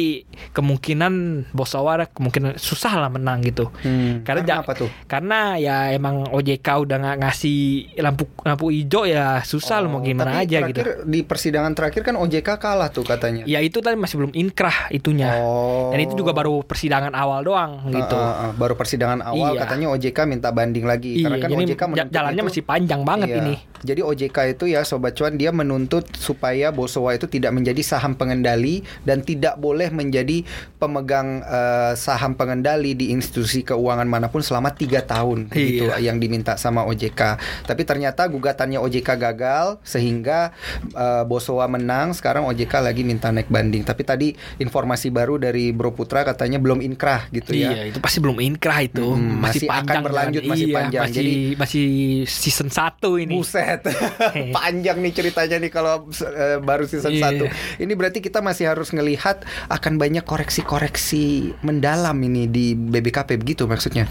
kemungkinan 0.51 1.13
Bosowa 1.49 2.05
kemungkinan 2.05 2.57
susah 2.57 2.97
lah 2.97 3.09
menang 3.09 3.41
gitu. 3.41 3.69
Hmm, 3.79 4.21
Karena, 4.21 4.43
karena 4.43 4.61
apa 4.61 4.71
tuh? 4.73 4.89
Karena 5.05 5.39
ya 5.55 5.89
emang 5.89 6.27
OJK 6.27 6.67
udah 6.79 6.97
nggak 6.97 7.17
ngasih 7.19 7.59
lampu 7.97 8.25
lampu 8.41 8.69
hijau 8.69 9.05
ya 9.05 9.39
susah 9.41 9.79
lu 9.79 9.89
mau 9.89 9.95
Oh, 9.97 10.03
gimana 10.03 10.37
aja 10.37 10.61
gitu. 10.63 10.85
Di 11.03 11.21
persidangan 11.21 11.73
terakhir 11.73 12.03
kan 12.03 12.13
OJK 12.13 12.49
kalah 12.57 12.87
tuh 12.87 13.01
katanya. 13.01 13.43
Ya 13.43 13.57
itu 13.59 13.79
tadi 13.79 13.95
masih 13.95 14.19
belum 14.19 14.33
inkrah 14.33 14.66
itunya. 14.89 15.37
Oh. 15.37 15.89
Dan 15.89 15.99
itu 16.01 16.13
juga 16.15 16.31
baru 16.31 16.61
persidangan 16.61 17.11
awal 17.11 17.41
doang 17.41 17.87
gitu. 17.87 18.15
Ah, 18.15 18.23
ah, 18.23 18.43
ah. 18.47 18.51
baru 18.53 18.73
persidangan 18.73 19.19
awal 19.21 19.53
Iya. 19.53 19.61
katanya 19.63 19.87
OJK 19.91 20.17
minta 20.25 20.49
banding 20.49 20.83
lagi 20.83 21.17
iya, 21.17 21.27
karena 21.27 21.37
kan 21.39 21.49
OJK 21.53 21.83
jalannya 22.07 22.41
itu- 22.41 22.49
masih 22.49 22.63
panjang 22.63 23.01
banget 23.01 23.29
Iya. 23.29 23.39
ini. 23.41 23.55
Jadi 23.77 24.01
OJK 24.01 24.37
itu 24.51 24.65
ya 24.65 24.81
sobat 24.81 25.13
cuan 25.13 25.37
dia 25.37 25.53
menuntut 25.53 26.09
supaya 26.11 26.73
Bosowa 26.73 27.13
itu 27.13 27.25
tidak 27.25 27.53
menjadi 27.53 27.77
saham 27.79 28.17
pengendali 28.17 28.81
dan 29.03 29.21
tidak 29.21 29.53
boleh 29.55 29.89
menjadi 29.89 30.41
pemegang 30.75 31.41
eh, 31.41 31.93
saham 31.93 32.33
pengendali 32.33 32.93
di 32.93 33.09
institusi 33.09 33.61
keuangan 33.61 34.05
mana 34.05 34.27
pun 34.27 34.41
selama 34.41 34.71
tiga 34.71 35.01
tahun 35.01 35.53
Iya. 35.53 35.61
gitu 35.61 35.83
yang 36.01 36.17
diminta 36.17 36.57
sama 36.57 36.83
OJK. 36.83 37.37
Tapi 37.63 37.81
ternyata 37.83 38.25
gugatannya 38.25 38.77
OJK 38.77 39.09
gagal 39.13 39.77
sehingga 39.81 40.51
eh, 40.89 41.23
Bosowa 41.23 41.65
menang. 41.67 42.11
Sekarang 42.11 42.45
OJK 42.45 42.81
lagi 42.81 43.01
minta 43.01 43.29
naik 43.29 43.47
banding. 43.47 43.83
Tapi 43.83 44.01
tadi 44.01 44.27
informasi 44.57 45.07
baru 45.09 45.37
dari 45.37 45.69
Bro 45.69 45.93
Putra 45.93 46.21
katanya 46.21 46.57
belum 46.57 46.81
inkrah 46.81 47.29
gitu 47.29 47.53
ya. 47.53 47.71
Iya, 47.71 47.83
itu 47.89 47.99
pasti 47.99 48.17
belum 48.17 48.37
inkrah 48.37 48.79
itu. 48.81 49.05
Hmm, 49.07 49.37
masih, 49.37 49.63
masih 49.63 49.67
akan 49.67 49.77
panjang 49.79 50.03
berlanjut, 50.03 50.41
kan. 50.41 50.49
masih 50.49 50.65
Iya, 50.65 50.75
panjang. 50.75 51.01
Masih 51.03 51.15
Jadi- 51.15 51.55
masih 51.55 51.85
season 52.25 52.69
1 52.69 53.09
ini. 53.17 53.33
Buset. 53.33 53.81
Panjang 54.57 54.97
nih 54.99 55.13
ceritanya 55.13 55.57
nih 55.57 55.71
kalau 55.71 55.95
eh, 56.09 56.57
baru 56.59 56.83
season 56.83 57.13
Iya. 57.13 57.47
1. 57.77 57.81
Ini 57.81 57.93
berarti 57.93 58.19
kita 58.19 58.39
masih 58.39 58.67
harus 58.67 58.89
ngelihat 58.89 59.41
akan 59.67 59.93
banyak 59.95 60.23
koreksi-koreksi 60.23 61.25
mendalam 61.61 62.17
ini 62.19 62.45
di 62.45 62.73
BBKP 62.73 63.37
begitu 63.37 63.65
maksudnya. 63.65 64.09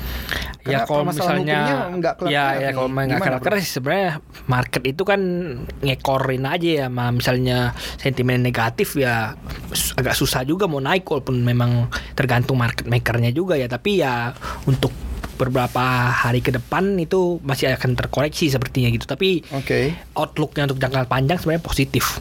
Ya 0.67 0.83
Karena 0.83 0.87
kalau 0.87 1.03
permasalahan 1.07 1.39
misalnya 1.43 1.63
nggak 1.97 2.15
ya 2.27 2.45
ya 2.59 2.71
kalau 2.75 2.89
nggak 2.91 3.43
kelar 3.43 3.59
sih 3.63 3.73
sebenarnya 3.79 4.11
market 4.51 4.83
itu 4.83 5.03
kan 5.07 5.21
ngekorin 5.81 6.45
aja 6.45 6.69
ya. 6.69 6.87
Sama 6.87 7.05
misalnya 7.15 7.59
sentimen 7.99 8.43
negatif 8.43 8.99
ya 8.99 9.35
agak 9.97 10.15
susah 10.19 10.43
juga 10.43 10.67
mau 10.67 10.83
naik 10.83 11.07
walaupun 11.07 11.43
memang 11.43 11.91
tergantung 12.19 12.59
market 12.59 12.87
makernya 12.91 13.31
juga 13.31 13.55
ya. 13.55 13.71
Tapi 13.71 14.03
ya 14.03 14.35
untuk 14.67 14.91
beberapa 15.37 16.11
hari 16.11 16.41
ke 16.41 16.49
depan 16.49 16.97
itu 16.97 17.39
masih 17.45 17.77
akan 17.77 17.95
terkoreksi 17.95 18.49
sepertinya 18.49 18.89
gitu. 18.91 19.05
Tapi 19.05 19.45
Oke. 19.53 19.95
outlooknya 20.17 20.69
untuk 20.73 20.81
jangka 20.81 21.07
panjang 21.07 21.37
sebenarnya 21.39 21.65
positif 21.65 22.19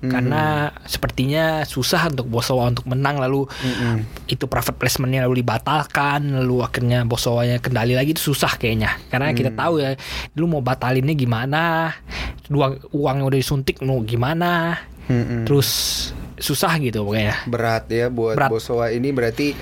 Hmm. 0.00 0.08
karena 0.08 0.42
sepertinya 0.82 1.44
susah 1.62 2.08
untuk 2.08 2.24
Bosowa 2.26 2.68
untuk 2.68 2.88
menang 2.88 3.20
lalu 3.20 3.44
Mm-mm. 3.44 4.00
itu 4.26 4.48
private 4.48 4.72
placementnya 4.74 5.28
lalu 5.28 5.44
dibatalkan 5.44 6.40
lalu 6.40 6.64
akhirnya 6.64 7.04
Bosowanya 7.04 7.60
kendali 7.60 7.92
lagi 7.92 8.16
itu 8.16 8.32
susah 8.32 8.56
kayaknya 8.56 8.96
karena 9.08 9.30
kita 9.30 9.52
Hmm. 9.52 9.60
tahu 9.60 9.74
ya 9.78 9.90
dulu 10.32 10.56
mau 10.56 10.62
batalinnya 10.62 11.12
gimana 11.12 11.92
dua 12.46 12.80
uang 12.90 13.16
yang 13.18 13.26
udah 13.28 13.38
disuntik 13.38 13.76
mau 13.80 14.00
gimana 14.00 14.80
Mm-mm. 15.06 15.44
terus 15.44 15.68
susah 16.40 16.72
gitu 16.78 17.04
pokoknya 17.04 17.44
berat 17.44 17.84
ya 17.86 18.08
buat 18.08 18.34
Berat. 18.34 18.48
Bosowa 18.48 18.88
ini 18.88 19.08
berarti 19.10 19.52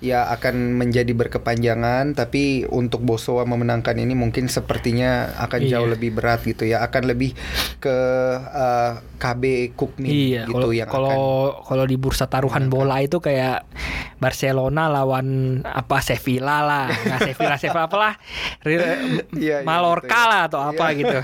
ya 0.00 0.26
akan 0.28 0.76
menjadi 0.76 1.10
berkepanjangan 1.10 2.12
tapi 2.12 2.66
untuk 2.66 3.00
Bosowa 3.00 3.42
memenangkan 3.44 3.94
ini 3.94 4.12
mungkin 4.12 4.46
sepertinya 4.46 5.14
akan 5.38 5.60
Iya. 5.60 5.70
jauh 5.72 5.88
lebih 5.88 6.10
berat 6.12 6.42
gitu 6.42 6.66
ya 6.66 6.82
akan 6.82 7.02
lebih 7.06 7.32
ke 7.78 7.96
eh, 8.44 8.92
KB 9.16 9.42
Kukmin 9.72 10.10
Iya, 10.10 10.42
gitu 10.44 10.58
kalau 10.58 10.70
yang 10.70 10.88
kalau 10.88 11.08
akan 11.08 11.18
kalau 11.64 11.84
di 11.84 11.96
bursa 11.96 12.26
taruhan 12.26 12.66
bola 12.66 12.98
itu 12.98 13.16
kayak 13.16 13.64
Barcelona 14.14 14.88
lawan 14.88 15.26
apa 15.60 16.00
Sevilla 16.00 16.60
lah, 16.60 16.86
nggak 16.88 17.20
Sevilla 17.26 17.56
Sevilla 17.56 17.84
apalah, 17.84 18.14
Iya, 18.64 18.96
iya, 19.34 19.56
Mallorca 19.60 20.06
gitu 20.06 20.16
ya. 20.16 20.24
lah 20.24 20.40
atau 20.48 20.60
apa 20.62 20.84
Iya. 20.88 20.98
gitu. 20.98 21.18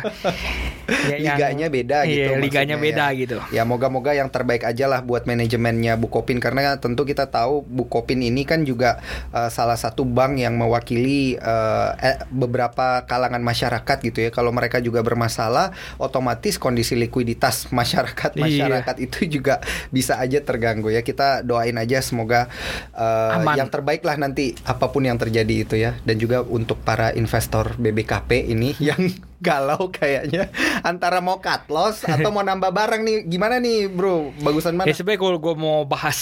Ya, 0.90 1.16
yang- 1.16 1.38
liganya 1.38 1.66
beda 1.70 1.98
gitu. 2.02 2.12
Iya, 2.12 2.26
liganya 2.36 2.76
maksudnya 2.76 2.76
beda 2.76 3.06
ya. 3.06 3.16
gitu. 3.16 3.36
Ya 3.52 3.62
moga-moga 3.64 4.12
yang 4.12 4.28
terbaik 4.28 4.62
aja 4.62 4.84
lah 4.84 4.99
buat 5.04 5.24
manajemennya 5.28 5.96
Bukopin 6.00 6.40
karena 6.40 6.76
tentu 6.80 7.04
kita 7.04 7.28
tahu 7.28 7.64
Bukopin 7.64 8.20
ini 8.24 8.44
kan 8.44 8.64
juga 8.64 9.00
uh, 9.34 9.48
salah 9.52 9.76
satu 9.76 10.04
bank 10.04 10.40
yang 10.40 10.56
mewakili 10.56 11.36
uh, 11.40 11.96
eh, 12.00 12.22
beberapa 12.30 13.04
kalangan 13.04 13.40
masyarakat 13.40 13.96
gitu 14.04 14.18
ya. 14.26 14.30
Kalau 14.30 14.52
mereka 14.54 14.78
juga 14.80 15.00
bermasalah, 15.00 15.72
otomatis 16.00 16.56
kondisi 16.56 16.96
likuiditas 16.96 17.68
masyarakat 17.80 18.36
Iya. 18.36 18.42
masyarakat 18.44 18.96
itu 19.00 19.18
juga 19.40 19.60
bisa 19.88 20.16
aja 20.20 20.40
terganggu 20.40 20.92
ya. 20.92 21.02
Kita 21.04 21.42
doain 21.44 21.76
aja 21.76 22.00
semoga 22.00 22.48
uh, 22.94 23.40
Aman. 23.40 23.56
yang 23.56 23.68
terbaik 23.68 24.04
lah 24.04 24.16
nanti 24.16 24.56
apa 24.64 24.88
pun 24.90 25.04
yang 25.06 25.16
terjadi 25.16 25.54
itu 25.66 25.74
ya. 25.76 25.96
Dan 26.04 26.16
juga 26.20 26.42
untuk 26.44 26.80
para 26.82 27.12
investor 27.14 27.76
BBKP 27.76 28.50
ini 28.50 28.76
yang 28.88 29.29
galau 29.40 29.88
kayaknya. 29.88 30.52
Antara 30.84 31.18
mau 31.24 31.40
cut 31.40 31.66
loss 31.72 32.04
atau 32.04 32.30
mau 32.34 32.44
nambah 32.44 32.70
barang 32.70 33.00
nih 33.02 33.16
gimana 33.26 33.56
nih 33.58 33.88
bro? 33.88 34.30
Bagusan 34.44 34.76
mana? 34.76 34.86
Ya 34.86 34.94
sebenarnya 34.94 35.20
kalau 35.24 35.38
gue 35.40 35.54
mau 35.56 35.82
bahas 35.88 36.20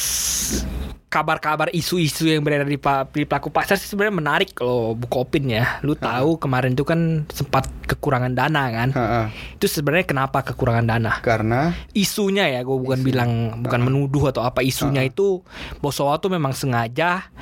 kabar-kabar 1.08 1.72
isu-isu 1.72 2.28
yang 2.28 2.44
beredar 2.44 2.68
di, 2.68 2.76
di 3.16 3.24
pelaku 3.24 3.48
pasar 3.48 3.80
sih 3.80 3.88
sebenarnya 3.88 4.16
menarik 4.20 4.52
kalau 4.52 4.92
Bukopin 4.92 5.48
ya. 5.48 5.80
Lu 5.80 5.96
tahu 5.96 6.36
kemarin 6.36 6.76
itu 6.76 6.84
kan 6.84 7.24
sempat 7.32 7.64
kekurangan 7.88 8.36
dana 8.36 8.68
kan. 8.68 8.88
Heeh. 8.92 9.26
Itu 9.56 9.66
sebenarnya 9.66 10.04
kenapa 10.04 10.44
kekurangan 10.44 10.84
dana? 10.84 11.12
karena 11.24 11.72
Isunya 11.96 12.46
ya, 12.52 12.60
gue 12.62 12.76
bukan 12.76 13.00
bilang 13.00 13.64
bukan 13.64 13.80
menuduh 13.80 14.30
atau 14.30 14.44
apa 14.44 14.60
isunya 14.60 15.08
itu 15.08 15.40
Bosowa 15.80 16.20
tuh 16.20 16.28
memang 16.28 16.52
sengaja 16.52 17.32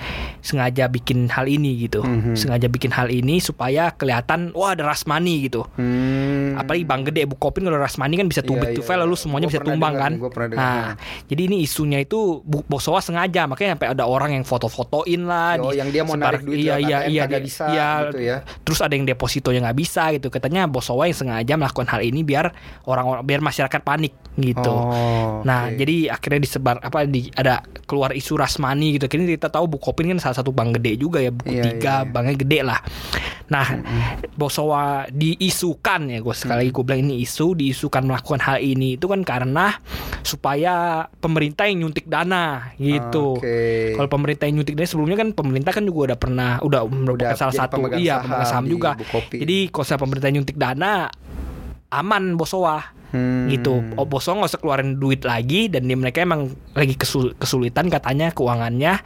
sengaja 0.46 0.86
bikin 0.86 1.26
hal 1.26 1.50
ini 1.50 1.90
gitu. 1.90 2.06
Mhm. 2.06 2.38
Sengaja 2.38 2.70
bikin 2.70 2.94
hal 2.94 3.10
ini 3.10 3.42
supaya 3.42 3.90
kelihatan 3.90 4.54
wah 4.54 4.78
ada 4.78 4.86
Rasmani 4.86 5.50
gitu. 5.50 5.66
hmm, 5.74 6.54
Apalagi 6.54 6.86
Bang 6.86 7.02
Gede 7.02 7.26
Bukopin 7.26 7.66
kalau 7.66 7.82
Rasmani 7.82 8.14
kan 8.14 8.30
bisa 8.30 8.46
too 8.46 8.54
Iya, 8.54 8.62
big 8.62 8.78
to 8.78 8.82
iya, 8.82 8.86
fail 8.86 9.00
lalu 9.02 9.18
iya. 9.18 9.22
semuanya 9.26 9.46
Gua 9.50 9.52
bisa 9.52 9.60
tumbang 9.66 9.94
dengar 9.98 10.12
kan. 10.30 10.54
Nah, 10.54 10.86
jadi 11.26 11.42
ini 11.50 11.66
isunya 11.66 11.98
itu 11.98 12.46
Bosowa 12.46 13.02
sengaja 13.02 13.50
makanya 13.56 13.80
sampai 13.80 13.88
ada 13.96 14.04
orang 14.04 14.36
yang 14.36 14.44
foto-fotoin 14.44 15.24
lah 15.24 15.56
Oh, 15.56 15.72
yang 15.72 15.88
dia 15.88 16.04
mau 16.04 16.12
narik 16.12 16.44
duit 16.44 16.60
iya, 16.60 16.76
iya, 16.76 17.08
ATM 17.08 17.16
iya, 17.16 17.40
bisa 17.40 17.64
iya. 17.72 17.90
gitu 18.04 18.18
ya. 18.20 18.36
Terus 18.60 18.84
ada 18.84 18.92
yang 18.92 19.08
depositonya 19.08 19.64
nggak 19.64 19.78
bisa 19.80 20.12
gitu. 20.12 20.28
Katanya 20.28 20.68
Bosowa 20.68 21.08
yang 21.08 21.16
sengaja 21.16 21.56
melakukan 21.56 21.88
hal 21.88 22.04
ini 22.04 22.20
biar 22.20 22.52
orang-orang 22.84 23.24
biar 23.24 23.40
masyarakat 23.40 23.80
panik 23.80 24.12
gitu. 24.36 24.68
Oh, 24.68 25.40
Nah, 25.48 25.72
oke. 25.72 25.80
jadi 25.80 26.12
akhirnya 26.12 26.40
disebar 26.44 26.76
apa 26.84 27.08
di 27.08 27.32
ada 27.32 27.64
keluar 27.88 28.12
isu 28.12 28.36
Rasmani 28.36 29.00
gitu. 29.00 29.08
Kini 29.08 29.24
kita 29.40 29.48
tahu 29.48 29.64
Bukopin 29.64 30.12
kan 30.12 30.20
salah 30.20 30.36
satu 30.36 30.52
bank 30.52 30.76
gede 30.76 31.00
juga 31.00 31.24
ya, 31.24 31.32
buku 31.32 31.48
Iya, 31.56 31.64
tiga, 31.72 31.80
iya, 31.80 31.96
iya. 32.04 32.12
banknya 32.12 32.36
gede 32.36 32.60
lah. 32.60 32.80
Nah, 33.46 33.66
Bosowa 34.34 35.06
diisukan 35.08 36.10
ya, 36.10 36.18
gue 36.18 36.34
sekali 36.34 36.66
lagi 36.66 36.70
gue 36.74 36.84
bilang 36.84 37.02
ini 37.06 37.22
isu, 37.22 37.54
diisukan 37.54 38.02
melakukan 38.02 38.42
hal 38.42 38.58
ini 38.58 38.98
itu 38.98 39.06
kan 39.06 39.22
karena 39.22 39.78
supaya 40.26 41.06
pemerintah 41.22 41.70
yang 41.70 41.86
nyuntik 41.86 42.10
dana 42.10 42.74
gitu. 42.76 43.38
Oke. 43.46 43.94
Kalau 43.94 44.08
pemerintah 44.10 44.44
yang 44.50 44.58
nyuntik 44.58 44.74
dana 44.74 44.88
sebelumnya 44.90 45.16
kan 45.22 45.28
pemerintah 45.30 45.70
kan 45.70 45.84
juga 45.86 46.12
udah 46.12 46.18
pernah 46.18 46.50
udah 46.60 46.80
merupakan 46.90 47.30
Udah 47.30 47.38
salah 47.38 47.54
satu 47.54 47.78
pemegang 47.78 48.02
iya 48.02 48.14
pemegang 48.18 48.48
saham 48.50 48.66
juga. 48.66 48.98
Jadi 49.30 49.70
kalau 49.70 49.86
pemerintah 50.02 50.30
nyuntik 50.34 50.58
dana 50.58 51.06
aman 51.94 52.34
Bosowa 52.34 52.96
Hmm. 53.14 53.46
gitu. 53.46 53.86
Oh, 53.94 54.02
Bosowa 54.02 54.42
nggak 54.42 54.50
usah 54.50 54.60
keluarin 54.60 54.98
duit 54.98 55.22
lagi 55.22 55.70
dan 55.70 55.86
dia 55.86 55.94
mereka 55.94 56.26
emang 56.26 56.50
lagi 56.74 56.98
kesul- 56.98 57.38
kesulitan 57.38 57.86
katanya 57.86 58.34
keuangannya. 58.34 58.98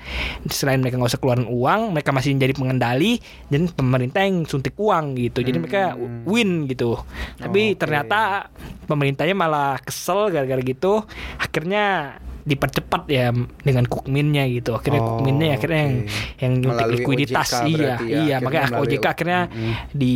Selain 0.49 0.81
mereka 0.81 0.97
nggak 0.97 1.13
usah 1.13 1.21
keluarin 1.21 1.45
uang, 1.45 1.93
mereka 1.93 2.09
masih 2.09 2.33
jadi 2.33 2.57
pengendali 2.57 3.21
dan 3.53 3.69
pemerintah 3.69 4.25
yang 4.25 4.49
suntik 4.49 4.73
uang 4.81 5.21
gitu. 5.21 5.45
Jadi 5.45 5.57
mereka 5.61 6.01
win 6.25 6.65
gitu. 6.65 6.97
Tapi 7.37 7.77
Oke. 7.77 7.85
ternyata 7.85 8.49
pemerintahnya 8.89 9.37
malah 9.37 9.77
kesel 9.85 10.33
gara-gara 10.33 10.65
gitu. 10.65 11.05
Akhirnya 11.37 12.17
dipercepat 12.41 13.03
ya 13.07 13.29
dengan 13.61 13.85
kukminnya 13.85 14.49
gitu. 14.49 14.73
Akhirnya 14.73 15.01
Oh, 15.01 15.17
kukminnya 15.17 15.55
akhirnya 15.55 15.81
yang 15.81 15.97
oke. 16.01 16.17
yang 16.39 16.53
nyuntik 16.57 16.77
Melalui 16.81 16.95
likuiditas 16.99 17.49
OJK 17.53 17.67
iya 17.69 17.95
ya. 17.97 18.19
iya 18.21 18.37
makanya 18.39 18.69
OJK 18.77 19.05
akhirnya 19.07 19.41
Mm-mm. 19.47 19.75
di 19.91 20.13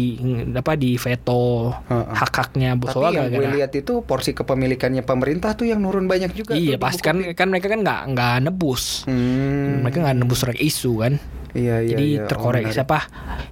apa 0.53 0.73
di 0.75 0.91
veto 0.95 1.45
Heeh. 1.85 2.07
hak-haknya 2.15 2.71
Tapi 2.73 2.81
Bosowa 2.81 3.09
yang 3.11 3.27
gue 3.31 3.47
lihat 3.55 3.73
itu 3.73 3.93
porsi 4.01 4.31
kepemilikannya 4.33 5.01
pemerintah 5.01 5.53
tuh 5.53 5.67
yang 5.67 5.81
nurun 5.81 6.05
banyak 6.05 6.33
juga. 6.33 6.53
Iya 6.55 6.77
pasti 6.77 7.01
kan 7.01 7.21
kan 7.33 7.49
mereka 7.49 7.69
kan 7.69 7.81
nggak 7.81 8.01
nggak 8.11 8.35
nebus. 8.43 9.05
Hmm. 9.05 9.83
Mereka 9.83 10.01
nggak 10.01 10.17
nebus 10.17 10.41
rek 10.43 10.59
isu 10.59 11.01
kan. 11.01 11.17
Iya, 11.55 11.81
iya, 11.81 11.91
Jadi 11.95 12.07
iya. 12.13 12.21
Oh, 12.21 12.29
terkorek 12.29 12.67
menarik. 12.67 12.77
siapa? 12.77 12.99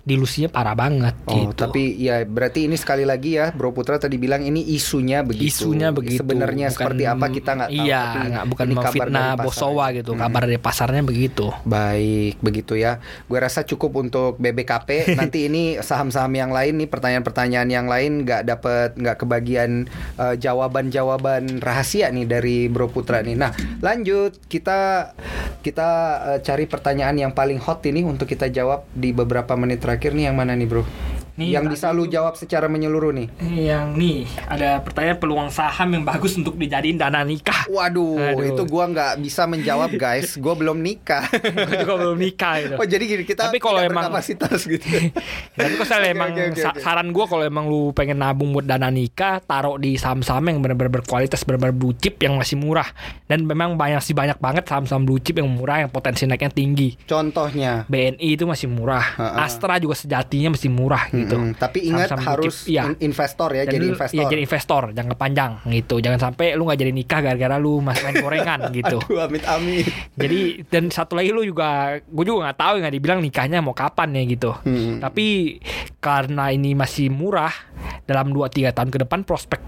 Dilusinya 0.02 0.50
parah 0.50 0.74
banget 0.74 1.14
Oh, 1.24 1.38
gitu. 1.46 1.54
tapi 1.56 1.94
ya 1.96 2.26
berarti 2.26 2.66
ini 2.66 2.74
sekali 2.74 3.06
lagi 3.06 3.38
ya 3.38 3.54
Bro 3.54 3.70
Putra 3.70 3.94
tadi 3.96 4.18
bilang 4.18 4.42
ini 4.42 4.66
isunya 4.68 5.22
begitu. 5.22 5.70
isunya 5.70 5.88
begitu. 5.88 6.18
Sebenarnya 6.18 6.68
Bukan- 6.68 6.76
seperti 6.76 7.02
apa 7.04 7.26
kita 7.28 7.50
nggak 7.54 7.70
tahu. 7.70 7.86
Iya, 7.86 8.02
tapi 8.02 8.18
nggak 8.28 8.46
bukan 8.48 8.66
memfitnah 8.72 9.28
Bosowa 9.38 9.86
gitu. 9.92 10.10
Hmm. 10.12 10.20
Kabar 10.20 10.42
dari 10.44 10.58
pasarnya 10.58 11.02
begitu. 11.02 11.46
Baik, 11.62 12.42
begitu 12.42 12.74
ya. 12.74 12.98
Gue 13.24 13.38
rasa 13.38 13.62
cukup 13.62 13.94
untuk 13.96 14.34
BBKP. 14.36 14.88
Nanti 15.18 15.46
ini 15.46 15.78
saham-saham 15.78 16.32
yang 16.32 16.50
lain 16.50 16.76
nih, 16.76 16.88
pertanyaan-pertanyaan 16.88 17.68
yang 17.68 17.86
lain 17.86 18.26
nggak 18.26 18.42
dapet 18.44 18.98
nggak 18.98 19.16
kebagian 19.16 19.86
eh, 20.18 20.34
jawaban-jawaban 20.36 21.62
rahasia 21.62 22.10
nih 22.10 22.26
dari 22.26 22.66
Bro 22.66 22.90
Putra 22.90 23.22
nih. 23.22 23.38
Nah, 23.38 23.54
lanjut 23.78 24.34
kita 24.46 25.12
kita 25.60 25.88
eh, 26.28 26.38
cari 26.42 26.66
pertanyaan 26.66 27.14
yang 27.16 27.32
paling 27.32 27.56
hot 27.56 27.84
ini 27.92 28.00
untuk 28.08 28.24
kita 28.24 28.48
jawab 28.48 28.88
di 28.96 29.12
beberapa 29.12 29.52
menit 29.60 29.84
terakhir 29.84 30.16
nih 30.16 30.32
yang 30.32 30.36
mana 30.40 30.56
nih, 30.56 30.64
Bro? 30.64 31.11
Nih, 31.32 31.48
yang 31.50 31.64
bisa 31.64 31.88
lu 31.90 32.04
jawab 32.04 32.36
secara 32.36 32.68
menyeluruh 32.68 33.08
nih. 33.10 33.28
Yang 33.42 33.86
nih 33.96 34.18
ada 34.44 34.78
pertanyaan 34.78 35.16
peluang 35.16 35.48
saham 35.48 35.88
yang 35.90 36.04
bagus 36.04 36.36
untuk 36.36 36.54
dijadiin 36.54 36.94
dana 36.94 37.24
nikah. 37.24 37.64
Waduh, 37.66 38.36
Aduh. 38.36 38.52
itu 38.52 38.62
gua 38.68 38.84
nggak 38.86 39.16
bisa 39.18 39.48
menjawab 39.48 39.88
guys. 39.94 40.36
Gua 40.36 40.52
belum 40.52 40.76
nikah. 40.76 41.24
Gue 41.62 41.76
juga 41.78 41.94
belum 41.96 42.18
nikah 42.18 42.54
gitu. 42.58 42.74
Oh 42.76 42.84
jadi 42.84 43.04
gini 43.06 43.24
kita 43.24 43.48
Tapi 43.48 43.56
kalau 43.56 43.80
emang- 43.80 44.08
berkapasitas 44.08 44.60
gitu. 44.62 44.84
Tapi 45.56 45.72
kalau 45.78 46.06
emang 46.14 46.28
oke, 46.30 46.52
sa- 46.54 46.70
oke. 46.70 46.80
saran 46.80 47.08
gue 47.08 47.24
kalau 47.24 47.44
emang 47.44 47.64
lu 47.64 47.92
pengen 47.92 48.18
nabung 48.18 48.52
buat 48.52 48.64
dana 48.64 48.88
nikah, 48.88 49.40
taruh 49.40 49.76
di 49.76 49.96
saham-saham 49.96 50.44
yang 50.46 50.60
benar-benar 50.60 50.92
berkualitas, 50.92 51.42
benar-benar 51.42 51.72
blue 51.72 51.94
chip 51.94 52.20
yang 52.20 52.36
masih 52.36 52.56
murah. 52.56 52.88
Dan 53.24 53.44
memang 53.44 53.74
banyak 53.74 54.00
sih 54.00 54.12
banyak 54.12 54.36
banget 54.36 54.68
saham-saham 54.68 55.02
blue 55.02 55.16
chip 55.16 55.36
yang 55.36 55.48
murah 55.48 55.80
yang 55.80 55.88
potensi 55.88 56.24
naiknya 56.24 56.52
tinggi. 56.52 56.92
Contohnya. 57.04 57.88
BNI 57.88 58.28
itu 58.28 58.44
masih 58.44 58.68
murah, 58.68 59.16
Ha-ha. 59.16 59.44
Astra 59.44 59.80
juga 59.80 59.96
sejatinya 59.96 60.52
masih 60.52 60.68
murah 60.68 61.08
gitu. 61.22 61.36
Mm-mm. 61.36 61.54
Tapi 61.54 61.78
ingat 61.84 62.08
Saham-saham 62.08 62.18
blue 62.18 62.30
harus 62.44 62.56
chip, 62.58 62.70
iya. 62.70 62.82
in- 62.84 63.00
investor 63.04 63.48
ya, 63.48 63.62
Dan 63.62 63.72
jadi 63.72 63.82
lu- 63.82 63.92
investor. 63.92 64.16
Iya, 64.16 64.24
jadi 64.28 64.40
investor, 64.42 64.82
jangka 64.92 65.14
panjang 65.14 65.52
gitu. 65.68 65.94
Jangan 65.98 66.18
sampai 66.20 66.46
lu 66.52 66.62
nggak 66.64 66.78
jadi 66.78 66.92
nikah 66.92 67.20
gara-gara 67.20 67.56
lu 67.56 67.78
mas 67.78 67.98
main 68.00 68.16
gorengan 68.16 68.60
gitu. 68.78 68.98
Aduh, 69.00 69.20
amit 69.20 69.42
amit. 69.44 69.86
Jadi 70.14 70.40
dan 70.66 70.84
satu 70.88 71.14
lagi 71.14 71.30
lu 71.30 71.42
juga, 71.42 71.70
gue 71.98 72.24
juga 72.24 72.46
nggak 72.46 72.58
tahu 72.58 72.72
nggak 72.78 72.94
dibilang 72.94 73.20
nikahnya 73.20 73.58
mau 73.58 73.72
kapan 73.72 74.12
ya 74.12 74.22
gitu. 74.24 74.50
Hmm. 74.62 74.98
Tapi 74.98 75.58
karena 75.98 76.48
ini 76.48 76.72
masih 76.72 77.08
murah 77.08 77.52
dalam 78.02 78.30
2-3 78.30 78.72
tahun 78.72 78.90
ke 78.90 78.98
depan 79.02 79.22
prospek 79.22 79.60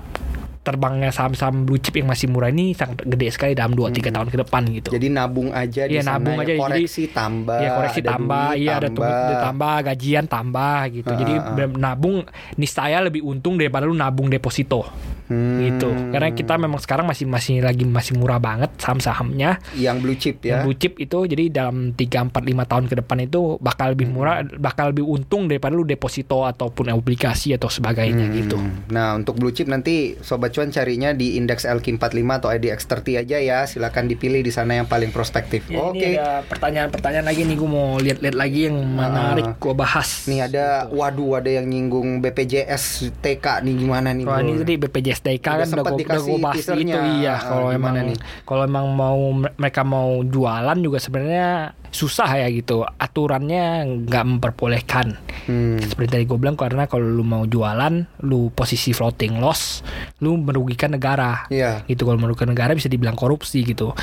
terbangnya 0.65 1.13
saham-saham 1.13 1.63
blue 1.63 1.77
chip 1.77 1.95
yang 1.95 2.09
masih 2.09 2.27
murah 2.27 2.49
ini 2.49 2.73
sangat 2.73 3.05
gede 3.05 3.29
sekali 3.29 3.53
dalam 3.53 3.73
2-3 3.73 4.09
tahun 4.09 4.29
ke 4.29 4.39
depan 4.41 4.63
gitu. 4.73 4.89
Jadi 4.89 5.07
nabung 5.07 5.53
aja 5.53 5.85
di 5.85 5.95
Iya, 5.95 6.03
sana 6.03 6.17
nabung 6.17 6.35
ya. 6.35 6.41
aja. 6.41 6.51
Jadi- 6.51 6.63
koreksi 6.65 7.03
tambah. 7.07 7.59
Iya 7.61 7.71
koreksi 7.71 8.01
ada 8.01 8.09
tambah, 8.11 8.49
iya 8.55 8.73
ada 8.75 8.89
tambah. 8.89 9.41
tambah. 9.45 9.77
gajian 9.85 10.25
tambah 10.25 10.79
gitu. 10.91 11.13
Ah, 11.13 11.19
Jadi 11.19 11.33
bener- 11.53 11.77
nabung 11.77 12.17
niscaya 12.55 12.99
lebih 12.99 13.21
untung 13.21 13.55
daripada 13.55 13.85
lu 13.85 13.93
nabung 13.93 14.27
deposito 14.27 14.89
Hmm. 15.25 15.61
gitu. 15.61 15.89
Karena 16.11 16.31
kita 16.31 16.57
memang 16.57 16.79
sekarang 16.79 17.05
masih 17.05 17.25
masih 17.25 17.61
lagi 17.61 17.85
masih 17.85 18.15
murah 18.15 18.39
banget 18.39 18.73
saham-sahamnya. 18.77 19.61
yang 19.75 19.99
blue 19.99 20.15
chip 20.15 20.41
Yang 20.41 20.49
ya. 20.51 20.63
blue 20.63 20.77
chip 20.77 20.95
itu 20.97 21.19
jadi 21.27 21.45
dalam 21.51 21.93
3 21.93 22.23
4 22.23 22.41
5 22.43 22.65
tahun 22.65 22.85
ke 22.87 22.95
depan 22.97 23.19
itu 23.21 23.59
bakal 23.59 23.91
lebih 23.91 24.07
murah, 24.07 24.41
bakal 24.55 24.91
lebih 24.91 25.05
untung 25.05 25.45
daripada 25.45 25.75
lu 25.75 25.85
deposito 25.85 26.43
ataupun 26.43 26.89
obligasi 26.91 27.53
atau 27.53 27.69
sebagainya 27.69 28.25
Hmm. 28.25 28.35
gitu. 28.35 28.57
Nah, 28.89 29.13
untuk 29.15 29.35
blue 29.35 29.51
chip 29.51 29.67
nanti 29.67 30.15
sobat 30.21 30.54
cuan 30.55 30.71
carinya 30.71 31.11
di 31.11 31.35
indeks 31.35 31.67
LQ45 31.67 31.99
atau 32.31 32.49
IDX30 32.49 33.07
aja 33.19 33.37
ya. 33.37 33.59
Silakan 33.65 34.07
dipilih 34.07 34.41
di 34.41 34.49
sana 34.49 34.77
yang 34.77 34.87
paling 34.87 35.11
prospektif. 35.11 35.67
Ya, 35.67 35.83
Oke. 35.83 36.15
Ada 36.15 36.47
pertanyaan-pertanyaan 36.47 37.27
lagi 37.27 37.43
nih 37.43 37.57
gue 37.57 37.67
mau 37.69 37.99
lihat-lihat 37.99 38.33
lagi 38.35 38.61
yang 38.65 38.79
menarik 38.79 39.59
gue 39.59 39.75
bahas. 39.75 40.25
Nih 40.25 40.41
ada 40.41 40.87
waduh 40.89 41.37
ada 41.37 41.51
yang 41.51 41.67
nyinggung 41.67 42.23
BPJS 42.23 42.85
TK 43.19 43.61
nih 43.61 43.75
gimana 43.77 44.09
nih? 44.11 44.23
Bro? 44.23 44.39
ini 44.39 44.53
tadi 44.57 44.75
BPJS 44.79 45.21
TK 45.21 45.43
Udah 45.45 45.59
kan 45.59 45.69
udah 45.75 45.83
gue 45.85 45.99
dikasih 45.99 46.35
bahas 46.39 46.57
teasernya. 46.57 46.95
itu 46.95 46.99
iya 47.19 47.35
Ah, 47.35 47.41
kalau 47.43 47.67
gimana 47.67 47.75
emang 47.75 48.07
nih? 48.07 48.19
kalau 48.45 48.63
emang 48.63 48.87
mau 48.89 49.21
mereka 49.35 49.83
mau 49.83 50.23
jualan 50.23 50.79
juga 50.79 50.99
sebenarnya 50.99 51.75
susah 51.95 52.43
ya 52.43 52.51
gitu. 52.51 52.83
Aturannya 52.83 53.87
nggak 54.05 54.25
memperbolehkan. 54.27 55.15
Hmm. 55.47 55.79
Seperti 55.79 56.11
tadi 56.11 56.25
gue 56.27 56.39
bilang 56.43 56.59
karena 56.59 56.91
kalau 56.91 57.07
lu 57.07 57.23
mau 57.23 57.47
jualan, 57.47 58.03
lu 58.27 58.51
posisi 58.51 58.91
floating 58.91 59.39
loss, 59.39 59.87
lu 60.19 60.35
merugikan 60.35 60.91
negara. 60.91 61.47
Iya. 61.47 61.87
Gitu 61.87 62.03
kalau 62.03 62.19
merugikan 62.19 62.51
negara 62.51 62.75
bisa 62.75 62.91
dibilang 62.91 63.15
korupsi 63.15 63.63
gitu. 63.63 63.95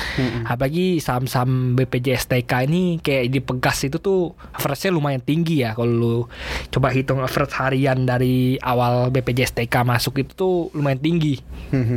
Apalagi 0.48 0.98
saham-saham 1.04 1.76
BPJS 1.76 2.32
TK 2.32 2.52
ini 2.64 2.96
kayak 2.98 3.28
di 3.28 3.40
Pegas 3.44 3.84
itu 3.84 4.00
tuh 4.00 4.32
average-nya 4.56 4.90
lumayan 4.96 5.20
tinggi 5.20 5.60
ya 5.60 5.76
kalau 5.76 5.92
lu 5.92 6.14
coba 6.72 6.88
hitung 6.94 7.20
average 7.20 7.52
harian 7.60 8.08
dari 8.08 8.56
awal 8.62 9.12
BPJS 9.12 9.52
TK 9.60 9.74
masuk 9.84 10.24
itu 10.24 10.32
tuh 10.32 10.54
lumayan 10.72 11.02
tinggi. 11.02 11.36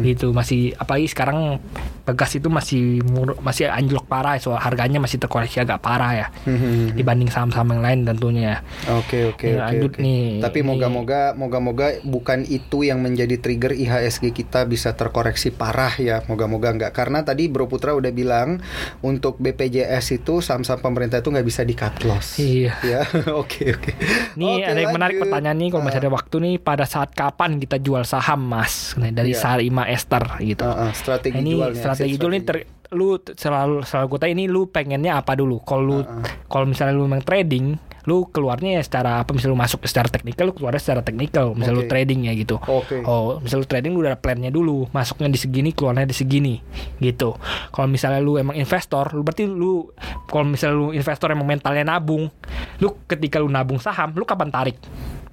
Gitu 0.03 0.35
masih 0.35 0.75
apalagi 0.75 1.07
sekarang 1.07 1.63
Pegas 2.05 2.37
itu 2.37 2.51
masih 2.53 3.01
mur- 3.07 3.39
masih 3.41 3.65
anjlok 3.65 4.05
parah 4.05 4.37
soal 4.37 4.61
harganya 4.61 5.01
masih 5.01 5.17
terkoreksi 5.17 5.57
agak 5.57 5.81
parah 5.85 6.11
ya 6.15 6.27
dibanding 6.91 7.29
saham-saham 7.29 7.69
yang 7.71 7.83
lain 7.83 7.99
tentunya. 8.03 8.65
Oke 8.89 9.29
oke 9.29 9.45
Ya, 9.45 9.53
oke. 9.55 9.65
lanjut 9.65 9.91
oke. 9.93 10.01
nih. 10.01 10.25
Tapi 10.41 10.59
moga-moga 10.61 11.21
moga-moga 11.35 11.87
bukan 12.01 12.41
itu 12.43 12.81
yang 12.81 12.99
menjadi 12.99 13.37
trigger 13.37 13.71
IHSG 13.71 14.33
kita 14.33 14.65
bisa 14.65 14.93
terkoreksi 14.93 15.51
parah 15.51 15.93
ya. 15.95 16.25
Moga-moga 16.25 16.71
enggak 16.71 16.91
karena 16.91 17.21
tadi 17.21 17.45
Bro 17.45 17.67
Putra 17.67 17.93
udah 17.93 18.09
bilang 18.09 18.57
untuk 18.99 19.37
BPJS 19.37 20.15
itu 20.15 20.39
saham-saham 20.39 20.81
pemerintah 20.81 21.19
itu 21.19 21.29
nggak 21.29 21.45
bisa 21.45 21.61
di 21.61 21.73
cut 21.73 22.01
loss. 22.03 22.37
Iya. 22.37 22.73
Ya. 22.81 23.01
Oke 23.35 23.71
oke. 23.71 23.91
Nih 24.35 24.57
Oke, 24.57 24.65
ada 24.65 24.79
yang 24.79 24.93
menarik 24.93 25.17
pertanyaan 25.17 25.57
nih 25.57 25.69
kalau 25.69 25.83
masih 25.83 25.93
Ah. 25.95 26.01
ada 26.01 26.11
waktu 26.11 26.35
nih 26.39 26.55
pada 26.57 26.85
saat 26.85 27.11
kapan 27.11 27.57
kita 27.57 27.77
jual 27.77 28.03
saham 28.03 28.41
Mas 28.41 28.95
Nah, 28.95 29.11
dari 29.11 29.31
Iya. 29.31 29.39
Sarima 29.39 29.83
Esther 29.85 30.23
gitu. 30.39 30.63
Ah, 30.63 30.87
ah, 30.87 30.91
strategi 30.91 31.35
Nah, 31.35 31.41
ini 31.41 31.53
jualnya, 31.53 31.77
strategi 31.77 32.15
jual 32.15 32.31
ini 32.31 32.41
ter, 32.41 32.55
lu 32.95 33.19
selalu 33.19 33.83
selalu 33.83 34.05
gue 34.15 34.19
tanya 34.23 34.33
ini 34.39 34.45
lu 34.47 34.71
pengennya 34.71 35.19
apa 35.19 35.35
dulu? 35.35 35.59
Kalau 35.61 35.83
lu 35.83 35.97
Ah, 36.05 36.21
kalau 36.47 36.65
misalnya 36.69 36.95
lu 36.95 37.05
memang 37.05 37.23
trading 37.25 37.75
lu 38.05 38.29
keluarnya 38.29 38.77
ya 38.77 38.81
secara 38.85 39.25
apa 39.25 39.33
misalnya 39.33 39.57
lu 39.57 39.61
masuk 39.65 39.81
secara 39.89 40.05
teknikal 40.05 40.45
lu 40.45 40.53
keluarnya 40.53 40.77
secara 40.77 41.01
teknikal. 41.01 41.57
Misalnya 41.57 41.77
lu 41.81 41.85
Oke. 41.85 41.91
trading 41.91 42.19
ya 42.29 42.33
gitu. 42.37 42.55
Oke. 42.61 43.01
oh 43.01 43.41
misalnya 43.41 43.61
lu 43.65 43.69
trading 43.69 43.91
lu 43.97 43.99
udah 44.05 44.11
ada 44.13 44.21
plannya 44.21 44.51
dulu. 44.53 44.87
Masuknya 44.93 45.27
di 45.27 45.39
segini 45.41 45.73
keluarnya 45.73 46.05
di 46.05 46.15
segini 46.15 46.55
gitu. 47.01 47.33
Kalau 47.73 47.87
misalnya 47.89 48.21
lu 48.21 48.37
emang 48.37 48.55
investor 48.55 49.09
lu 49.11 49.25
berarti 49.25 49.49
lu 49.49 49.89
kalau 50.29 50.45
misalnya 50.45 50.75
lu 50.77 50.87
investor 50.93 51.33
emang 51.33 51.49
mentalnya 51.49 51.83
nabung 51.83 52.29
lu 52.79 52.87
ketika 53.09 53.41
lu 53.41 53.49
nabung 53.49 53.81
saham 53.81 54.13
lu 54.13 54.23
kapan 54.23 54.53
tarik 54.53 54.77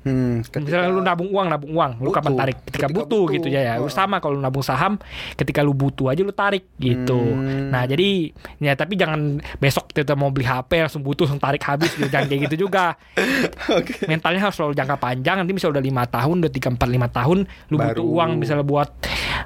Hmm, 0.03 0.43
ketika- 0.43 0.61
Misalnya 0.61 0.89
lu 0.89 1.01
nabung 1.01 1.29
uang, 1.29 1.47
nabung 1.47 1.73
uang, 1.73 1.93
lu 1.97 2.09
Butuh. 2.09 2.17
kapan 2.19 2.33
tarik? 2.35 2.57
Ketika, 2.61 2.71
Ketika 2.85 2.87
butuh, 2.93 3.07
butuh. 3.23 3.35
gitu 3.35 3.49
ya 3.49 3.61
ya. 3.63 3.75
Lu 3.77 3.87
Heeh. 3.87 3.95
sama 3.95 4.19
kalau 4.19 4.35
lu 4.35 4.43
nabung 4.43 4.61
saham, 4.61 4.99
ketika 5.33 5.61
lu 5.61 5.73
butuh 5.73 6.09
aja 6.09 6.21
lu 6.21 6.31
tarik 6.31 6.67
gitu. 6.77 7.15
Hmm. 7.15 7.71
Nah, 7.71 7.85
jadi 7.85 8.31
ya 8.59 8.73
tapi 8.73 8.95
jangan 8.95 9.21
besok 9.57 9.89
kita 9.89 10.13
mau 10.13 10.29
beli 10.29 10.43
HP 10.43 10.81
langsung 10.81 11.01
butuh 11.01 11.25
langsung 11.25 11.39
tarik 11.39 11.63
habis 11.63 11.93
gitu. 11.93 12.09
jangan 12.09 12.27
kayak 12.27 12.41
gitu 12.49 12.67
juga. 12.67 12.99
Oke. 13.79 14.05
Mentalnya 14.05 14.43
harus 14.43 14.55
selalu 14.55 14.75
jangka 14.75 14.97
panjang. 14.97 15.37
Nanti 15.39 15.53
misalnya 15.53 15.79
udah 15.79 15.85
lima 15.85 16.05
tahun, 16.05 16.37
udah 16.41 16.53
tiga 16.53 16.69
empat 16.69 16.89
lima 16.89 17.07
tahun, 17.07 17.39
lu 17.69 17.77
butuh 17.77 18.03
Baru. 18.03 18.15
uang 18.19 18.31
misalnya 18.37 18.63
buat 18.63 18.89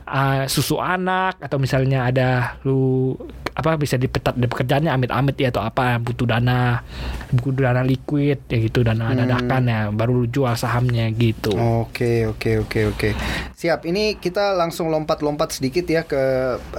uh, 0.03 0.45
susu 0.47 0.77
anak 0.77 1.39
atau 1.39 1.57
misalnya 1.57 2.05
ada 2.05 2.29
lu 2.63 3.15
apa 3.51 3.75
bisa 3.75 3.97
dipecat 3.97 4.37
dari 4.37 4.47
pekerjaannya 4.47 4.93
amit-amit 4.93 5.33
ya 5.35 5.49
atau 5.49 5.65
apa 5.65 5.97
butuh 5.97 6.29
dana 6.29 6.85
butuh 7.33 7.65
dana 7.65 7.81
liquid 7.81 8.45
ya 8.45 8.59
gitu 8.61 8.85
dana 8.85 9.09
Hmm. 9.09 9.19
dadakan 9.19 9.63
ya 9.65 9.81
baru 9.89 10.13
lu 10.15 10.27
jual 10.27 10.53
sahamnya 10.53 11.09
gitu. 11.11 11.57
Oke 11.57 12.27
oke 12.27 12.61
oke 12.61 12.81
oke 12.91 13.09
siap 13.53 13.85
ini 13.85 14.17
kita 14.17 14.53
langsung 14.53 14.89
lompat-lompat 14.89 15.57
sedikit 15.57 15.87
ya 15.87 16.05
ke 16.05 16.21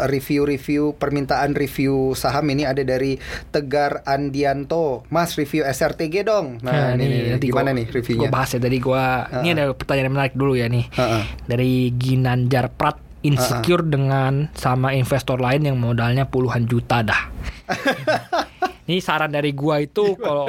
review-review 0.08 0.94
permintaan 0.94 1.54
review 1.54 2.14
saham 2.14 2.46
ini 2.48 2.64
ada 2.64 2.82
dari 2.82 3.18
Tegar 3.50 4.02
Andianto 4.04 5.02
Mas 5.08 5.34
review 5.34 5.64
SRTG 5.64 6.22
dong 6.24 6.62
nah, 6.62 6.94
ini, 6.94 7.06
nih, 7.06 7.20
nanti 7.34 7.48
gimana 7.48 7.72
gua- 7.72 7.78
nih 7.78 7.86
reviewnya 7.90 8.20
Gua 8.24 8.34
bahas 8.34 8.50
ya 8.52 8.60
dari 8.60 8.78
gua. 8.78 9.06
Ini 9.36 9.50
ada 9.52 9.64
pertanyaan 9.72 10.06
yang 10.06 10.16
menarik 10.16 10.34
dulu 10.34 10.54
ya 10.54 10.68
nih. 10.68 10.86
Heeh. 10.90 11.24
Dari 11.44 11.72
Ginanjar 11.92 12.70
Prat 12.70 12.98
insecure 13.28 13.84
dengan 13.84 14.48
sama 14.56 14.96
investor 14.96 15.38
lain 15.38 15.68
yang 15.68 15.78
modalnya 15.78 16.26
puluhan 16.32 16.64
juta 16.66 17.04
dah. 17.04 17.22
Ini 18.88 19.00
saran 19.00 19.30
dari 19.30 19.52
gua 19.52 19.78
itu 19.78 20.16
kalau 20.18 20.48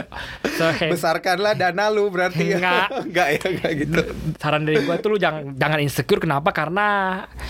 besarkanlah 0.80 1.52
dana 1.52 1.88
lu 1.88 2.06
berarti 2.06 2.54
Enggak. 2.54 2.86
ya 2.86 2.98
enggak 3.04 3.28
ya 3.28 3.42
enggak 3.48 3.72
gitu 3.76 4.00
saran 4.38 4.62
dari 4.62 4.78
gua 4.80 4.96
tuh 4.96 5.08
lu 5.10 5.18
jangan 5.18 5.54
jangan 5.54 5.78
insecure 5.78 6.20
kenapa? 6.20 6.50
Karena 6.50 6.86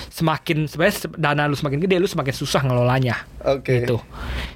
semakin 0.08 0.64
sebenarnya 0.64 0.96
se- 0.96 1.14
dana 1.14 1.44
lu 1.44 1.54
semakin 1.54 1.78
gede 1.78 1.96
lu 1.98 2.06
semakin 2.06 2.32
susah 2.32 2.62
ngelolanya. 2.62 3.28
Oke. 3.40 3.84
Gitu. 3.84 3.96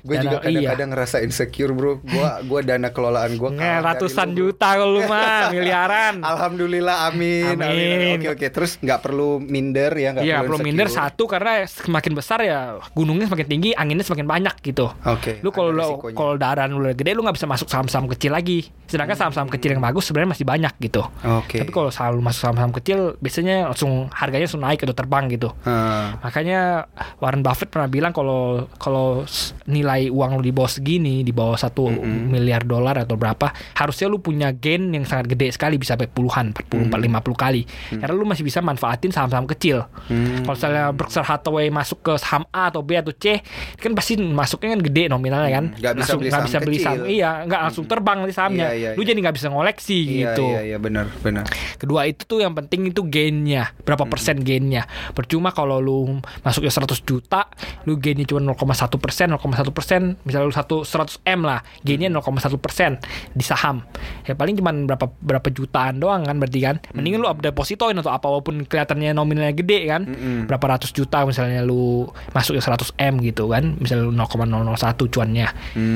Gue 0.03 0.17
juga 0.19 0.41
Dana- 0.41 0.49
iya. 0.49 0.73
kadang-kadang 0.73 0.89
ngerasa 0.91 1.17
insecure 1.21 1.71
bro. 1.71 2.03
Gua 2.03 2.41
gua 2.43 2.61
dana 2.61 2.89
kelolaan 2.91 3.37
gua 3.37 3.51
Nge, 3.53 3.73
ratusan 3.81 4.29
lu, 4.31 4.51
juta 4.51 4.69
kalau 4.73 4.93
lu 4.93 5.03
mah 5.05 5.49
miliaran. 5.55 6.15
Alhamdulillah 6.19 7.07
amin, 7.07 7.55
amin. 7.55 7.63
Amin. 7.63 8.17
Oke 8.19 8.29
oke. 8.33 8.47
Terus 8.49 8.79
nggak 8.79 9.01
perlu 9.01 9.39
minder 9.39 9.93
ya 9.93 10.09
nggak 10.13 10.25
Iya, 10.25 10.37
perlu 10.41 10.49
belum 10.57 10.61
minder 10.65 10.89
satu 10.89 11.25
karena 11.25 11.63
semakin 11.63 12.13
besar 12.13 12.39
ya 12.41 12.61
gunungnya 12.91 13.29
semakin 13.29 13.47
tinggi, 13.47 13.71
anginnya 13.73 14.03
semakin 14.03 14.27
banyak 14.27 14.55
gitu. 14.63 14.91
Oke. 15.05 15.39
Lu 15.41 15.51
kalau 15.51 15.71
ada 15.71 15.77
lu 15.77 15.85
risikonya. 15.87 16.17
Kalau 16.23 16.39
darah 16.39 16.71
lu 16.71 16.79
udah 16.79 16.95
gede 16.95 17.19
lu 17.19 17.27
nggak 17.27 17.35
bisa 17.35 17.51
masuk 17.51 17.67
saham-saham 17.67 18.07
kecil 18.15 18.31
lagi. 18.31 18.71
Sedangkan 18.87 19.19
saham-saham 19.19 19.51
kecil 19.51 19.75
yang 19.75 19.83
bagus 19.83 20.07
sebenarnya 20.07 20.31
masih 20.39 20.47
banyak 20.47 20.75
gitu. 20.79 21.03
Oke. 21.43 21.59
Tapi 21.59 21.71
kalau 21.75 21.91
saham 21.91 22.19
lu 22.19 22.23
masuk 22.23 22.41
saham-saham 22.47 22.71
kecil 22.71 23.19
biasanya 23.19 23.67
langsung 23.75 24.07
harganya 24.15 24.47
langsung 24.47 24.63
naik 24.63 24.87
atau 24.87 24.95
terbang 24.95 25.27
gitu. 25.35 25.51
Hah. 25.67 26.23
Makanya 26.23 26.87
Warren 27.19 27.43
Buffett 27.43 27.69
pernah 27.75 27.91
bilang 27.91 28.15
kalau 28.15 28.71
kalau 28.79 29.27
nilai 29.67 30.07
uang 30.07 30.39
lu 30.39 30.43
di 30.47 30.55
bawah 30.55 30.71
segini, 30.71 31.27
di 31.27 31.35
bawah 31.35 31.59
satu 31.59 31.91
miliar 32.07 32.63
dolar 32.63 33.03
atau 33.03 33.19
berapa, 33.19 33.51
harusnya 33.75 34.07
lu 34.07 34.23
punya 34.23 34.55
gain 34.55 34.95
yang 34.95 35.03
sangat 35.03 35.27
gede 35.33 35.51
sekali 35.51 35.81
bisa 35.81 35.99
sampai 35.99 36.09
puluhan, 36.09 36.55
40, 36.55 36.89
40, 36.89 37.11
50 37.11 37.35
kali. 37.35 37.63
Karena 37.99 38.15
lu 38.15 38.25
masih 38.29 38.45
bisa 38.47 38.63
manfaatin 38.63 39.11
saham-saham 39.11 39.49
kecil. 39.51 39.85
Hmm. 40.07 40.45
Kalau 40.47 40.55
misalnya 40.55 40.85
Berkshire 40.95 41.27
Hathaway 41.27 41.67
masuk 41.73 41.99
ke 42.05 42.13
saham 42.21 42.45
A 42.53 42.71
atau 42.71 42.85
B 42.85 42.95
atau 42.95 43.13
C, 43.13 43.41
kan 43.81 43.93
pasti 43.97 44.21
masuknya 44.21 44.79
kan 44.79 44.83
gede 44.85 45.03
nominalnya 45.09 45.51
kan. 45.51 45.65
Hmm, 45.73 45.81
nggak 45.81 45.95
bisa 45.99 46.12
Langsung 46.13 46.21
beli 46.21 46.31
nggak 46.31 46.43
saham 46.45 46.49
bisa 46.53 46.59
beli 46.61 46.79
saham. 46.79 46.97
Iya, 47.09 47.31
nggak 47.49 47.61
langsung 47.65 47.85
terbang 47.89 48.17
nanti 48.21 48.35
sahamnya. 48.37 48.67
Iya, 48.69 48.75
iya, 48.77 48.91
lu 48.95 49.03
iya. 49.03 49.09
jadi 49.09 49.19
nggak 49.25 49.37
bisa 49.41 49.49
ngoleksi 49.49 49.99
Iya 50.03 50.21
gitu. 50.29 50.45
iya 50.53 50.61
iya 50.63 50.77
benar 50.77 51.07
benar. 51.25 51.45
Kedua 51.81 52.01
itu 52.05 52.23
tuh 52.29 52.45
yang 52.45 52.53
penting 52.53 52.93
itu 52.93 53.01
gainnya 53.09 53.73
berapa 53.83 54.05
persen 54.07 54.45
gainnya. 54.45 54.85
Percuma 55.17 55.51
kalau 55.51 55.81
lu 55.81 56.21
masuknya 56.45 56.71
100 56.71 57.03
juta, 57.03 57.49
lu 57.89 57.97
gainnya 57.97 58.29
cuma 58.29 58.41
0,1 58.45 59.01
persen, 59.01 59.27
0,1 59.33 59.73
persen. 59.73 60.03
Misalnya 60.23 60.47
lu 60.47 60.55
satu 60.55 60.77
100 60.85 61.25
m 61.25 61.41
lah, 61.47 61.61
gainnya 61.83 62.13
0,1 62.13 62.59
persen 62.61 63.01
di 63.33 63.45
saham. 63.45 63.83
Ya 64.29 64.37
paling 64.37 64.55
cuma 64.59 64.71
berapa 64.73 65.07
berapa 65.23 65.49
jutaan 65.51 65.99
doang 65.99 66.23
kan 66.27 66.37
berarti 66.37 66.61
kan. 66.63 66.77
Mendingan 66.93 67.25
lu 67.25 67.29
up 67.31 67.41
depositoin 67.41 67.97
atau 67.99 68.13
apa 68.13 68.29
walaupun 68.29 68.69
kelihatannya 68.69 69.17
nominalnya 69.17 69.55
gede 69.57 69.89
kan. 69.89 70.03
Berapa 70.47 70.79
ratus 70.79 70.93
juta 70.95 71.25
misalnya 71.25 71.65
lu 71.65 72.09
masuknya 72.37 72.63
100 72.63 72.95
m 72.99 73.15
gitu 73.25 73.49
kan. 73.51 73.77
Misalnya 73.81 74.09
lu 74.09 74.15
0,001 74.15 75.13
cuannya. 75.13 75.49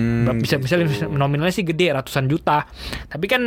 Hmm, 0.07 0.39
bisa 0.39 0.57
bisa 0.57 0.75
gitu. 0.79 1.11
nominalnya 1.11 1.55
sih 1.55 1.65
gede 1.65 1.91
ratusan 1.91 2.27
juta. 2.27 2.65
Tapi 3.07 3.27
kan 3.27 3.43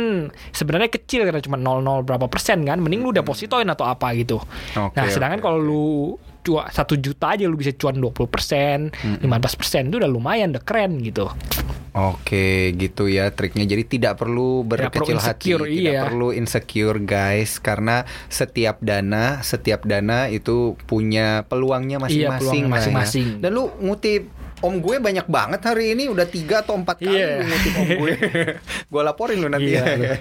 sebenarnya 0.50 0.88
kecil 0.88 1.24
karena 1.24 1.40
cuma 1.40 1.56
0,0 1.56 2.04
berapa 2.04 2.26
persen 2.28 2.62
kan. 2.62 2.78
Mending 2.78 3.00
lu 3.00 3.10
depositoin 3.10 3.66
atau 3.66 3.84
apa 3.84 4.12
gitu. 4.14 4.38
Oke, 4.76 4.94
nah 4.94 5.06
sedangkan 5.08 5.40
oke, 5.40 5.44
kalau 5.44 5.58
lu 5.58 5.86
cua 6.40 6.72
satu 6.72 6.96
juta 6.96 7.36
aja 7.36 7.44
lu 7.44 7.52
bisa 7.52 7.68
cuan 7.76 8.00
20 8.00 8.16
persen 8.24 8.88
15 9.20 9.60
persen 9.60 9.92
itu 9.92 10.00
udah 10.00 10.08
lumayan 10.08 10.56
udah 10.56 10.64
keren 10.64 10.96
gitu. 11.04 11.28
Oke 11.90 12.70
gitu 12.78 13.10
ya 13.10 13.34
triknya. 13.34 13.66
Jadi 13.66 13.98
tidak 13.98 14.22
perlu 14.22 14.62
Tidak 14.62 14.88
perlu 14.94 15.06
berkecil 15.10 15.18
hati 15.18 15.50
insecure, 15.52 15.64
tidak 15.66 15.92
iya. 15.92 16.02
perlu 16.06 16.28
insecure 16.30 16.98
guys. 17.02 17.58
Karena 17.58 18.06
setiap 18.30 18.78
dana 18.80 19.42
setiap 19.42 19.82
dana 19.82 20.30
itu 20.30 20.78
punya 20.86 21.42
peluangnya 21.50 21.98
Iya, 22.00 22.30
masing-masing 22.30 22.38
peluangnya 22.40 22.62
lah 22.62 22.70
ya. 22.70 22.74
masing-masing. 22.78 23.26
dan 23.42 23.50
lu 23.52 23.64
ngutip 23.82 24.22
Om 24.60 24.74
gue 24.76 24.96
banyak 24.98 25.24
banget 25.24 25.60
hari 25.62 25.92
ini 25.92 26.04
udah 26.06 26.24
tiga 26.24 26.60
atau 26.60 26.76
empat 26.76 27.00
kali 27.00 27.10
Iya. 27.10 27.40
lu 27.40 27.48
ngutip 27.48 27.72
om 27.74 27.88
gue. 27.96 28.12
gue 28.92 29.02
laporin 29.02 29.38
lu 29.38 29.48
nanti 29.48 29.72
Iya, 29.72 29.84
ya. 29.88 30.12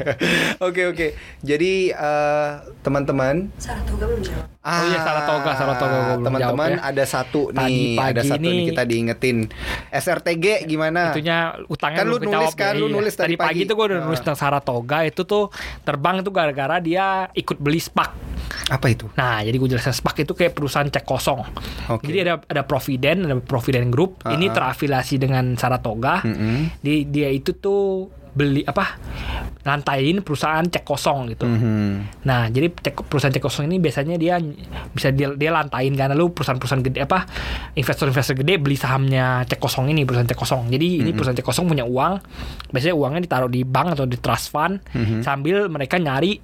Oke 0.61 0.87
oke. 0.87 1.07
Jadi 1.41 1.73
eh, 1.89 2.49
teman-teman 2.79 3.51
Saratoga 3.55 4.05
belum 4.05 4.23
jawab. 4.23 4.47
Oh 4.59 4.83
iya, 4.85 4.99
Saratoga, 4.99 5.51
Saratoga 5.53 5.97
Teman-teman 6.21 6.69
ya. 6.73 6.79
ada 6.85 7.03
satu 7.03 7.49
Tadi 7.49 7.67
nih, 7.67 7.95
ada 7.95 8.03
pagi 8.15 8.29
satu 8.29 8.39
nih 8.39 8.51
nih- 8.53 8.67
kita 8.69 8.83
diingetin. 8.85 9.37
SRTG 9.89 10.45
gimana? 10.65 11.11
itunya 11.11 11.37
utangnya 11.65 11.99
Kan 11.99 12.07
lu 12.07 12.17
nulis 12.17 12.53
kan, 12.53 12.73
lu 12.73 12.85
iya. 12.85 12.95
nulis 12.95 13.13
tadi 13.13 13.27
tadi 13.29 13.35
pagi 13.35 13.47
pagi. 13.53 13.61
itu 13.61 13.73
gue 13.73 13.85
udah 13.85 13.97
Ah. 13.97 14.05
nulis 14.05 14.19
tentang 14.19 14.39
Saratoga 14.39 15.03
itu 15.03 15.21
tuh 15.23 15.51
terbang 15.81 16.19
itu 16.19 16.29
gara-gara 16.29 16.79
dia 16.79 17.07
ikut 17.33 17.57
beli 17.57 17.77
SPAC 17.77 18.28
Apa 18.69 18.87
itu? 18.93 19.09
Nah, 19.17 19.41
jadi 19.41 19.57
gue 19.57 19.69
jelasin 19.69 19.91
SPAC 19.91 20.23
itu 20.23 20.33
kayak 20.33 20.53
perusahaan 20.53 20.85
cek 20.85 21.03
kosong. 21.03 21.41
Oke. 21.89 22.05
Jadi 22.07 22.17
ada 22.23 22.39
ada 22.45 22.61
Providen, 22.63 23.25
ada 23.25 23.35
Providen 23.41 23.89
Group. 23.89 24.21
Ini 24.23 24.45
Ah, 24.47 24.49
ah. 24.49 24.55
terafiliasi 24.55 25.17
dengan 25.17 25.57
Saratoga. 25.57 26.21
Mm-mm. 26.21 26.77
Di, 26.79 27.09
dia 27.09 27.29
itu 27.29 27.57
tuh 27.57 28.07
beli 28.29 28.61
apa? 28.63 28.95
lantain 29.59 30.23
perusahaan 30.23 30.63
cek 30.63 30.87
kosong 30.87 31.35
gitu. 31.35 31.43
Mhm. 31.43 32.23
Nah, 32.23 32.47
jadi 32.47 32.71
cek, 32.71 33.05
perusahaan 33.05 33.29
cek 33.29 33.43
kosong 33.43 33.67
ini 33.67 33.77
biasanya 33.77 34.15
dia 34.15 34.39
bisa 34.95 35.11
dia, 35.11 35.35
dia 35.35 35.51
lantain 35.51 35.91
karena 35.93 36.15
lu 36.15 36.31
perusahaan-perusahaan 36.31 36.79
gede 36.79 37.03
apa 37.03 37.27
investor-investor 37.75 38.39
gede 38.39 38.55
beli 38.55 38.79
sahamnya 38.79 39.43
cek 39.43 39.59
kosong 39.59 39.91
ini 39.91 40.07
perusahaan 40.07 40.25
cek 40.25 40.39
kosong. 40.39 40.71
Jadi 40.71 41.03
ini 41.03 41.11
perusahaan 41.11 41.35
cek 41.35 41.43
kosong 41.43 41.67
punya 41.67 41.83
uang, 41.83 42.13
biasanya 42.71 42.95
uangnya 42.95 43.21
ditaruh 43.27 43.51
di 43.51 43.61
bank 43.61 43.99
atau 43.99 44.07
di 44.07 44.15
trust 44.15 44.47
fund 44.49 44.79
sambil 45.21 45.67
mereka 45.67 45.99
nyari 45.99 46.39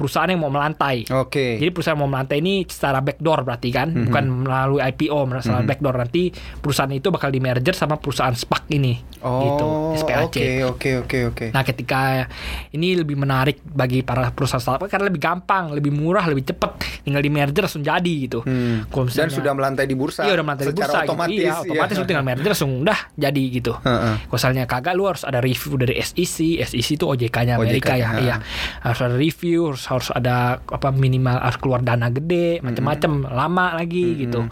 perusahaan 0.00 0.32
yang 0.32 0.40
mau 0.40 0.48
melantai. 0.48 1.04
Oke. 1.12 1.60
Jadi 1.60 1.68
perusahaan 1.68 2.00
mau 2.00 2.08
melantai 2.08 2.40
ini 2.40 2.64
secara 2.64 3.04
backdoor 3.04 3.44
berarti 3.44 3.68
kan, 3.68 3.92
bukan 3.92 4.48
melalui 4.48 4.80
IPO, 4.80 5.28
secara 5.44 5.60
backdoor 5.60 6.00
nanti 6.00 6.32
perusahaan 6.32 6.88
itu 6.88 7.12
bakal 7.12 7.28
di 7.28 7.36
merger 7.36 7.76
sama 7.76 8.00
perusahaan 8.00 8.32
SPAC 8.32 8.72
ini, 8.72 8.96
gitu, 9.20 9.66
Oh, 9.68 9.92
SPAC. 9.92 10.32
oke 10.32 10.48
oke 10.64 10.90
oke 11.04 11.18
oke. 11.28 11.46
Nah, 11.52 11.60
ketika 11.60 12.24
ini 12.72 12.96
lebih 12.96 13.20
menarik 13.20 13.60
bagi 13.60 14.00
para 14.00 14.32
perusahaan 14.32 14.62
startup 14.62 14.88
karena 14.88 15.12
lebih 15.12 15.20
gampang, 15.20 15.76
lebih 15.76 15.92
murah, 15.92 16.24
lebih 16.24 16.48
cepet, 16.48 17.04
tinggal 17.04 17.20
di 17.20 17.28
merger 17.28 17.68
langsung 17.68 17.84
jadi 17.84 18.14
gitu. 18.24 18.40
Hmm. 18.40 18.88
Dan 19.12 19.28
sudah 19.28 19.52
melantai 19.52 19.84
di 19.84 19.92
bursa. 19.92 20.24
Iya 20.24 20.40
udah 20.40 20.46
melantai 20.46 20.64
di 20.70 20.72
secara 20.72 20.88
bursa 20.88 20.98
otomatis. 21.04 21.36
gitu. 21.36 21.44
Iya, 21.44 21.54
otomatis 21.60 21.94
iya. 21.94 22.00
lu 22.00 22.06
tinggal 22.08 22.24
merger 22.24 22.50
langsung 22.56 22.72
udah 22.80 22.98
jadi 23.18 23.42
gitu. 23.52 23.72
Heeh. 23.84 24.14
Kalau 24.24 24.38
misalnya 24.40 24.64
kagak 24.64 24.94
lu 24.96 25.04
harus 25.04 25.22
ada 25.26 25.38
review 25.42 25.74
dari 25.76 25.94
SEC, 26.00 26.64
SEC 26.64 26.88
itu 26.96 27.04
OJK-nya 27.04 27.60
Amerika 27.60 27.92
OJK, 27.92 28.00
ya. 28.00 28.08
Iya. 28.16 28.36
Harus 28.80 29.00
ada 29.02 29.16
review, 29.18 29.74
harus, 29.74 29.84
harus 29.90 30.14
ada 30.14 30.62
apa 30.62 30.94
minimal 30.94 31.36
harus 31.42 31.58
keluar 31.58 31.82
dana 31.82 32.06
gede, 32.08 32.62
macam-macam, 32.62 33.26
lama 33.26 33.66
lagi 33.74 34.14
gitu. 34.22 34.46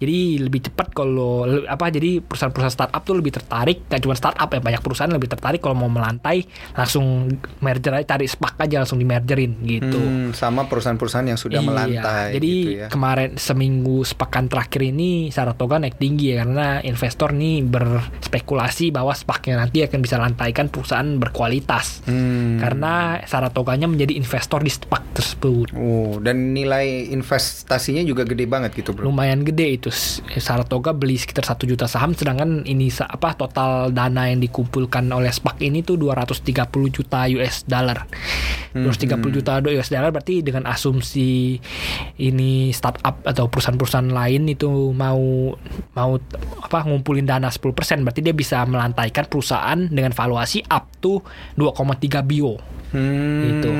Jadi 0.00 0.40
lebih 0.40 0.72
cepat 0.72 0.96
kalau 0.96 1.44
apa 1.68 1.92
jadi 1.92 2.24
perusahaan-perusahaan 2.24 2.74
startup 2.74 3.02
tuh 3.04 3.16
lebih 3.20 3.36
tertarik, 3.36 3.84
gak 3.86 4.00
cuma 4.00 4.16
startup 4.16 4.48
ya, 4.48 4.60
banyak 4.64 4.80
perusahaan 4.80 5.12
lebih 5.12 5.28
tertarik 5.28 5.60
kalau 5.60 5.76
mau 5.76 5.90
melantai 5.92 6.42
langsung 6.72 7.28
merger 7.60 7.92
aja 8.00 8.16
cari 8.16 8.24
SPAC 8.24 8.54
aja 8.64 8.82
langsung 8.82 8.96
di 8.96 9.06
mergerin 9.06 9.52
gitu. 9.62 10.00
Hmm, 10.00 10.30
sama 10.32 10.64
perusahaan-perusahaan 10.64 11.28
yang 11.28 11.36
sudah 11.36 11.60
Iya, 11.60 11.66
melantai 11.66 12.26
Jadi 12.38 12.54
gitu 12.54 12.70
ya. 12.84 12.88
kemarin 12.88 13.34
seminggu 13.36 14.06
sepekan 14.06 14.46
terakhir 14.46 14.80
ini 14.86 15.28
Saratoga 15.28 15.82
naik 15.82 15.98
tinggi 15.98 16.32
ya 16.32 16.46
karena 16.46 16.80
investor 16.86 17.34
nih 17.34 17.66
berspekulasi 17.66 18.94
bahwa 18.94 19.12
SPAC-nya 19.12 19.58
nanti 19.58 19.82
akan 19.84 20.00
bisa 20.00 20.16
lantaikan 20.16 20.70
perusahaan 20.70 21.18
berkualitas. 21.18 22.06
Hmm. 22.06 22.56
Karena 22.62 23.20
Saratoganya 23.26 23.90
menjadi 23.90 24.14
investor 24.16 24.62
di 24.62 24.70
SPAC 24.78 25.02
tersebut. 25.10 25.74
Oh, 25.74 26.22
dan 26.22 26.54
nilai 26.54 27.10
investasinya 27.10 28.06
juga 28.06 28.22
gede 28.22 28.46
banget 28.46 28.78
gitu, 28.78 28.94
Bro. 28.94 29.10
Lumayan 29.10 29.42
gede 29.42 29.74
itu 29.74 29.90
S- 29.90 30.22
Saratoga 30.38 30.94
beli 30.94 31.18
sekitar 31.18 31.42
satu 31.42 31.66
juta 31.66 31.90
saham 31.90 32.14
sedangkan 32.14 32.62
ini 32.62 32.86
apa 33.02 33.34
total 33.34 33.90
dana 33.90 34.30
yang 34.30 34.38
dikumpulkan 34.38 35.10
oleh 35.10 35.34
SPAC 35.34 35.58
ini 35.66 35.82
tuh 35.82 35.98
230 35.98 36.46
juta 36.94 37.26
US 37.26 37.66
dollar. 37.66 38.06
Hmm, 38.72 38.86
230 38.86 39.34
juta 39.34 39.58
US 39.58 39.90
dollar 39.90 40.14
berarti 40.14 40.46
dengan 40.46 40.70
asumsi 40.70 41.58
ini 42.22 42.70
startup 42.70 43.18
atau 43.26 43.50
perusahaan-perusahaan 43.50 44.12
lain 44.14 44.46
itu 44.46 44.94
mau 44.94 45.52
mau 45.96 46.12
apa 46.62 46.78
ngumpulin 46.86 47.26
dana 47.26 47.50
10% 47.50 48.04
berarti 48.06 48.20
dia 48.22 48.34
bisa 48.36 48.62
melantaikan 48.68 49.26
perusahaan 49.26 49.78
dengan 49.88 50.14
valuasi 50.14 50.62
up 50.70 50.86
to 51.02 51.20
2,3 51.58 52.22
bio. 52.22 52.60
Hmm, 52.92 53.42
Gitu. 53.44 53.70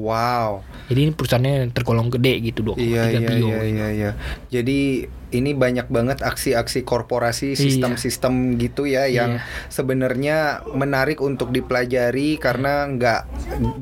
Wow. 0.00 0.62
Jadi 0.86 1.00
ini 1.02 1.12
perusahaannya 1.12 1.74
tergolong 1.74 2.08
gede 2.14 2.38
gitu 2.40 2.62
2,3 2.62 2.78
Iya 2.78 3.02
iya 3.10 3.30
iya 3.34 3.58
iya 3.66 3.86
iya. 3.90 4.10
Jadi 4.48 5.10
ini 5.36 5.52
banyak 5.52 5.86
banget 5.86 6.18
aksi-aksi 6.20 6.82
korporasi, 6.82 7.52
Iya. 7.52 7.58
sistem-sistem 7.58 8.32
gitu 8.56 8.84
ya 8.84 9.04
yang 9.04 9.36
Iya. 9.36 9.44
sebenarnya 9.68 10.36
menarik 10.68 11.20
untuk 11.20 11.48
dipelajari 11.48 12.36
karena 12.36 12.88
nggak 12.88 13.20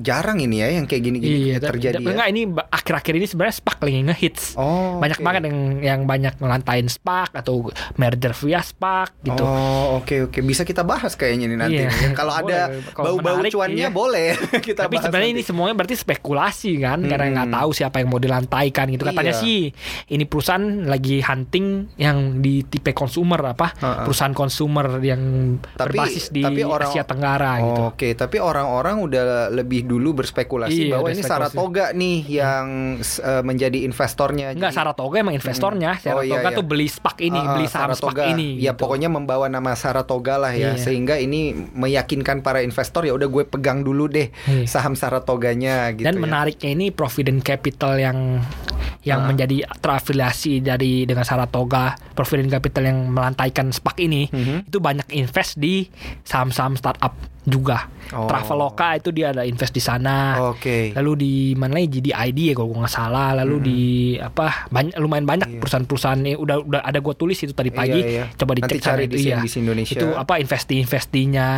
jarang 0.00 0.38
ini 0.38 0.56
ya 0.58 0.68
yang 0.72 0.84
kayak 0.84 1.02
gini-gini 1.02 1.38
Iya, 1.48 1.58
terjadi 1.60 1.96
dan- 1.96 2.04
ya. 2.04 2.10
Enggak, 2.12 2.28
ini 2.28 2.42
akhir-akhir 2.50 3.12
ini 3.14 3.26
sebenarnya 3.26 3.56
SPAC 3.56 3.78
lagi 3.80 3.98
ngehits. 4.02 4.44
Oh, 4.54 4.98
banyak 4.98 5.18
oke. 5.18 5.24
banget 5.24 5.42
yang 5.44 5.58
yang 5.80 6.00
banyak 6.04 6.34
ngelantain 6.36 6.86
SPAC 6.86 7.30
atau 7.34 7.70
merger 7.94 8.32
via 8.34 8.60
SPAC 8.60 9.08
gitu. 9.22 9.42
Oh 9.42 9.98
oke 9.98 10.28
oke 10.28 10.38
bisa 10.40 10.62
kita 10.62 10.82
bahas 10.82 11.14
kayaknya 11.14 11.46
nih 11.46 11.58
nanti. 11.58 11.82
Iya. 11.82 12.10
Kalau 12.12 12.32
ada 12.32 12.68
bau-bau 12.92 13.40
cuannya 13.44 13.86
iya. 13.86 13.90
boleh 13.90 14.34
kita 14.66 14.84
Tapi 14.84 14.96
bahas 14.96 15.04
sebenarnya 15.06 15.30
ini 15.30 15.42
semuanya 15.42 15.74
berarti 15.74 15.94
spekulasi 15.94 16.78
kan, 16.78 17.00
karena 17.02 17.26
nggak 17.32 17.48
Hmm. 17.48 17.56
tahu 17.56 17.70
siapa 17.72 17.96
yang 17.98 18.08
mau 18.08 18.18
dilantaikan 18.18 18.86
gitu. 18.88 19.04
Katanya 19.04 19.32
Iya. 19.32 19.40
sih 19.40 19.60
ini 20.08 20.24
perusahaan 20.24 20.64
lagi 20.84 21.20
hunting 21.44 21.92
yang 21.94 22.40
di 22.40 22.64
tipe 22.64 22.90
konsumer 22.90 23.36
apa, 23.44 23.76
Ha-ha. 23.76 24.02
perusahaan 24.02 24.32
konsumer 24.32 24.96
yang 24.98 25.20
Tapi- 25.60 25.92
berbasis 25.92 26.32
di 26.32 26.40
tapi 26.40 26.64
orang- 26.64 26.88
Asia 26.88 27.04
Tenggara 27.04 27.52
gitu. 27.60 27.82
Oke, 27.92 28.08
tapi 28.14 28.40
orang-orang 28.40 28.96
udah 28.98 29.24
lebih 29.50 29.84
dulu 29.84 30.16
berspekulasi 30.16 30.88
Iya, 30.88 30.96
bahwa 30.96 31.08
ini 31.10 31.20
spekulasi. 31.20 31.28
Saratoga 31.52 31.84
nih 31.92 32.18
yang 32.26 32.66
s- 32.98 33.20
eh, 33.20 33.42
menjadi 33.42 33.84
investornya. 33.84 34.50
Enggak 34.50 34.72
Jadi- 34.72 34.78
Saratoga 34.80 35.16
emang 35.18 35.34
investornya. 35.34 35.90
Oh, 35.92 36.00
Saratoga 36.00 36.24
iya, 36.24 36.48
iya. 36.48 36.56
tuh 36.56 36.64
beli 36.64 36.86
SPAC 36.86 37.16
ini, 37.20 37.36
ah, 37.36 37.52
beli 37.52 37.66
saham 37.66 37.92
Saratoga. 37.92 38.22
SPAC 38.22 38.32
ini. 38.32 38.48
Ya 38.56 38.72
gitu. 38.72 38.80
pokoknya 38.80 39.08
membawa 39.08 39.46
nama 39.46 39.72
Saratoga 39.74 40.38
lah 40.38 40.52
ya, 40.52 40.72
Iya. 40.72 40.80
sehingga 40.80 41.16
ini 41.16 41.52
meyakinkan 41.74 42.40
para 42.40 42.60
investor 42.60 43.02
ya 43.02 43.12
udah 43.12 43.28
gue 43.28 43.44
pegang 43.44 43.82
dulu 43.82 44.08
deh 44.08 44.32
Iya. 44.46 44.64
saham 44.66 44.94
Saratoganya 44.94 45.92
gitu 45.92 46.06
Dan 46.06 46.16
ya. 46.16 46.22
menariknya 46.22 46.70
ini 46.70 46.86
Provident 46.88 47.40
Capital 47.40 47.98
yang 47.98 48.40
yang 49.02 49.24
Ah. 49.24 49.28
menjadi 49.28 49.66
terafiliasi 49.78 50.62
dari 50.62 51.02
dengan 51.04 51.26
Saratoga, 51.26 51.98
Provident 52.14 52.52
Capital 52.52 52.86
yang 52.86 53.10
melantaikan 53.10 53.68
SPAC 53.68 53.96
ini, 54.00 54.30
Mhm. 54.30 54.70
itu 54.70 54.78
banyak 54.78 55.10
invest 55.10 55.58
di 55.58 55.90
saham-saham 56.22 56.78
startup 56.78 57.12
juga. 57.44 57.92
Oh. 58.10 58.24
Traveloka 58.24 58.96
itu 58.96 59.08
dia 59.10 59.30
ada 59.30 59.44
invest 59.44 59.70
di 59.70 59.80
sana. 59.80 60.36
Oke. 60.46 60.92
Lalu 60.92 61.12
di 61.14 61.32
mana 61.52 61.76
lagi 61.76 61.88
GDID 61.90 62.38
ya 62.40 62.54
kalau 62.54 62.68
gue 62.70 62.78
nggak 62.80 62.92
salah. 62.94 63.32
Lalu 63.34 63.56
di 63.60 63.80
apa 64.16 64.68
banyak 64.68 64.96
lumayan 64.96 65.24
banyak 65.24 65.48
Iya. 65.48 65.60
perusahaan-perusahaan 65.60 66.18
ini 66.18 66.32
udah 66.34 66.56
udah 66.58 66.80
ada 66.82 66.98
gue 66.98 67.14
tulis 67.14 67.36
itu 67.38 67.52
tadi 67.52 67.68
pagi. 67.68 67.96
Iya, 67.96 68.08
iya. 68.10 68.24
Coba 68.34 68.52
Nanti 68.54 68.64
dicek 68.70 68.80
sana 68.80 68.90
cari 68.90 69.02
itu 69.02 69.14
di 69.14 69.22
iya. 69.22 69.36
CNBC 69.38 69.54
Indonesia. 69.58 69.94
Itu 69.94 70.08
apa 70.12 70.34
investi-investinya 70.38 71.48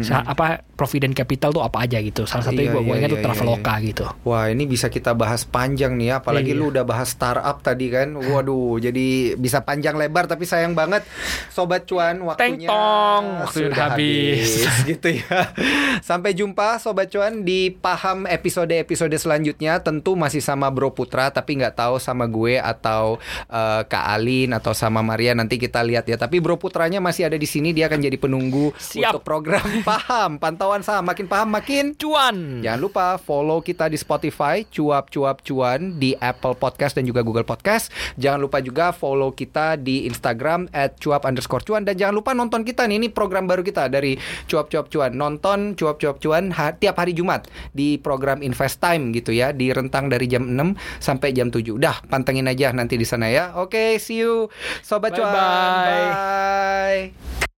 sa- 0.00 0.24
apa 0.24 0.46
Provident 0.72 1.14
Capital 1.14 1.50
tuh 1.52 1.62
apa 1.62 1.78
aja 1.80 2.00
gitu. 2.00 2.24
Salah 2.24 2.42
satu 2.42 2.58
Iya, 2.58 2.72
gue 2.72 2.82
iya, 2.82 2.94
ingat 2.98 3.08
tuh 3.08 3.18
iya, 3.18 3.24
Traveloka 3.24 3.74
gitu. 3.82 4.04
Wah 4.24 4.48
ini 4.48 4.64
bisa 4.64 4.88
kita 4.88 5.12
bahas 5.12 5.44
panjang 5.44 5.94
nih 5.94 6.06
ya 6.08 6.14
Apalagi 6.18 6.52
Iya. 6.52 6.58
lu 6.58 6.70
udah 6.70 6.82
bahas 6.82 7.08
startup 7.08 7.60
tadi 7.60 7.86
kan 7.86 8.12
Waduh 8.12 8.76
jadi 8.78 9.06
bisa 9.34 9.60
panjang 9.60 9.94
lebar 9.94 10.24
Tapi 10.24 10.42
sayang 10.42 10.72
banget 10.72 11.04
Sobat 11.48 11.84
Cuan 11.84 12.18
waktunya 12.22 12.66
tong, 12.66 13.24
waktu 13.42 13.56
sudah 13.62 13.68
udah 13.68 13.84
habis. 13.90 14.48
Gitu 14.84 15.01
ya. 15.08 15.50
Sampai 16.08 16.36
jumpa 16.36 16.78
Sobat 16.78 17.08
Cuan 17.08 17.42
di 17.42 17.72
Paham 17.72 18.28
episode-episode 18.28 19.14
selanjutnya. 19.16 19.80
Tentu 19.80 20.14
masih 20.14 20.44
sama 20.44 20.68
Bro 20.68 20.92
Putra 20.94 21.32
Tapi 21.32 21.58
nggak 21.62 21.78
tahu 21.78 21.96
sama 21.96 22.28
gue 22.28 22.60
atau 22.60 23.18
eh, 23.50 23.82
Kak 23.86 24.04
Alin 24.14 24.54
atau 24.54 24.76
sama 24.76 25.00
Maria. 25.00 25.32
Nanti 25.32 25.56
kita 25.56 25.82
lihat 25.82 26.06
ya. 26.06 26.20
Tapi 26.20 26.38
Bro 26.38 26.60
Putranya 26.60 27.02
masih 27.02 27.26
ada 27.26 27.38
di 27.38 27.48
sini. 27.48 27.72
Dia 27.72 27.88
akan 27.88 27.98
jadi 28.02 28.18
penunggu 28.20 28.74
Siap. 28.76 29.16
untuk 29.16 29.24
program 29.24 29.64
Paham. 29.88 30.36
Pantauan 30.36 30.84
saham. 30.84 31.08
Makin 31.08 31.26
paham 31.26 31.48
makin 31.50 31.96
Cuan. 31.96 32.60
Jangan 32.60 32.80
lupa 32.80 33.16
follow 33.16 33.64
kita 33.64 33.88
di 33.88 33.96
Spotify 33.96 34.62
Cuap 34.68 35.08
Cuap 35.08 35.40
Cuan 35.42 35.96
di 35.96 36.14
Apple 36.18 36.54
Podcast 36.58 36.98
dan 36.98 37.08
juga 37.08 37.24
Google 37.24 37.46
Podcast. 37.46 37.88
Jangan 38.20 38.40
lupa 38.42 38.58
juga 38.60 38.92
follow 38.92 39.32
kita 39.32 39.80
di 39.80 40.04
Instagram 40.06 40.68
at 40.74 40.98
cuap 41.00 41.24
underscore 41.24 41.64
cuan. 41.64 41.82
Dan 41.86 41.96
jangan 41.96 42.14
lupa 42.14 42.30
nonton 42.36 42.62
kita 42.66 42.84
nih. 42.84 43.00
Ini 43.00 43.08
program 43.10 43.48
baru 43.48 43.64
kita 43.64 43.88
dari 43.88 44.14
Cuap 44.46 44.68
Cuap 44.68 44.91
Cuan. 44.92 45.16
Nonton 45.16 45.72
Cuap 45.72 45.96
Cuap 45.96 46.20
Cuan 46.20 46.52
ha- 46.52 46.76
tiap 46.76 47.00
hari 47.00 47.16
Jumat 47.16 47.48
di 47.72 47.96
program 47.96 48.44
Invest 48.44 48.78
Time 48.78 49.08
gitu 49.16 49.32
ya 49.32 49.56
di 49.56 49.72
rentang 49.72 50.12
dari 50.12 50.28
jam 50.28 50.44
6 50.44 50.76
sampai 51.00 51.32
jam 51.32 51.48
7. 51.48 51.72
Udah 51.72 52.04
pantengin 52.06 52.44
aja 52.44 52.68
nanti 52.76 53.00
di 53.00 53.08
sana 53.08 53.32
ya. 53.32 53.56
Oke, 53.56 53.96
see 53.96 54.20
you 54.20 54.52
sobat 54.84 55.16
cuan. 55.16 55.32
Bye-bye. 55.32 56.12
Bye. 56.12 57.51